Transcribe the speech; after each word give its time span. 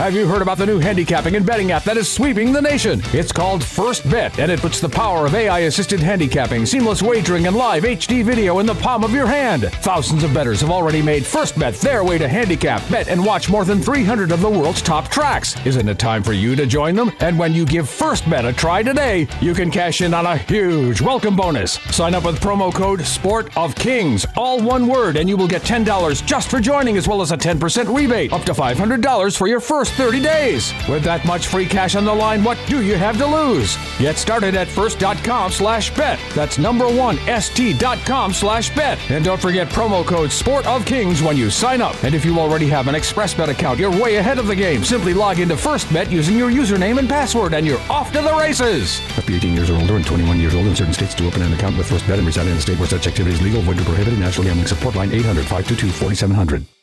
Have 0.00 0.14
you 0.14 0.26
heard 0.26 0.40
about 0.40 0.56
the 0.56 0.64
new 0.64 0.78
handicapping 0.78 1.36
and 1.36 1.44
betting 1.44 1.72
app 1.72 1.84
that 1.84 1.98
is 1.98 2.10
sweeping 2.10 2.54
the 2.54 2.62
nation? 2.62 3.02
It's 3.12 3.32
called 3.32 3.62
First 3.62 4.08
Bet, 4.08 4.38
and 4.38 4.50
it 4.50 4.58
puts 4.58 4.80
the 4.80 4.88
power 4.88 5.26
of 5.26 5.34
AI 5.34 5.58
assisted 5.58 6.00
handicapping, 6.00 6.64
seamless 6.64 7.02
wagering, 7.02 7.46
and 7.46 7.54
live 7.54 7.82
HD 7.82 8.24
video 8.24 8.60
in 8.60 8.66
the 8.66 8.74
palm 8.76 9.04
of 9.04 9.12
your 9.12 9.26
hand. 9.26 9.64
Thousands 9.82 10.24
of 10.24 10.32
bettors 10.32 10.62
have 10.62 10.70
already 10.70 11.02
made 11.02 11.26
First 11.26 11.58
Bet 11.58 11.74
their 11.74 12.02
way 12.02 12.16
to 12.16 12.26
handicap, 12.26 12.80
bet, 12.88 13.08
and 13.08 13.22
watch 13.22 13.50
more 13.50 13.66
than 13.66 13.82
300 13.82 14.32
of 14.32 14.40
the 14.40 14.48
world's 14.48 14.80
top 14.80 15.08
tracks. 15.08 15.54
Isn't 15.66 15.86
it 15.86 15.98
time 15.98 16.22
for 16.22 16.32
you 16.32 16.56
to 16.56 16.64
join 16.64 16.94
them? 16.94 17.12
And 17.20 17.38
when 17.38 17.52
you 17.52 17.66
give 17.66 17.86
First 17.86 18.28
Bet 18.28 18.46
a 18.46 18.54
try 18.54 18.82
today, 18.82 19.28
you 19.42 19.52
can 19.52 19.70
cash 19.70 20.00
in 20.00 20.14
on 20.14 20.24
a 20.24 20.38
huge 20.38 21.02
welcome 21.02 21.36
bonus. 21.36 21.72
Sign 21.94 22.14
up 22.14 22.24
with 22.24 22.40
promo 22.40 22.72
code 22.72 23.02
Sport 23.02 23.54
of 23.54 23.74
Kings, 23.74 24.24
all 24.34 24.62
one 24.62 24.86
word, 24.86 25.18
and 25.18 25.28
you 25.28 25.36
will 25.36 25.46
get 25.46 25.60
$10 25.60 26.24
just 26.24 26.50
for 26.50 26.58
joining, 26.58 26.96
as 26.96 27.06
well 27.06 27.20
as 27.20 27.32
a 27.32 27.36
10% 27.36 27.94
rebate, 27.94 28.32
up 28.32 28.44
to 28.44 28.54
$500 28.54 29.36
for 29.36 29.46
your 29.46 29.60
first 29.60 29.89
30 29.90 30.20
days. 30.20 30.72
With 30.88 31.02
that 31.04 31.24
much 31.24 31.46
free 31.48 31.66
cash 31.66 31.94
on 31.94 32.04
the 32.04 32.14
line, 32.14 32.42
what 32.42 32.58
do 32.66 32.82
you 32.82 32.96
have 32.96 33.18
to 33.18 33.26
lose? 33.26 33.76
Get 33.98 34.16
started 34.16 34.54
at 34.54 34.68
first.com 34.68 35.52
slash 35.52 35.94
bet. 35.94 36.18
That's 36.34 36.58
number 36.58 36.86
one, 36.86 37.16
st.com 37.40 38.32
slash 38.32 38.74
bet. 38.74 38.98
And 39.10 39.24
don't 39.24 39.40
forget 39.40 39.68
promo 39.68 40.04
code 40.04 40.32
Sport 40.32 40.66
of 40.66 40.84
Kings 40.84 41.22
when 41.22 41.36
you 41.36 41.50
sign 41.50 41.80
up. 41.80 42.02
And 42.04 42.14
if 42.14 42.24
you 42.24 42.38
already 42.38 42.66
have 42.68 42.88
an 42.88 42.94
ExpressBet 42.94 43.48
account, 43.48 43.78
you're 43.78 43.90
way 43.90 44.16
ahead 44.16 44.38
of 44.38 44.46
the 44.46 44.56
game. 44.56 44.84
Simply 44.84 45.14
log 45.14 45.38
into 45.38 45.54
FirstBet 45.54 46.10
using 46.10 46.36
your 46.36 46.50
username 46.50 46.98
and 46.98 47.08
password, 47.08 47.54
and 47.54 47.66
you're 47.66 47.80
off 47.90 48.12
to 48.12 48.20
the 48.20 48.34
races. 48.34 49.00
Up 49.18 49.24
to 49.24 49.34
18 49.34 49.54
years 49.54 49.70
or 49.70 49.76
older 49.76 49.96
and 49.96 50.06
21 50.06 50.40
years 50.40 50.54
old 50.54 50.66
in 50.66 50.74
certain 50.74 50.94
states 50.94 51.14
to 51.14 51.26
open 51.26 51.42
an 51.42 51.52
account 51.52 51.76
with 51.76 51.88
FirstBet 51.88 52.18
and 52.18 52.26
reside 52.26 52.46
in 52.46 52.56
a 52.56 52.60
state 52.60 52.78
where 52.78 52.88
such 52.88 53.06
activity 53.06 53.34
is 53.34 53.42
legal, 53.42 53.62
void, 53.62 53.78
or 53.80 53.84
prohibited. 53.84 54.18
National 54.18 54.44
Gambling 54.44 54.66
Support 54.66 54.94
Line 54.94 55.12
800 55.12 55.42
522 55.42 55.88
4700. 55.90 56.79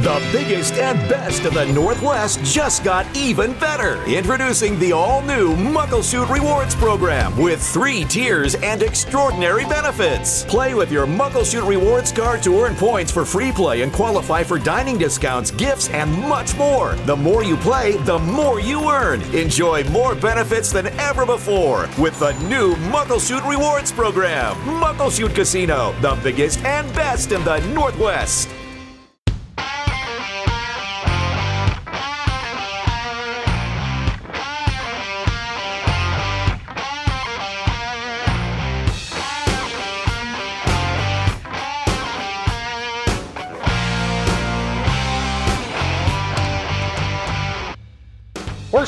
The 0.00 0.30
biggest 0.32 0.74
and 0.74 0.98
best 1.10 1.44
of 1.44 1.52
the 1.52 1.66
Northwest 1.66 2.42
just 2.42 2.82
got 2.82 3.06
even 3.14 3.52
better. 3.58 4.02
Introducing 4.04 4.78
the 4.78 4.92
all 4.92 5.20
new 5.20 5.54
Muckleshoot 5.56 6.30
Rewards 6.30 6.74
program 6.74 7.36
with 7.36 7.62
three 7.62 8.04
tiers 8.04 8.54
and 8.54 8.82
extraordinary 8.82 9.66
benefits. 9.66 10.44
Play 10.46 10.72
with 10.72 10.90
your 10.90 11.06
Muckleshoot 11.06 11.68
Rewards 11.68 12.12
card 12.12 12.42
to 12.44 12.62
earn 12.62 12.76
points 12.76 13.12
for 13.12 13.26
free 13.26 13.52
play 13.52 13.82
and 13.82 13.92
qualify 13.92 14.42
for 14.42 14.58
dining 14.58 14.96
discounts, 14.96 15.50
gifts, 15.50 15.90
and 15.90 16.10
much 16.10 16.56
more. 16.56 16.94
The 17.04 17.16
more 17.16 17.44
you 17.44 17.58
play, 17.58 17.98
the 17.98 18.18
more 18.20 18.58
you 18.58 18.90
earn. 18.90 19.20
Enjoy 19.34 19.84
more 19.90 20.14
benefits 20.14 20.72
than 20.72 20.86
ever 20.98 21.26
before 21.26 21.90
with 21.98 22.18
the 22.18 22.32
new 22.48 22.74
Muckleshoot 22.88 23.46
Rewards 23.46 23.92
program. 23.92 24.56
Muckleshoot 24.80 25.34
Casino, 25.34 25.94
the 26.00 26.18
biggest 26.22 26.64
and 26.64 26.90
best 26.94 27.32
in 27.32 27.44
the 27.44 27.60
Northwest. 27.74 28.48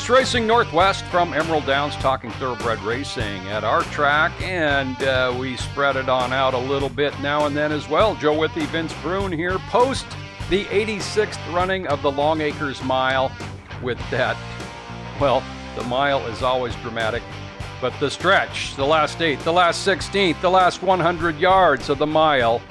Horse 0.03 0.19
Racing 0.19 0.45
Northwest 0.45 1.05
from 1.05 1.33
Emerald 1.33 1.65
Downs, 1.65 1.95
talking 1.95 2.29
thoroughbred 2.31 2.77
racing 2.81 3.47
at 3.47 3.63
our 3.63 3.83
track, 3.83 4.33
and 4.41 5.01
uh, 5.01 5.33
we 5.39 5.55
spread 5.55 5.95
it 5.95 6.09
on 6.09 6.33
out 6.33 6.53
a 6.53 6.57
little 6.57 6.89
bit 6.89 7.17
now 7.21 7.45
and 7.45 7.55
then 7.55 7.71
as 7.71 7.87
well. 7.87 8.13
Joe 8.15 8.37
Withee, 8.37 8.65
Vince 8.65 8.91
Bruun 8.95 9.33
here, 9.33 9.57
post 9.69 10.05
the 10.49 10.65
86th 10.65 11.39
running 11.53 11.87
of 11.87 12.01
the 12.01 12.11
Long 12.11 12.41
Acres 12.41 12.83
Mile 12.83 13.31
with 13.81 13.97
that. 14.11 14.35
Well, 15.21 15.41
the 15.77 15.83
mile 15.85 16.19
is 16.27 16.43
always 16.43 16.75
dramatic, 16.81 17.23
but 17.79 17.97
the 18.01 18.11
stretch, 18.11 18.75
the 18.75 18.85
last 18.85 19.21
eight, 19.21 19.39
the 19.39 19.53
last 19.53 19.87
16th, 19.87 20.41
the 20.41 20.51
last 20.51 20.81
100 20.83 21.37
yards 21.37 21.87
of 21.87 21.97
the 21.97 22.07
mile, 22.07 22.61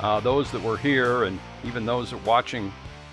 uh, 0.00 0.20
those 0.20 0.50
that 0.52 0.62
were 0.62 0.78
here 0.78 1.24
and 1.24 1.38
even 1.64 1.84
those 1.84 2.12
that 2.12 2.16
are 2.16 2.24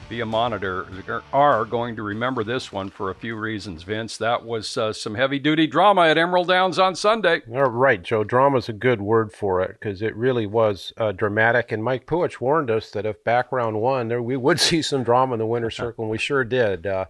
watching 0.06 0.18
via 0.18 0.26
monitor 0.26 0.86
are 1.34 1.66
going 1.66 1.96
to 1.96 2.04
remember 2.04 2.44
this 2.44 2.72
one 2.72 2.90
for 2.90 3.10
a 3.10 3.16
few 3.16 3.36
reasons, 3.36 3.84
Vince. 3.84 4.18
That 4.18 4.46
was 4.46 4.78
uh, 4.78 4.94
some 4.94 5.16
heavy 5.16 5.40
duty 5.40 5.68
drama 5.68 6.08
at 6.08 6.18
Emerald 6.18 6.48
Downs 6.48 6.80
on 6.80 6.96
Sunday. 6.96 7.42
All 7.54 7.70
right, 7.70 8.02
Joe. 8.02 8.24
Drama's 8.24 8.70
a 8.70 8.74
good 8.74 9.02
word 9.02 9.32
for 9.34 9.62
it 9.62 9.78
because 9.80 10.02
it 10.02 10.16
really 10.16 10.46
was 10.46 10.94
uh, 10.98 11.12
dramatic. 11.12 11.72
And 11.72 11.84
Mike 11.84 12.06
Puhich 12.06 12.40
warned 12.40 12.70
us 12.70 12.92
that 12.92 13.06
if 13.06 13.24
background 13.24 13.82
won, 13.82 14.08
there 14.08 14.22
we 14.22 14.38
would 14.38 14.60
see 14.70 14.82
some 14.82 15.04
drama 15.04 15.34
in 15.34 15.40
the 15.40 15.46
winner's 15.46 15.76
circle, 15.76 16.04
and 16.06 16.12
we 16.12 16.18
sure 16.18 16.44
did. 16.44 16.86
Uh, 16.86 17.06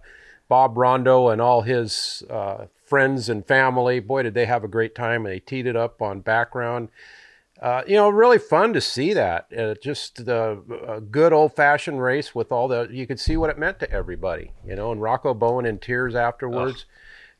Bob 0.48 0.76
Rondeau 0.76 1.32
and 1.32 1.40
all 1.40 1.62
his 1.62 2.22
uh, 2.30 2.66
friends 2.84 3.28
and 3.28 3.44
family, 3.46 3.98
boy, 4.00 4.22
did 4.22 4.34
they 4.34 4.46
have 4.46 4.62
a 4.62 4.68
great 4.68 4.94
time. 4.94 5.26
And 5.26 5.34
they 5.34 5.40
teed 5.40 5.66
it 5.66 5.76
up 5.76 6.00
on 6.00 6.20
background 6.20 6.88
uh, 7.60 7.82
you 7.86 7.94
know, 7.94 8.08
really 8.08 8.38
fun 8.38 8.72
to 8.74 8.80
see 8.80 9.14
that. 9.14 9.46
Uh, 9.56 9.74
just 9.82 10.26
the 10.26 10.60
a 10.86 11.00
good 11.00 11.32
old 11.32 11.54
fashioned 11.54 12.02
race 12.02 12.34
with 12.34 12.52
all 12.52 12.68
the 12.68 12.88
you 12.90 13.06
could 13.06 13.18
see 13.18 13.36
what 13.36 13.50
it 13.50 13.58
meant 13.58 13.80
to 13.80 13.90
everybody. 13.90 14.52
You 14.66 14.76
know, 14.76 14.92
and 14.92 15.00
Rocco 15.00 15.32
Bowen 15.34 15.66
in 15.66 15.78
tears 15.78 16.14
afterwards. 16.14 16.80
Ugh. 16.80 16.92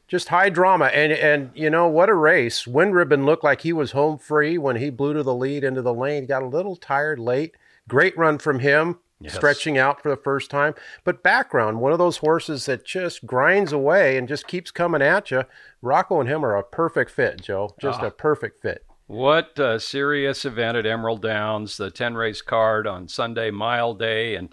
Just 0.09 0.28
high 0.28 0.50
drama, 0.50 0.87
and 0.87 1.12
and 1.12 1.50
you 1.54 1.69
know 1.69 1.88
what 1.88 2.09
a 2.09 2.15
race. 2.15 2.66
Wind 2.66 2.94
Ribbon 2.94 3.27
looked 3.27 3.43
like 3.43 3.62
he 3.62 3.72
was 3.72 3.91
home 3.91 4.19
free 4.19 4.56
when 4.56 4.77
he 4.77 4.88
blew 4.88 5.12
to 5.15 5.22
the 5.22 5.34
lead 5.34 5.65
into 5.65 5.82
the 5.82 5.93
lane. 5.93 6.27
Got 6.27 6.44
a 6.44 6.47
little 6.47 6.77
tired 6.77 7.19
late. 7.19 7.56
Great 7.88 8.16
run 8.16 8.38
from 8.38 8.60
him, 8.60 9.00
yes. 9.21 9.34
stretching 9.34 9.77
out 9.77 10.00
for 10.00 10.09
the 10.09 10.16
first 10.16 10.48
time. 10.48 10.75
But 11.03 11.25
background, 11.25 11.81
one 11.81 11.93
of 11.93 11.98
those 11.98 12.19
horses 12.19 12.66
that 12.66 12.84
just 12.84 13.27
grinds 13.27 13.72
away 13.72 14.16
and 14.16 14.28
just 14.28 14.47
keeps 14.47 14.71
coming 14.71 15.03
at 15.03 15.33
you. 15.33 15.43
Rocco 15.83 16.21
and 16.21 16.28
him 16.28 16.44
are 16.44 16.56
a 16.56 16.62
perfect 16.62 17.10
fit, 17.10 17.43
Joe. 17.43 17.75
Just 17.81 18.00
ah. 18.00 18.06
a 18.06 18.10
perfect 18.12 18.62
fit. 18.62 18.86
What 19.09 19.56
a 19.56 19.78
serious 19.78 20.44
event 20.44 20.77
at 20.77 20.84
Emerald 20.84 21.22
Downs, 21.22 21.77
the 21.77 21.93
10 21.93 22.17
race 22.17 22.43
card 22.43 22.89
on 22.89 23.06
Sunday, 23.06 23.53
mile 23.53 23.94
day, 23.94 24.34
and 24.34 24.53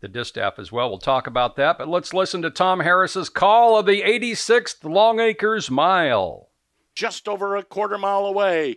the 0.00 0.08
distaff 0.08 0.58
as 0.58 0.70
well. 0.70 0.90
We'll 0.90 0.98
talk 0.98 1.26
about 1.26 1.56
that, 1.56 1.78
but 1.78 1.88
let's 1.88 2.12
listen 2.12 2.42
to 2.42 2.50
Tom 2.50 2.80
Harris's 2.80 3.30
call 3.30 3.78
of 3.78 3.86
the 3.86 4.02
86th 4.02 4.84
Long 4.84 5.20
Acres 5.20 5.70
Mile. 5.70 6.50
Just 6.94 7.26
over 7.26 7.56
a 7.56 7.62
quarter 7.62 7.96
mile 7.96 8.26
away, 8.26 8.76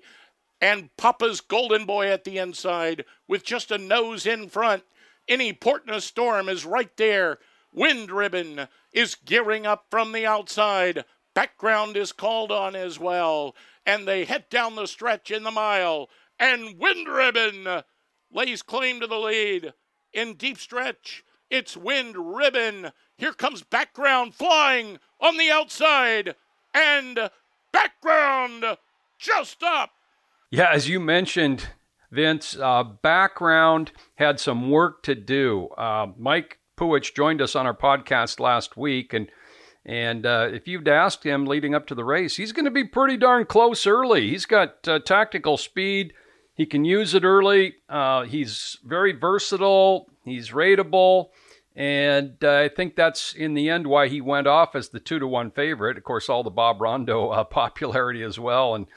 and 0.61 0.95
Papa's 0.95 1.41
Golden 1.41 1.85
Boy 1.85 2.07
at 2.07 2.23
the 2.23 2.37
inside 2.37 3.03
with 3.27 3.43
just 3.43 3.69
a 3.69 3.77
nose 3.77 4.25
in 4.25 4.47
front. 4.47 4.83
Any 5.27 5.51
port 5.51 5.83
in 5.85 5.93
a 5.93 5.99
storm 5.99 6.47
is 6.47 6.65
right 6.65 6.95
there. 6.95 7.39
Wind 7.73 8.11
Ribbon 8.11 8.69
is 8.93 9.15
gearing 9.15 9.65
up 9.65 9.87
from 9.91 10.13
the 10.13 10.25
outside. 10.25 11.03
Background 11.33 11.97
is 11.97 12.13
called 12.13 12.49
on 12.49 12.77
as 12.77 12.97
well 12.97 13.53
and 13.87 14.05
they 14.05 14.25
head 14.25 14.49
down 14.49 14.75
the 14.75 14.85
stretch 14.85 15.31
in 15.31 15.43
the 15.43 15.51
mile. 15.51 16.09
And 16.37 16.77
Wind 16.77 17.07
Ribbon 17.07 17.83
lays 18.31 18.61
claim 18.61 18.99
to 18.99 19.07
the 19.07 19.17
lead. 19.17 19.73
In 20.13 20.35
deep 20.35 20.59
stretch, 20.59 21.23
it's 21.49 21.77
Wind 21.77 22.15
Ribbon. 22.17 22.91
Here 23.17 23.33
comes 23.33 23.63
Background 23.63 24.35
flying 24.35 24.99
on 25.21 25.37
the 25.37 25.49
outside. 25.49 26.35
And 26.73 27.31
Background 27.71 28.77
just 29.17 29.63
up. 29.63 29.91
Yeah, 30.51 30.69
as 30.71 30.89
you 30.89 30.99
mentioned, 30.99 31.69
Vince, 32.11 32.57
uh, 32.57 32.83
Background 32.83 33.93
had 34.15 34.39
some 34.39 34.69
work 34.69 35.01
to 35.03 35.15
do. 35.15 35.69
Uh, 35.77 36.07
Mike 36.17 36.59
Puhich 36.77 37.15
joined 37.15 37.41
us 37.41 37.55
on 37.55 37.65
our 37.65 37.75
podcast 37.75 38.39
last 38.39 38.77
week, 38.77 39.13
and 39.13 39.29
and 39.87 40.25
uh, 40.25 40.49
if 40.51 40.67
you'd 40.67 40.89
asked 40.89 41.23
him 41.23 41.45
leading 41.45 41.73
up 41.73 41.87
to 41.87 41.95
the 41.95 42.03
race, 42.03 42.35
he's 42.35 42.51
going 42.51 42.65
to 42.65 42.71
be 42.71 42.83
pretty 42.83 43.15
darn 43.15 43.45
close 43.45 43.87
early. 43.87 44.29
He's 44.29 44.45
got 44.45 44.85
uh, 44.85 44.99
tactical 44.99 45.55
speed. 45.55 46.13
He 46.53 46.65
can 46.65 46.83
use 46.83 47.13
it 47.13 47.23
early. 47.23 47.75
Uh, 47.87 48.23
he's 48.23 48.77
very 48.83 49.13
versatile. 49.13 50.09
He's 50.25 50.49
rateable. 50.49 51.29
And 51.73 52.43
uh, 52.43 52.57
I 52.57 52.67
think 52.67 52.97
that's 52.97 53.33
in 53.33 53.53
the 53.53 53.69
end 53.69 53.87
why 53.87 54.09
he 54.09 54.19
went 54.19 54.47
off 54.47 54.75
as 54.75 54.89
the 54.89 54.99
two 54.99 55.19
to 55.19 55.27
one 55.27 55.51
favorite. 55.51 55.97
Of 55.97 56.03
course, 56.03 56.27
all 56.27 56.43
the 56.43 56.49
Bob 56.49 56.81
Rondeau 56.81 57.29
uh, 57.29 57.43
popularity 57.45 58.23
as 58.23 58.37
well, 58.37 58.75
and 58.75 58.87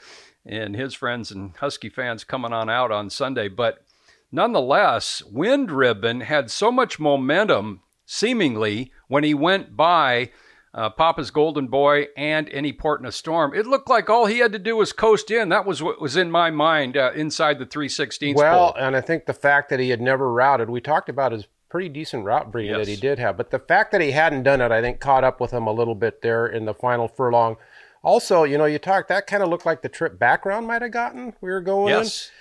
and 0.43 0.75
his 0.75 0.95
friends 0.95 1.31
and 1.31 1.55
Husky 1.57 1.89
fans 1.89 2.23
coming 2.23 2.51
on 2.51 2.69
out 2.69 2.91
on 2.91 3.11
Sunday. 3.11 3.47
But 3.47 3.85
nonetheless, 4.31 5.21
Wind 5.23 5.71
Ribbon 5.71 6.21
had 6.21 6.49
so 6.49 6.71
much 6.71 6.99
momentum, 6.99 7.81
seemingly, 8.07 8.91
when 9.07 9.23
he 9.23 9.35
went 9.35 9.77
by 9.77 10.31
uh, 10.73 10.89
Papa's 10.89 11.31
Golden 11.31 11.67
Boy, 11.67 12.07
and 12.15 12.49
any 12.49 12.71
port 12.71 13.01
in 13.01 13.05
a 13.05 13.11
storm. 13.11 13.53
It 13.53 13.67
looked 13.67 13.89
like 13.89 14.09
all 14.09 14.25
he 14.25 14.39
had 14.39 14.53
to 14.53 14.59
do 14.59 14.77
was 14.77 14.93
coast 14.93 15.29
in. 15.29 15.49
That 15.49 15.65
was 15.65 15.83
what 15.83 16.01
was 16.01 16.15
in 16.15 16.31
my 16.31 16.49
mind 16.49 16.95
uh, 16.95 17.11
inside 17.13 17.59
the 17.59 17.65
316. 17.65 18.35
Well, 18.35 18.73
pole. 18.73 18.81
and 18.83 18.95
I 18.95 19.01
think 19.01 19.25
the 19.25 19.33
fact 19.33 19.69
that 19.69 19.79
he 19.79 19.89
had 19.89 20.01
never 20.01 20.31
routed, 20.31 20.69
we 20.69 20.79
talked 20.79 21.09
about 21.09 21.33
his 21.33 21.47
pretty 21.69 21.89
decent 21.89 22.25
route 22.25 22.51
breeding 22.51 22.77
yes. 22.77 22.85
that 22.85 22.91
he 22.91 22.97
did 22.97 23.19
have, 23.19 23.37
but 23.37 23.51
the 23.51 23.59
fact 23.59 23.91
that 23.91 24.01
he 24.01 24.11
hadn't 24.11 24.43
done 24.43 24.61
it, 24.61 24.71
I 24.71 24.81
think, 24.81 24.99
caught 24.99 25.23
up 25.23 25.39
with 25.39 25.51
him 25.51 25.67
a 25.67 25.71
little 25.71 25.95
bit 25.95 26.21
there 26.21 26.47
in 26.47 26.65
the 26.65 26.73
final 26.73 27.07
furlong. 27.07 27.57
Also, 28.03 28.43
you 28.43 28.57
know, 28.57 28.65
you 28.65 28.79
talked 28.79 29.09
that 29.09 29.27
kind 29.27 29.43
of 29.43 29.49
looked 29.49 29.65
like 29.65 29.81
the 29.81 29.89
trip 29.89 30.17
background 30.17 30.67
might 30.67 30.81
have 30.81 30.91
gotten. 30.91 31.33
We 31.39 31.49
were 31.49 31.61
going 31.61 31.93
yes. 31.93 32.29
in, 32.29 32.31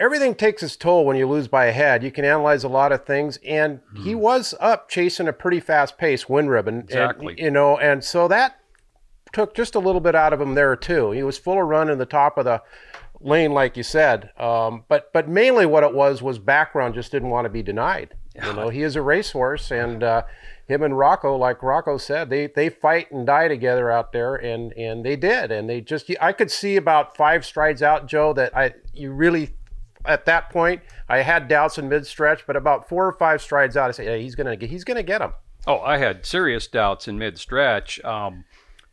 everything 0.00 0.34
takes 0.34 0.62
its 0.62 0.76
toll 0.76 1.04
when 1.04 1.16
you 1.16 1.26
lose 1.28 1.48
by 1.48 1.66
a 1.66 1.72
head. 1.72 2.02
You 2.02 2.10
can 2.10 2.24
analyze 2.24 2.64
a 2.64 2.68
lot 2.68 2.92
of 2.92 3.04
things, 3.04 3.38
and 3.46 3.80
he 3.94 4.12
Hmm. 4.12 4.18
was 4.20 4.54
up 4.60 4.88
chasing 4.88 5.28
a 5.28 5.32
pretty 5.32 5.60
fast 5.60 5.96
pace 5.98 6.28
wind 6.28 6.50
ribbon. 6.50 6.86
and, 7.12 7.20
you 7.38 7.50
know, 7.50 7.78
and 7.78 8.02
so 8.04 8.26
that 8.28 8.56
took 9.32 9.54
just 9.54 9.74
a 9.74 9.78
little 9.80 10.00
bit 10.00 10.14
out 10.14 10.32
of 10.32 10.40
him 10.40 10.54
there 10.54 10.76
too. 10.76 11.10
He 11.10 11.22
was 11.22 11.38
full 11.38 11.60
of 11.60 11.66
run 11.68 11.88
in 11.90 11.98
the 11.98 12.06
top 12.06 12.38
of 12.38 12.44
the 12.44 12.62
lane, 13.20 13.52
like 13.52 13.76
you 13.76 13.82
said. 13.82 14.30
Um, 14.38 14.84
but 14.88 15.12
but 15.12 15.28
mainly 15.28 15.66
what 15.66 15.82
it 15.82 15.94
was 15.94 16.22
was 16.22 16.38
background 16.38 16.94
just 16.94 17.10
didn't 17.12 17.30
want 17.30 17.44
to 17.46 17.48
be 17.48 17.62
denied. 17.62 18.14
You 18.34 18.52
know, 18.52 18.68
he 18.68 18.82
is 18.82 18.96
a 18.96 19.02
racehorse, 19.02 19.70
and 19.70 20.02
uh, 20.02 20.22
him 20.66 20.82
and 20.82 20.98
Rocco, 20.98 21.36
like 21.36 21.62
Rocco 21.62 21.98
said, 21.98 22.30
they 22.30 22.48
they 22.48 22.68
fight 22.68 23.12
and 23.12 23.24
die 23.24 23.46
together 23.48 23.90
out 23.92 24.12
there, 24.12 24.34
and 24.34 24.72
and 24.72 25.04
they 25.04 25.14
did, 25.14 25.52
and 25.52 25.68
they 25.70 25.80
just 25.80 26.10
I 26.20 26.32
could 26.32 26.50
see 26.50 26.74
about 26.76 27.16
five 27.16 27.44
strides 27.44 27.80
out, 27.82 28.06
Joe, 28.06 28.32
that 28.32 28.56
I 28.56 28.74
you 28.92 29.12
really 29.12 29.54
at 30.04 30.26
that 30.26 30.50
point 30.50 30.82
I 31.08 31.18
had 31.18 31.48
doubts 31.48 31.78
in 31.78 31.88
mid 31.88 32.06
stretch, 32.06 32.46
but 32.46 32.56
about 32.56 32.88
four 32.88 33.06
or 33.06 33.12
five 33.12 33.42
strides 33.42 33.76
out, 33.76 33.88
I 33.88 33.92
said, 33.92 34.06
yeah, 34.06 34.16
he's 34.16 34.34
gonna 34.34 34.56
get 34.56 34.70
he's 34.70 34.84
gonna 34.84 35.02
get 35.02 35.20
him. 35.20 35.32
Oh, 35.66 35.80
I 35.80 35.98
had 35.98 36.26
serious 36.26 36.66
doubts 36.66 37.08
in 37.08 37.18
mid 37.18 37.38
stretch. 37.38 38.02
Um, 38.04 38.44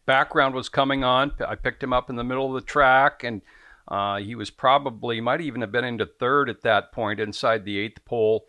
background 0.05 0.55
was 0.55 0.69
coming 0.69 1.03
on. 1.03 1.31
I 1.45 1.55
picked 1.55 1.83
him 1.83 1.93
up 1.93 2.09
in 2.09 2.15
the 2.15 2.23
middle 2.23 2.47
of 2.47 2.61
the 2.61 2.65
track, 2.65 3.23
and 3.23 3.41
uh, 3.87 4.17
he 4.17 4.35
was 4.35 4.49
probably, 4.49 5.19
might 5.19 5.41
even 5.41 5.61
have 5.61 5.71
been 5.71 5.83
into 5.83 6.05
third 6.05 6.49
at 6.49 6.61
that 6.61 6.91
point 6.91 7.19
inside 7.19 7.65
the 7.65 7.77
eighth 7.77 8.03
pole. 8.05 8.45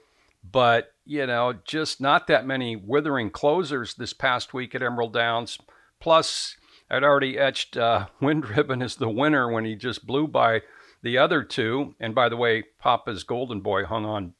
But, 0.48 0.92
you 1.04 1.26
know, 1.26 1.54
just 1.64 2.00
not 2.00 2.26
that 2.26 2.46
many 2.46 2.76
withering 2.76 3.30
closers 3.30 3.94
this 3.94 4.12
past 4.12 4.54
week 4.54 4.74
at 4.74 4.82
Emerald 4.82 5.12
Downs. 5.12 5.58
Plus, 6.00 6.56
I'd 6.90 7.04
already 7.04 7.38
etched 7.38 7.76
uh, 7.76 8.06
Wind 8.20 8.48
Ribbon 8.50 8.82
as 8.82 8.96
the 8.96 9.08
winner 9.08 9.50
when 9.50 9.64
he 9.64 9.74
just 9.74 10.06
blew 10.06 10.26
by 10.26 10.62
the 11.02 11.18
other 11.18 11.42
two. 11.42 11.94
And 12.00 12.14
by 12.14 12.28
the 12.28 12.36
way, 12.36 12.64
Papa's 12.78 13.24
Golden 13.24 13.60
Boy 13.60 13.84
hung 13.84 14.04
on 14.04 14.34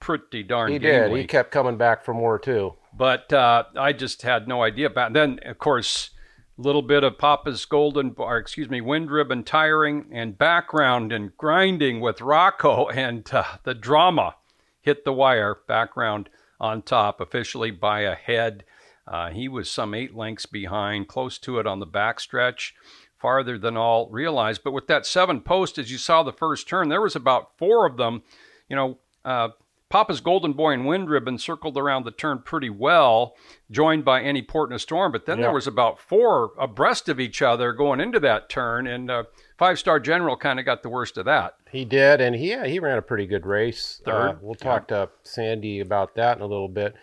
pretty 0.00 0.42
darn 0.42 0.72
He 0.72 0.78
did. 0.78 1.04
gamely. 1.04 1.20
He 1.22 1.26
kept 1.26 1.50
coming 1.50 1.76
back 1.76 2.04
for 2.04 2.12
more 2.14 2.38
too. 2.38 2.74
But 2.94 3.32
uh, 3.32 3.64
I 3.76 3.92
just 3.92 4.22
had 4.22 4.46
no 4.48 4.62
idea 4.62 4.86
about. 4.86 5.12
Then, 5.12 5.40
of 5.44 5.58
course, 5.58 6.10
a 6.58 6.62
little 6.62 6.82
bit 6.82 7.04
of 7.04 7.18
Papa's 7.18 7.64
Golden, 7.64 8.14
or 8.18 8.36
excuse 8.36 8.68
me, 8.68 8.80
Wind 8.80 9.10
Ribbon 9.10 9.44
tiring 9.44 10.06
and 10.12 10.36
background 10.36 11.12
and 11.12 11.36
grinding 11.36 12.00
with 12.00 12.20
Rocco, 12.20 12.88
and 12.88 13.28
uh, 13.32 13.44
the 13.62 13.74
drama 13.74 14.36
hit 14.80 15.04
the 15.04 15.12
wire. 15.12 15.58
Background 15.66 16.28
on 16.60 16.82
top, 16.82 17.20
officially 17.20 17.70
by 17.70 18.00
a 18.00 18.14
head. 18.14 18.64
Uh, 19.06 19.30
he 19.30 19.48
was 19.48 19.68
some 19.70 19.94
eight 19.94 20.14
lengths 20.14 20.46
behind, 20.46 21.08
close 21.08 21.38
to 21.38 21.58
it 21.58 21.66
on 21.66 21.80
the 21.80 21.86
backstretch, 21.86 22.72
farther 23.22 23.56
than 23.56 23.76
all 23.76 24.10
realized. 24.10 24.62
But 24.62 24.72
with 24.72 24.88
that 24.88 25.06
seven 25.06 25.40
post, 25.40 25.78
as 25.78 25.90
you 25.90 25.96
saw 25.96 26.22
the 26.22 26.32
first 26.32 26.68
turn, 26.68 26.88
there 26.90 27.00
was 27.00 27.16
about 27.16 27.56
four 27.56 27.86
of 27.86 27.96
them. 27.96 28.22
You 28.68 28.76
know, 28.76 28.98
uh, 29.24 29.48
Papa's 29.88 30.20
Golden 30.22 30.54
Boy 30.54 30.72
and 30.72 30.86
Wind 30.86 31.10
Ribbon 31.10 31.36
circled 31.38 31.76
around 31.76 32.04
the 32.04 32.10
turn 32.10 32.40
pretty 32.44 32.70
well, 32.70 33.34
joined 33.70 34.04
by 34.06 34.22
any 34.22 34.40
port 34.40 34.70
in 34.70 34.76
a 34.76 34.78
storm. 34.78 35.12
But 35.12 35.26
then 35.26 35.38
there 35.42 35.52
was 35.52 35.66
about 35.66 36.00
four 36.00 36.52
abreast 36.58 37.08
of 37.10 37.20
each 37.20 37.42
other 37.42 37.72
going 37.72 38.00
into 38.00 38.18
that 38.20 38.48
turn, 38.48 38.86
and 38.86 39.10
uh, 39.10 39.24
Five 39.58 39.78
Star 39.78 40.00
General 40.00 40.36
kind 40.36 40.58
of 40.58 40.64
got 40.64 40.82
the 40.82 40.88
worst 40.88 41.18
of 41.18 41.26
that. 41.26 41.56
He 41.70 41.84
did, 41.84 42.20
and 42.22 42.34
he 42.34 42.50
yeah, 42.50 42.66
he 42.66 42.78
ran 42.78 42.98
a 42.98 43.02
pretty 43.02 43.26
good 43.26 43.46
race. 43.46 44.00
Third, 44.04 44.30
Uh, 44.30 44.34
we'll 44.40 44.54
talk 44.54 44.88
to 44.88 45.10
Sandy 45.22 45.80
about 45.80 46.14
that 46.14 46.38
in 46.38 46.42
a 46.42 46.46
little 46.46 46.68
bit. 46.68 46.94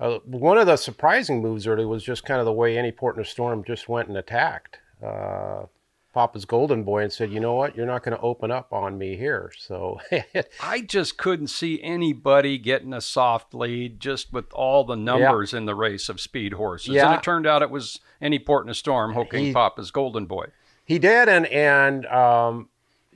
Uh, 0.00 0.18
one 0.24 0.58
of 0.58 0.66
the 0.68 0.76
surprising 0.76 1.42
moves 1.42 1.66
early 1.66 1.84
was 1.84 2.04
just 2.04 2.24
kind 2.24 2.38
of 2.38 2.44
the 2.46 2.52
way 2.52 2.78
any 2.78 2.92
port 2.92 3.16
in 3.16 3.22
a 3.22 3.24
storm 3.24 3.64
just 3.64 3.88
went 3.88 4.06
and 4.06 4.16
attacked 4.16 4.78
uh, 5.02 5.66
Papa's 6.14 6.44
Golden 6.44 6.82
Boy 6.84 7.02
and 7.02 7.12
said, 7.12 7.30
"You 7.30 7.38
know 7.40 7.54
what? 7.54 7.76
You're 7.76 7.86
not 7.86 8.02
going 8.02 8.16
to 8.16 8.22
open 8.22 8.50
up 8.50 8.72
on 8.72 8.98
me 8.98 9.16
here." 9.16 9.52
So 9.56 10.00
I 10.62 10.80
just 10.80 11.18
couldn't 11.18 11.48
see 11.48 11.80
anybody 11.82 12.58
getting 12.58 12.92
a 12.92 13.00
soft 13.00 13.54
lead 13.54 14.00
just 14.00 14.32
with 14.32 14.52
all 14.52 14.84
the 14.84 14.96
numbers 14.96 15.52
in 15.54 15.66
the 15.66 15.74
race 15.74 16.08
of 16.08 16.20
speed 16.20 16.54
horses. 16.54 16.94
And 17.10 17.14
it 17.18 17.22
turned 17.22 17.46
out 17.46 17.62
it 17.62 17.70
was 17.70 18.00
any 18.20 18.38
port 18.38 18.64
in 18.66 18.70
a 18.70 18.74
storm 18.74 19.12
hooking 19.14 19.46
He- 19.46 19.52
Papa's 19.52 19.90
Golden 19.90 20.26
Boy. 20.26 20.46
He 20.84 20.98
did, 20.98 21.28
and 21.28 21.46
and 21.46 22.06
um, 22.06 22.68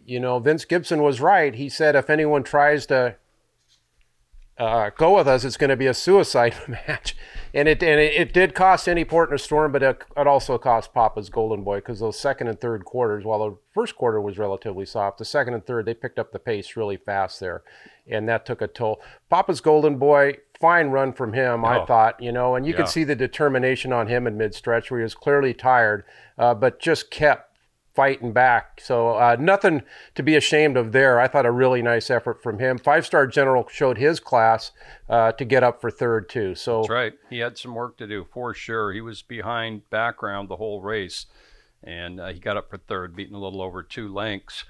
you 0.05 0.21
know 0.21 0.39
Vince 0.39 0.65
Gibson 0.67 1.03
was 1.03 1.21
right. 1.21 1.55
He 1.55 1.69
said 1.71 1.97
if 1.97 2.11
anyone 2.11 2.43
tries 2.43 2.87
to 2.87 3.17
uh, 4.59 4.91
go 4.97 5.17
with 5.17 5.27
us, 5.27 5.45
it's 5.45 5.57
going 5.57 5.71
to 5.71 5.77
be 5.77 5.87
a 5.87 5.95
suicide 5.95 6.55
match, 6.69 7.17
and 7.55 7.69
it 7.69 7.83
and 7.83 8.01
it, 8.01 8.13
it 8.15 8.33
did 8.33 8.55
cost 8.55 8.89
any 8.89 9.05
port 9.05 9.31
in 9.31 9.35
a 9.35 9.39
storm, 9.39 9.73
but 9.73 9.83
it, 9.83 10.03
it 10.17 10.27
also 10.27 10.59
cost 10.59 10.93
Papa's 10.95 11.31
Golden 11.31 11.65
Boy 11.65 11.77
because 11.77 12.01
those 12.01 12.19
second 12.19 12.49
and 12.49 12.61
third 12.61 12.85
quarters, 12.85 13.25
while 13.25 13.39
the 13.39 13.57
first 13.75 13.97
quarter 13.97 14.21
was 14.21 14.39
relatively 14.39 14.85
soft, 14.85 15.19
the 15.19 15.25
second 15.25 15.55
and 15.55 15.65
third 15.67 15.87
they 15.87 15.95
picked 15.95 16.19
up 16.19 16.33
the 16.33 16.39
pace 16.39 16.77
really 16.77 16.97
fast 16.97 17.41
there, 17.41 17.63
and 18.07 18.29
that 18.29 18.45
took 18.47 18.61
a 18.63 18.67
toll. 18.69 19.01
Papa's 19.31 19.61
Golden 19.61 19.97
Boy, 19.97 20.37
fine 20.61 20.89
run 20.91 21.13
from 21.13 21.33
him, 21.33 21.65
I 21.65 21.81
Oh. 21.81 21.87
thought, 21.87 22.21
you 22.23 22.31
know, 22.33 22.55
and 22.55 22.67
you 22.67 22.73
Yeah. 22.73 22.79
could 22.79 22.89
see 22.89 23.05
the 23.05 23.17
determination 23.17 23.93
on 23.93 24.07
him 24.09 24.27
in 24.27 24.37
mid 24.37 24.55
stretch 24.55 24.91
where 24.91 25.01
he 25.01 25.05
was 25.05 25.15
clearly 25.15 25.55
tired, 25.55 26.05
uh, 26.39 26.55
but 26.55 26.79
just 26.79 27.11
kept 27.11 27.52
fighting 27.95 28.33
back. 28.33 28.81
So 28.83 29.11
uh, 29.11 29.37
nothing 29.39 29.83
to 30.15 30.23
be 30.23 30.37
ashamed 30.37 30.77
of 30.77 30.93
there. 30.93 31.21
I 31.21 31.29
thought 31.29 31.47
a 31.47 31.51
really 31.51 31.83
nice 31.83 32.11
effort 32.11 32.43
from 32.43 32.59
him. 32.59 32.79
Five 32.79 33.07
star 33.07 33.27
general 33.27 33.67
showed 33.71 33.99
his 33.99 34.21
class 34.21 34.73
uh, 35.09 35.33
to 35.33 35.45
get 35.45 35.63
up 35.63 35.81
for 35.81 35.91
third 35.91 36.29
too. 36.29 36.55
So 36.55 36.81
That's 36.81 36.91
right. 36.91 37.13
He 37.31 37.39
had 37.39 37.59
some 37.59 37.75
work 37.75 37.99
to 37.99 38.07
do 38.07 38.27
for 38.33 38.55
sure. 38.55 38.93
He 38.93 39.01
was 39.01 39.23
behind 39.23 39.89
background 39.91 40.49
the 40.49 40.57
whole 40.57 40.81
race, 40.81 41.27
and 41.83 42.21
uh, 42.21 42.29
he 42.29 42.41
got 42.41 42.57
up 42.57 42.71
for 42.71 42.79
third, 42.79 43.15
beating 43.15 43.35
a 43.35 43.41
little 43.41 43.63
over 43.63 43.83
two 43.83 44.13
lengths. 44.13 44.65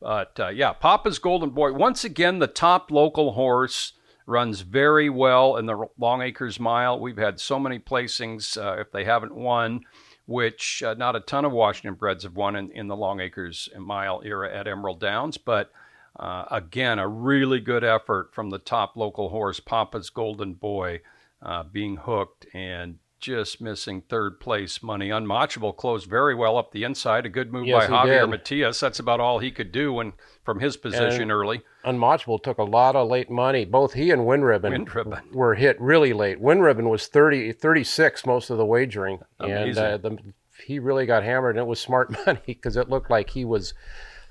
But 0.00 0.38
uh, 0.38 0.48
yeah, 0.48 0.72
Papa's 0.72 1.18
Golden 1.18 1.50
Boy. 1.50 1.72
Once 1.72 2.04
again, 2.04 2.38
the 2.38 2.46
top 2.46 2.90
local 2.90 3.32
horse 3.32 3.94
runs 4.26 4.60
very 4.60 5.08
well 5.08 5.56
in 5.56 5.66
the 5.66 5.86
Long 5.98 6.20
Acres 6.20 6.60
Mile. 6.60 6.98
We've 6.98 7.16
had 7.16 7.40
so 7.40 7.58
many 7.58 7.78
placings 7.78 8.58
uh, 8.58 8.80
if 8.80 8.90
they 8.90 9.04
haven't 9.04 9.34
won, 9.34 9.80
which 10.26 10.82
uh, 10.82 10.94
not 10.94 11.16
a 11.16 11.20
ton 11.20 11.44
of 11.44 11.52
Washington 11.52 11.94
breds 11.94 12.24
have 12.24 12.36
won 12.36 12.56
in, 12.56 12.70
in 12.72 12.88
the 12.88 12.96
Long 12.96 13.20
Acres 13.20 13.68
Mile 13.78 14.22
era 14.24 14.52
at 14.54 14.66
Emerald 14.66 15.00
Downs, 15.00 15.38
but 15.38 15.70
uh, 16.18 16.44
again, 16.50 16.98
a 16.98 17.06
really 17.08 17.60
good 17.60 17.84
effort 17.84 18.30
from 18.32 18.50
the 18.50 18.58
top 18.58 18.96
local 18.96 19.28
horse, 19.28 19.60
Papa's 19.60 20.10
Golden 20.10 20.54
Boy, 20.54 21.00
uh, 21.42 21.62
being 21.62 21.96
hooked 21.96 22.46
and 22.54 22.98
just 23.18 23.60
missing 23.60 24.02
third 24.02 24.40
place 24.40 24.82
money. 24.82 25.10
Unmatchable 25.10 25.72
closed 25.72 26.08
very 26.08 26.34
well 26.34 26.58
up 26.58 26.72
the 26.72 26.84
inside. 26.84 27.24
A 27.26 27.28
good 27.28 27.52
move 27.52 27.66
Yes, 27.66 27.88
by 27.88 28.06
Javier 28.06 28.22
did. 28.22 28.30
Matias. 28.30 28.80
That's 28.80 28.98
about 28.98 29.20
all 29.20 29.38
he 29.38 29.50
could 29.50 29.72
do 29.72 29.92
when 29.92 30.12
from 30.44 30.60
his 30.60 30.76
position 30.76 31.22
And- 31.22 31.32
early. 31.32 31.62
Unmatchable 31.84 32.38
took 32.40 32.58
a 32.58 32.62
lot 32.64 32.96
of 32.96 33.08
late 33.08 33.30
money. 33.30 33.64
Both 33.64 33.94
he 33.94 34.10
and 34.10 34.26
Wind 34.26 34.44
Ribbon, 34.44 34.86
were 35.32 35.54
hit 35.54 35.80
really 35.80 36.12
late. 36.12 36.40
Wind 36.40 36.62
Ribbon 36.62 36.88
was 36.88 37.06
30, 37.06 37.52
36 37.52 38.26
most 38.26 38.50
of 38.50 38.58
the 38.58 38.66
wagering, 38.66 39.20
and 39.38 39.78
uh, 39.78 39.96
the, 39.96 40.18
he 40.66 40.78
really 40.78 41.06
got 41.06 41.22
hammered. 41.22 41.56
And 41.56 41.60
it 41.64 41.68
was 41.68 41.80
smart 41.80 42.10
money 42.26 42.40
because 42.46 42.76
it 42.76 42.90
looked 42.90 43.10
like 43.10 43.30
he 43.30 43.44
was 43.44 43.72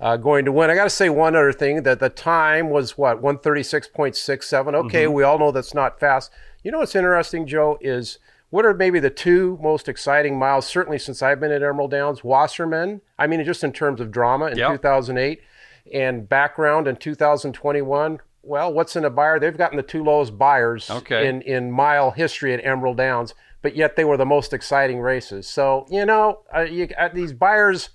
uh, 0.02 0.18
going 0.18 0.44
to 0.46 0.52
win. 0.52 0.70
I 0.70 0.76
got 0.76 0.84
to 0.84 0.90
say 0.90 1.10
one 1.10 1.36
other 1.36 1.54
thing 1.54 1.84
that 1.84 2.00
the 2.02 2.10
time 2.10 2.70
was 2.70 2.98
what 2.98 3.22
one 3.22 3.40
thirty 3.40 3.64
six 3.64 3.88
point 3.88 4.16
six 4.16 4.48
seven. 4.48 4.76
Okay, 4.76 5.08
we 5.08 5.24
all 5.24 5.40
know 5.40 5.52
that's 5.52 5.74
not 5.74 6.00
fast. 6.00 6.30
You 6.62 6.72
know 6.72 6.80
what's 6.80 6.96
interesting, 6.96 7.48
Joe, 7.48 7.78
is 7.80 8.20
what 8.50 8.66
are 8.66 8.74
maybe 8.74 9.00
the 9.00 9.10
two 9.10 9.58
most 9.62 9.88
exciting 9.90 10.38
miles, 10.40 10.66
certainly 10.66 11.00
since 11.00 11.22
I've 11.22 11.40
been 11.40 11.52
at 11.52 11.64
Emerald 11.64 11.92
Downs, 11.92 12.24
Wasserman. 12.24 13.02
I 13.18 13.28
mean, 13.28 13.44
just 13.44 13.64
in 13.64 13.72
terms 13.74 14.00
of 14.00 14.12
drama 14.12 14.46
in 14.48 14.58
Yep. 14.58 14.72
2008 14.74 15.42
and 15.94 16.28
background 16.30 16.88
in 16.88 16.96
2021. 16.96 18.20
Well, 18.44 18.72
what's 18.74 18.96
in 18.96 19.04
a 19.06 19.10
Beyer? 19.10 19.40
They've 19.40 19.58
gotten 19.58 19.78
the 19.78 19.84
two 19.84 20.04
lowest 20.04 20.38
Beyers 20.38 20.90
Okay. 20.90 21.28
in, 21.28 21.42
in 21.42 21.72
mile 21.72 22.12
history 22.12 22.54
at 22.54 22.64
Emerald 22.64 22.98
Downs, 22.98 23.34
but 23.62 23.76
yet 23.76 23.96
they 23.96 24.06
were 24.06 24.18
the 24.18 24.26
most 24.26 24.54
exciting 24.54 25.00
races. 25.00 25.48
So, 25.48 25.86
you 25.90 26.06
know, 26.06 26.42
uh, 26.56 26.62
you, 26.62 26.90
uh, 26.98 27.10
these 27.12 27.34
Beyers, 27.34 27.90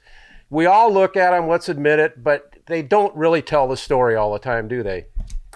we 0.51 0.67
all 0.67 0.93
look 0.93 1.17
at 1.17 1.31
them, 1.31 1.47
let's 1.49 1.69
admit 1.69 2.01
it, 2.01 2.25
but 2.25 2.55
they 2.67 2.83
don't 2.83 3.15
really 3.17 3.43
tell 3.43 3.69
the 3.69 3.77
story 3.77 4.17
all 4.17 4.33
the 4.33 4.39
time, 4.41 4.67
do 4.67 4.83
they? 4.83 5.07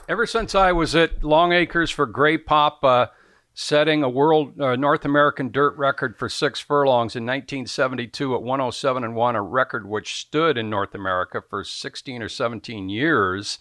Ever 0.08 0.26
since 0.26 0.54
I 0.54 0.70
was 0.70 0.94
at 0.94 1.24
Long 1.24 1.52
Acres 1.52 1.90
for 1.90 2.06
Grey 2.06 2.38
Papa, 2.38 2.86
uh, 2.86 3.06
setting 3.54 4.02
a 4.02 4.08
world 4.08 4.60
uh, 4.60 4.74
North 4.74 5.04
American 5.04 5.50
dirt 5.50 5.76
record 5.76 6.18
for 6.18 6.28
six 6.28 6.60
furlongs 6.60 7.14
in 7.14 7.24
1972 7.24 8.34
at 8.34 8.42
107 8.42 9.04
and 9.04 9.14
one, 9.14 9.36
a 9.36 9.42
record 9.42 9.88
which 9.88 10.14
stood 10.14 10.58
in 10.58 10.68
North 10.68 10.94
America 10.94 11.40
for 11.48 11.62
16 11.62 12.20
or 12.20 12.28
17 12.28 12.88
years. 12.88 13.58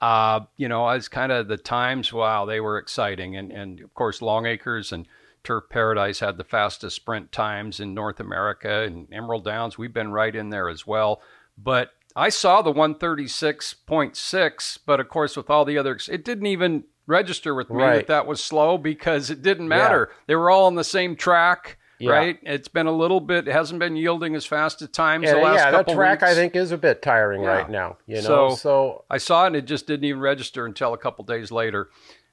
Uh, 0.00 0.40
you 0.58 0.68
know, 0.68 0.86
as 0.88 1.08
kind 1.08 1.32
of 1.32 1.48
the 1.48 1.56
times, 1.56 2.12
wow, 2.12 2.44
they 2.44 2.60
were 2.60 2.76
exciting, 2.76 3.36
and 3.36 3.50
and 3.50 3.80
of 3.80 3.94
course 3.94 4.20
Long 4.20 4.44
Acres 4.44 4.92
and 4.92 5.06
Turf 5.42 5.64
Paradise 5.70 6.20
had 6.20 6.36
the 6.36 6.44
fastest 6.44 6.96
sprint 6.96 7.32
times 7.32 7.80
in 7.80 7.94
North 7.94 8.20
America, 8.20 8.82
and 8.82 9.08
Emerald 9.12 9.44
Downs, 9.44 9.78
we've 9.78 9.94
been 9.94 10.12
right 10.12 10.34
in 10.34 10.50
there 10.50 10.68
as 10.68 10.86
well. 10.86 11.22
But 11.56 11.92
I 12.16 12.28
saw 12.28 12.62
the 12.62 12.72
136.6, 12.72 14.78
but 14.84 15.00
of 15.00 15.08
course, 15.08 15.36
with 15.36 15.48
all 15.48 15.64
the 15.64 15.78
other, 15.78 15.96
it 16.08 16.24
didn't 16.24 16.46
even 16.46 16.84
register 17.06 17.54
with 17.54 17.70
me 17.70 17.82
Right. 17.82 17.96
that 17.96 18.06
that 18.08 18.26
was 18.26 18.42
slow 18.42 18.78
because 18.78 19.30
it 19.30 19.42
didn't 19.42 19.68
matter. 19.68 20.10
They 20.26 20.34
were 20.36 20.50
all 20.50 20.66
on 20.66 20.74
the 20.74 20.84
same 20.84 21.16
track. 21.16 21.78
Yeah. 22.00 22.10
right? 22.10 22.38
It's 22.42 22.66
been 22.68 22.86
a 22.88 22.92
little 22.92 23.20
bit, 23.20 23.46
it 23.46 23.52
hasn't 23.52 23.78
been 23.78 23.94
yielding 23.94 24.34
as 24.34 24.44
fast 24.44 24.82
at 24.82 24.92
times 24.92 25.24
Yeah, 25.24 25.34
the 25.34 25.40
last 25.40 25.58
yeah, 25.58 25.70
that 25.70 25.88
track 25.88 26.22
I 26.24 26.34
think 26.34 26.56
is 26.56 26.72
a 26.72 26.76
bit 26.76 27.00
tiring 27.02 27.42
Yeah. 27.44 27.48
right 27.48 27.70
now. 27.70 27.98
You 28.06 28.16
know, 28.16 28.20
So- 28.20 28.50
so, 28.56 29.04
I 29.08 29.18
saw 29.18 29.44
it 29.44 29.46
and 29.48 29.56
it 29.56 29.64
just 29.64 29.86
didn't 29.86 30.04
even 30.04 30.20
register 30.20 30.66
until 30.66 30.92
a 30.92 30.98
couple 30.98 31.24
days 31.24 31.52
later. 31.52 31.88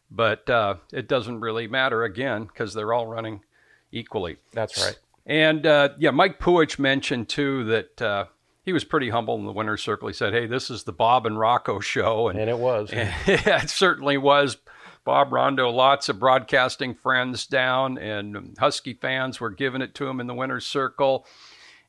But 0.10 0.50
uh, 0.50 0.76
it 0.92 1.08
doesn't 1.08 1.40
really 1.42 1.68
matter 1.68 2.04
again 2.04 2.46
because 2.46 2.74
they're 2.74 2.92
all 2.92 3.06
running 3.08 3.44
equally. 3.92 4.38
that's 4.52 4.84
right. 4.84 4.98
And 5.28 5.66
uh, 5.66 5.90
yeah, 6.00 6.10
Mike 6.12 6.40
Puhich 6.40 6.80
mentioned 6.80 7.30
too 7.30 7.64
that 7.66 8.02
uh, 8.02 8.26
he 8.64 8.74
was 8.74 8.84
pretty 8.84 9.10
humble 9.10 9.36
in 9.36 9.46
the 9.46 9.52
winner's 9.52 9.82
circle. 9.82 10.08
He 10.08 10.14
said, 10.14 10.34
"Hey, 10.34 10.46
this 10.46 10.70
is 10.70 10.84
the 10.84 10.92
Bob 10.92 11.26
and 11.26 11.40
Rocco 11.40 11.80
show," 11.80 12.28
and, 12.30 12.40
And 12.40 12.50
it 12.50 12.58
was. 12.58 12.92
yeah, 12.94 13.64
it 13.64 13.70
certainly 13.70 14.18
was. 14.18 14.58
Bob 15.04 15.34
Rondeau, 15.34 15.72
lots 15.72 16.10
of 16.10 16.20
broadcasting 16.20 16.94
friends 16.94 17.48
down, 17.48 17.98
and 17.98 18.56
Husky 18.60 18.94
fans 18.94 19.40
were 19.40 19.50
giving 19.50 19.82
it 19.82 19.96
to 19.96 20.08
him 20.08 20.20
in 20.20 20.28
the 20.28 20.36
winner's 20.36 20.68
circle, 20.68 21.26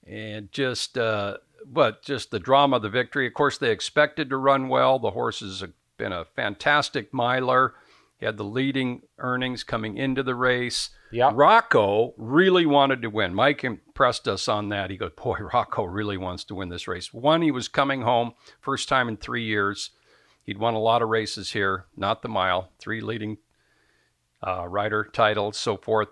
and 0.07 0.51
just 0.51 0.97
uh, 0.97 1.37
but 1.67 2.03
just 2.03 2.31
the 2.31 2.41
drama 2.41 2.77
of 2.77 2.83
the 2.83 2.89
victory. 2.89 3.27
Of 3.27 3.35
course, 3.35 3.59
they 3.59 3.71
expected 3.71 4.31
to 4.31 4.37
run 4.37 4.69
well. 4.69 4.99
The 4.99 5.11
horse 5.11 5.41
has 5.41 5.63
been 5.99 6.13
a 6.13 6.25
fantastic 6.25 7.13
miler. 7.13 7.75
He 8.17 8.25
had 8.27 8.37
the 8.37 8.45
leading 8.45 9.03
earnings 9.19 9.63
coming 9.63 9.99
into 9.99 10.23
the 10.23 10.35
race. 10.35 10.91
Yep. 11.13 11.33
Rocco 11.35 12.15
really 12.17 12.65
wanted 12.67 13.03
to 13.03 13.09
win. 13.11 13.35
Mike 13.35 13.65
impressed 13.65 14.27
us 14.27 14.49
on 14.49 14.71
that. 14.71 14.91
He 14.91 14.97
goes, 14.97 15.13
Boy, 15.17 15.37
Rocco 15.53 15.85
really 15.85 16.17
wants 16.17 16.45
to 16.45 16.55
win 16.55 16.69
this 16.71 16.89
race. 16.89 17.13
One, 17.13 17.43
he 17.43 17.51
was 17.51 17.69
coming 17.69 18.03
home, 18.03 18.33
first 18.61 18.89
time 18.89 19.09
in 19.09 19.17
three 19.17 19.45
years. 19.45 19.91
He'd 20.45 20.59
won 20.59 20.75
a 20.75 20.81
lot 20.81 21.03
of 21.03 21.09
races 21.09 21.53
here, 21.53 21.87
not 21.97 22.23
the 22.23 22.29
mile, 22.29 22.71
three 22.79 23.01
leading 23.01 23.39
uh, 24.45 24.67
rider 24.67 25.05
titles, 25.05 25.57
so 25.57 25.77
forth. 25.77 26.09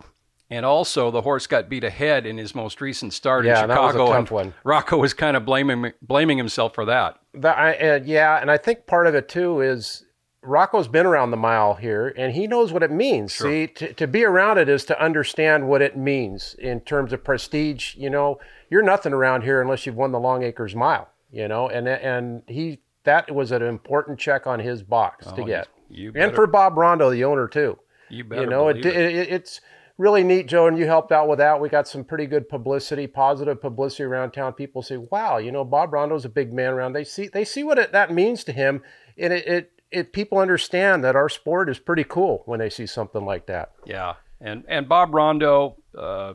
And 0.52 0.66
also, 0.66 1.11
the 1.12 1.23
horse 1.23 1.47
got 1.47 1.69
beat 1.69 1.85
ahead 1.85 2.26
in 2.26 2.37
his 2.37 2.54
most 2.57 2.80
recent 2.80 3.12
start 3.12 3.45
Yeah, 3.45 3.62
in 3.62 3.69
that 3.69 3.80
was 3.80 3.95
a 3.95 3.99
Chicago. 3.99 4.12
tough 4.21 4.30
one. 4.33 4.54
Rocco 4.64 4.99
was 4.99 5.14
kind 5.14 5.37
of 5.37 5.45
blaming 5.45 5.92
blaming 6.02 6.38
himself 6.38 6.75
for 6.75 6.85
that. 6.87 7.19
That, 7.35 7.57
I, 7.57 7.73
uh, 7.75 8.00
yeah, 8.04 8.40
and 8.40 8.50
I 8.50 8.57
think 8.57 8.87
part 8.87 9.07
of 9.07 9.14
it 9.14 9.28
too 9.28 9.61
is 9.61 10.04
Rocco's 10.42 10.88
been 10.88 11.04
around 11.04 11.30
the 11.30 11.37
mile 11.37 11.75
here, 11.75 12.14
and 12.16 12.32
he 12.32 12.47
knows 12.47 12.73
what 12.73 12.82
it 12.82 12.90
means. 12.90 13.32
See, 13.32 13.66
to, 13.66 13.92
to 13.92 14.06
be 14.06 14.25
around 14.25 14.59
it 14.59 14.68
is 14.68 14.85
to 14.87 15.02
understand 15.02 15.68
what 15.68 15.82
it 15.82 15.97
means 15.97 16.54
in 16.59 16.80
terms 16.80 17.12
of 17.12 17.23
prestige. 17.23 17.94
You 17.97 18.09
know, 18.09 18.40
you're 18.70 18.82
nothing 18.82 19.12
around 19.12 19.42
here 19.42 19.61
unless 19.61 19.85
you've 19.85 19.97
won 19.97 20.12
the 20.12 20.20
Long 20.20 20.42
Acres 20.42 20.75
Mile. 20.75 21.09
You 21.30 21.47
know, 21.47 21.68
and 21.68 21.87
and 21.87 22.42
he 22.47 22.80
that 23.04 23.35
was 23.35 23.52
an 23.52 23.62
important 23.62 24.18
check 24.18 24.47
on 24.47 24.61
his 24.61 24.82
box 24.82 25.26
to 25.26 25.42
oh, 25.42 25.47
get, 25.47 25.68
Oh, 25.68 25.80
you 25.90 26.12
and 26.14 26.35
for 26.35 26.47
Bob 26.47 26.76
Rondeau, 26.76 27.11
the 27.11 27.25
owner 27.25 27.49
too. 27.49 27.78
You 28.09 28.25
better 28.25 28.42
you 28.42 28.49
know, 28.49 28.68
it, 28.68 28.85
it. 28.85 28.97
it, 28.97 29.28
it's 29.28 29.61
really 29.99 30.25
neat, 30.25 30.49
Joe, 30.49 30.66
and 30.66 30.78
you 30.78 30.87
helped 30.87 31.12
out 31.12 31.28
with 31.28 31.38
that. 31.38 31.61
We 31.61 31.68
got 31.68 31.87
some 31.87 32.04
pretty 32.04 32.26
good 32.26 32.49
publicity, 32.49 33.06
positive 33.06 33.61
publicity 33.61 34.04
around 34.04 34.32
town. 34.32 34.54
People 34.54 34.82
say, 34.82 34.97
"Wow, 34.97 35.38
you 35.38 35.52
know, 35.52 35.64
Bob 35.64 35.92
Rondeau's 35.92 36.25
a 36.25 36.28
big 36.28 36.52
man 36.52 36.73
around." 36.73 36.94
They 36.94 37.04
see 37.04 37.28
they 37.28 37.44
see 37.44 37.62
what 37.62 37.78
it, 37.78 37.92
that 37.92 38.12
means 38.12 38.42
to 38.44 38.52
him, 38.52 38.82
and 39.18 39.32
it, 39.32 39.47
it 39.47 39.79
it 39.90 40.12
people 40.12 40.38
understand 40.38 41.04
that 41.04 41.16
our 41.16 41.28
sport 41.28 41.68
is 41.68 41.78
pretty 41.78 42.04
cool 42.04 42.42
when 42.47 42.61
they 42.61 42.70
see 42.70 42.87
something 42.87 43.25
like 43.25 43.47
that. 43.47 43.73
Yeah, 43.85 44.14
and 44.40 44.64
and 44.68 44.88
Bob 44.88 45.12
Rondeau, 45.12 45.76
uh, 45.97 46.35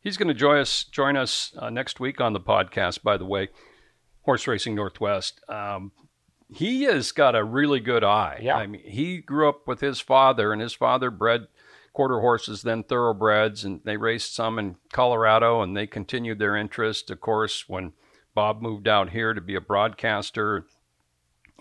he's 0.00 0.16
going 0.16 0.28
to 0.28 0.34
join 0.34 0.58
us 0.58 0.84
join 0.84 1.16
us 1.16 1.52
uh, 1.58 1.70
next 1.70 2.00
week 2.00 2.20
on 2.20 2.32
the 2.32 2.40
podcast. 2.40 3.02
By 3.02 3.16
the 3.16 3.24
way, 3.24 3.48
Horse 4.22 4.46
Racing 4.46 4.74
Northwest. 4.74 5.40
Um, 5.48 5.92
he 6.52 6.82
has 6.84 7.12
got 7.12 7.36
a 7.36 7.44
really 7.44 7.80
good 7.80 8.02
eye. 8.02 8.40
Yeah. 8.42 8.56
I 8.56 8.66
mean, 8.66 8.82
he 8.84 9.18
grew 9.18 9.48
up 9.48 9.68
with 9.68 9.80
his 9.80 10.00
father, 10.00 10.52
and 10.52 10.60
his 10.60 10.74
father 10.74 11.10
bred 11.10 11.46
quarter 11.92 12.20
horses, 12.20 12.62
then 12.62 12.82
thoroughbreds, 12.82 13.64
and 13.64 13.80
they 13.84 13.96
raced 13.96 14.34
some 14.34 14.58
in 14.58 14.76
Colorado, 14.92 15.60
and 15.62 15.76
they 15.76 15.86
continued 15.86 16.38
their 16.38 16.56
interest. 16.56 17.10
Of 17.10 17.20
course, 17.20 17.68
when 17.68 17.92
Bob 18.34 18.62
moved 18.62 18.88
out 18.88 19.10
here 19.10 19.34
to 19.34 19.40
be 19.40 19.54
a 19.54 19.60
broadcaster, 19.60 20.66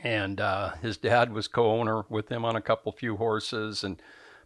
and 0.03 0.39
uh, 0.39 0.71
his 0.81 0.97
dad 0.97 1.33
was 1.33 1.47
co-owner 1.47 2.05
with 2.09 2.29
him 2.29 2.45
on 2.45 2.55
a 2.55 2.61
couple 2.61 2.91
few 2.91 3.17
horses, 3.17 3.83
and 3.83 4.01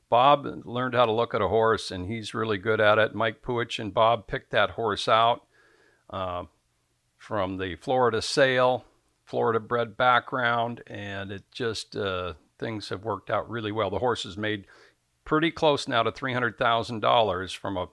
Bob 0.10 0.46
learned 0.66 0.94
how 0.94 1.06
to 1.06 1.12
look 1.12 1.34
at 1.34 1.42
a 1.42 1.48
horse, 1.48 1.92
and 1.92 2.08
he's 2.08 2.34
really 2.34 2.58
good 2.58 2.80
at 2.80 3.00
it. 3.00 3.16
Mike 3.16 3.42
Puhich 3.42 3.80
and 3.80 3.94
Bob 3.94 4.28
picked 4.28 4.52
that 4.52 4.72
horse 4.72 5.08
out 5.08 5.46
uh, 6.10 6.44
from 7.18 7.58
the 7.58 7.76
Florida 7.76 8.22
sale, 8.22 8.86
Florida 9.26 9.60
bred 9.60 9.98
background, 9.98 10.82
and 10.88 11.32
it 11.32 11.44
just 11.52 11.96
uh, 11.96 12.34
things 12.60 12.90
have 12.90 13.04
worked 13.04 13.30
out 13.30 13.50
really 13.50 13.72
well. 13.72 13.90
The 13.90 14.00
horse 14.00 14.24
has 14.24 14.38
made 14.38 14.66
pretty 15.26 15.52
close 15.52 15.88
now 15.88 16.04
to 16.04 16.12
three 16.12 16.34
hundred 16.34 16.58
thousand 16.58 17.00
dollars 17.00 17.54
from 17.54 17.78
a 17.78 17.88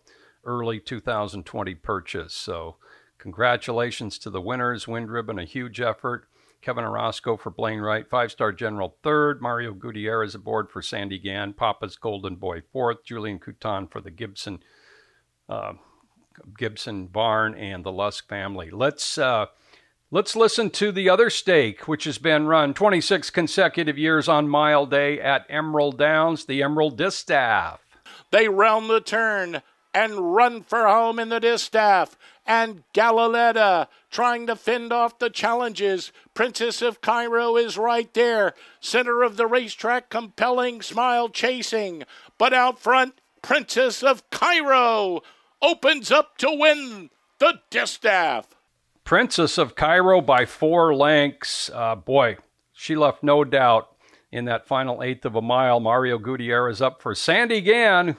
early 0.45 0.81
2020 0.81 1.75
purchase. 1.77 2.35
So, 2.35 2.77
congratulations 3.19 4.19
to 4.19 4.31
the 4.31 4.41
winners. 4.41 4.89
Wind 4.89 5.11
Ribbon, 5.11 5.39
a 5.39 5.45
huge 5.45 5.81
effort. 5.81 6.29
Kevin 6.63 6.85
Orozco 6.85 7.37
for 7.37 7.51
Blaine 7.51 7.81
Wright, 7.81 8.09
five 8.09 8.31
star 8.31 8.53
general 8.53 8.97
third. 9.03 9.41
Mario 9.41 9.73
Gutierrez 9.73 10.35
aboard 10.35 10.71
for 10.71 10.83
Sandy 10.83 11.19
Gann. 11.19 11.53
Papa's 11.53 11.97
Golden 11.97 12.37
Boy 12.37 12.63
fourth. 12.73 13.05
Julien 13.05 13.39
Couton 13.39 13.87
for 13.91 14.01
the 14.01 14.11
Gibson 14.11 14.61
uh, 15.49 15.73
Gibson 16.59 17.07
Barn 17.07 17.55
and 17.55 17.85
the 17.85 17.93
Lusk 17.93 18.29
family. 18.29 18.71
Let's 18.71 19.19
uh, 19.19 19.47
let's 20.11 20.37
listen 20.37 20.71
to 20.71 20.93
the 20.93 21.09
other 21.09 21.31
stake, 21.31 21.89
which 21.89 22.05
has 22.05 22.19
been 22.19 22.47
run 22.47 22.75
26 22.75 23.31
consecutive 23.31 23.99
years 23.99 24.29
on 24.29 24.49
Mile 24.49 24.87
Day 24.87 25.21
at 25.21 25.47
Emerald 25.49 25.99
Downs, 25.99 26.45
the 26.45 26.63
Emerald 26.63 26.97
Distaff. 26.97 27.81
They 28.31 28.49
round 28.49 28.89
the 28.89 29.01
turn 29.01 29.63
and 29.93 30.35
run 30.35 30.63
for 30.63 30.87
home 30.87 31.19
in 31.19 31.29
the 31.29 31.41
distaff. 31.41 32.17
And 32.51 32.83
Galiletta 32.93 33.87
trying 34.11 34.49
to 34.49 34.57
fend 34.57 34.93
off 34.93 35.21
the 35.21 35.31
challenges. 35.31 36.11
Princess 36.35 36.83
of 36.83 37.01
Cairo 37.01 37.57
is 37.57 37.79
right 37.79 38.13
there. 38.13 38.55
Center 38.81 39.23
of 39.23 39.37
the 39.37 39.47
racetrack, 39.47 40.11
compelling 40.11 40.83
smile 40.83 41.29
chasing. 41.29 42.03
But 42.39 42.53
out 42.53 42.81
front, 42.81 43.21
Princess 43.41 44.03
of 44.03 44.29
Cairo 44.31 45.21
opens 45.63 46.11
up 46.11 46.39
to 46.39 46.49
win 46.51 47.11
the 47.39 47.61
distaff. 47.71 48.49
Princess 49.05 49.57
of 49.57 49.77
Cairo 49.77 50.21
by 50.21 50.45
four 50.45 50.93
lengths. 50.93 51.71
Uh, 51.73 51.95
boy, 51.95 52.37
she 52.73 52.97
left 52.97 53.23
no 53.23 53.45
doubt 53.45 53.95
in 54.33 54.47
that 54.47 54.67
final 54.67 55.05
eighth 55.05 55.25
of 55.25 55.37
a 55.37 55.41
mile. 55.41 55.79
Mario 55.79 56.19
Gutierrez 56.19 56.83
up 56.83 57.01
for 57.01 57.15
Sandy 57.15 57.61
Gann, 57.61 58.17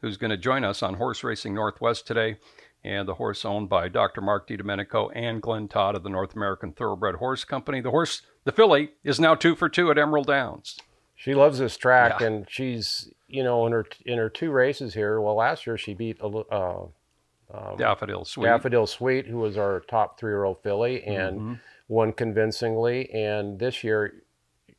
who's 0.00 0.16
going 0.16 0.30
to 0.30 0.36
join 0.36 0.62
us 0.62 0.80
on 0.80 0.94
Horse 0.94 1.24
Racing 1.24 1.54
Northwest 1.54 2.06
today. 2.06 2.36
And 2.84 3.08
the 3.08 3.14
horse 3.14 3.44
owned 3.46 3.70
by 3.70 3.88
Dr. 3.88 4.20
Mark 4.20 4.46
DiDomenico 4.46 5.10
and 5.14 5.40
Glenn 5.40 5.68
Todd 5.68 5.94
of 5.96 6.02
the 6.02 6.10
North 6.10 6.36
American 6.36 6.72
Thoroughbred 6.72 7.14
Horse 7.14 7.42
Company. 7.44 7.80
The 7.80 7.90
horse, 7.90 8.20
the 8.44 8.52
filly, 8.52 8.90
is 9.02 9.18
now 9.18 9.34
two 9.34 9.54
for 9.56 9.70
two 9.70 9.90
at 9.90 9.96
Emerald 9.96 10.26
Downs. 10.26 10.78
She 11.16 11.34
loves 11.34 11.58
this 11.58 11.78
track, 11.78 12.20
Yeah. 12.20 12.26
and 12.26 12.46
she's 12.50 13.10
you 13.26 13.42
know 13.42 13.64
in 13.66 13.72
her 13.72 13.86
in 14.04 14.18
her 14.18 14.28
two 14.28 14.50
races 14.50 14.92
here. 14.92 15.18
Well, 15.20 15.34
last 15.36 15.66
year 15.66 15.78
she 15.78 15.94
beat 15.94 16.18
a 16.20 16.26
uh, 16.26 17.76
Daffodil 17.76 18.24
Sweet. 18.24 18.44
Daffodil 18.46 18.86
Sweet, 18.86 19.26
who 19.26 19.38
was 19.38 19.56
our 19.56 19.80
top 19.80 20.18
three 20.18 20.32
year 20.32 20.44
old 20.44 20.62
filly, 20.62 21.02
and 21.04 21.38
Mm-hmm. 21.40 21.54
won 21.88 22.12
convincingly. 22.12 23.10
And 23.12 23.58
this 23.58 23.82
year, 23.84 24.23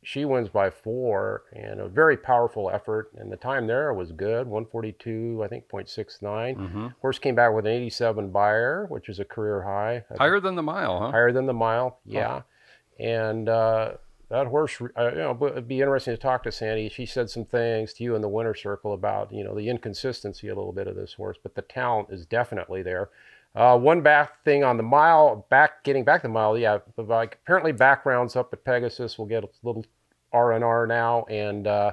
she 0.05 0.23
wins 0.23 0.49
by 0.49 0.69
four, 0.69 1.45
and 1.51 1.79
a 1.79 1.87
very 1.87 2.15
powerful 2.15 2.69
effort. 2.69 3.09
And 3.17 3.31
the 3.31 3.37
time 3.37 3.65
there 3.65 3.91
was 3.91 4.11
good 4.11 4.45
142, 4.45 5.41
I 5.43 5.47
think, 5.47 5.67
0.69. 5.67 6.21
Mm-hmm. 6.21 6.87
Horse 7.01 7.17
came 7.17 7.33
back 7.33 7.53
with 7.53 7.65
an 7.65 7.71
87 7.71 8.29
Beyer, 8.31 8.85
which 8.87 9.09
is 9.09 9.19
a 9.19 9.25
career 9.25 9.63
high. 9.63 10.03
Higher 10.15 10.39
than 10.39 10.53
the 10.53 10.61
mile, 10.61 10.99
huh? 10.99 11.11
higher 11.11 11.31
than 11.31 11.47
the 11.47 11.53
mile, 11.53 11.97
yeah. 12.05 12.43
And 12.99 13.49
uh, 13.49 13.93
that 14.29 14.45
horse, 14.45 14.79
uh, 14.95 15.09
you 15.09 15.17
know, 15.17 15.37
it'd 15.41 15.67
be 15.67 15.81
interesting 15.81 16.13
to 16.13 16.21
talk 16.21 16.43
to 16.43 16.51
Sandy. 16.51 16.87
She 16.87 17.07
said 17.07 17.31
some 17.31 17.45
things 17.45 17.93
to 17.93 18.03
you 18.03 18.15
in 18.15 18.21
the 18.21 18.29
winter 18.29 18.53
circle 18.53 18.93
about, 18.93 19.33
you 19.33 19.43
know, 19.43 19.55
the 19.55 19.69
inconsistency 19.69 20.49
a 20.49 20.55
little 20.55 20.71
bit 20.71 20.87
of 20.87 20.95
this 20.95 21.13
horse, 21.13 21.37
but 21.41 21.55
the 21.55 21.63
talent 21.63 22.09
is 22.11 22.27
definitely 22.27 22.83
there. 22.83 23.09
Uh, 23.55 23.77
one 23.77 24.01
back 24.01 24.43
thing 24.43 24.63
on 24.63 24.77
the 24.77 24.83
mile, 24.83 25.47
back 25.49 25.83
getting 25.83 26.03
back 26.03 26.21
the 26.21 26.29
mile, 26.29 26.57
yeah. 26.57 26.77
But 26.95 27.07
like 27.07 27.39
apparently 27.43 27.71
backgrounds 27.71 28.35
up 28.35 28.53
at 28.53 28.65
Pegasus 28.65 29.17
will 29.17 29.25
get 29.25 29.43
a 29.43 29.49
little 29.63 29.85
R 30.35 30.51
and 30.51 30.63
R 30.63 30.85
now 30.85 31.23
and 31.29 31.65
uh, 31.65 31.91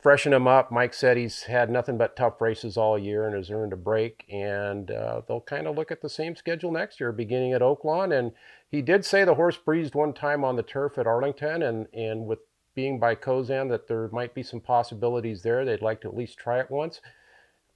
freshen 0.00 0.32
him 0.32 0.46
up. 0.46 0.70
Mike 0.70 0.94
said 0.94 1.16
he's 1.16 1.42
had 1.42 1.70
nothing 1.70 1.98
but 1.98 2.16
tough 2.16 2.40
races 2.40 2.76
all 2.76 2.98
year 2.98 3.26
and 3.26 3.34
has 3.34 3.50
earned 3.50 3.72
a 3.72 3.76
break. 3.76 4.24
And 4.30 4.90
uh, 4.90 5.22
they'll 5.26 5.40
kind 5.40 5.66
of 5.66 5.76
look 5.76 5.90
at 5.90 6.00
the 6.00 6.08
same 6.08 6.36
schedule 6.36 6.72
next 6.72 7.00
year, 7.00 7.12
beginning 7.12 7.52
at 7.52 7.60
Oaklawn. 7.60 8.16
And 8.16 8.32
he 8.68 8.82
did 8.82 9.04
say 9.04 9.24
the 9.24 9.34
horse 9.34 9.56
breezed 9.56 9.94
one 9.94 10.12
time 10.12 10.44
on 10.44 10.56
the 10.56 10.62
turf 10.62 10.96
at 10.96 11.06
Arlington, 11.06 11.62
and 11.62 11.86
and 11.92 12.26
with 12.26 12.38
being 12.74 12.98
by 12.98 13.14
Kozan, 13.14 13.68
that 13.68 13.86
there 13.86 14.08
might 14.12 14.34
be 14.34 14.42
some 14.42 14.60
possibilities 14.60 15.42
there. 15.42 15.64
They'd 15.64 15.82
like 15.82 16.00
to 16.00 16.08
at 16.08 16.16
least 16.16 16.38
try 16.38 16.58
it 16.58 16.70
once. 16.70 17.00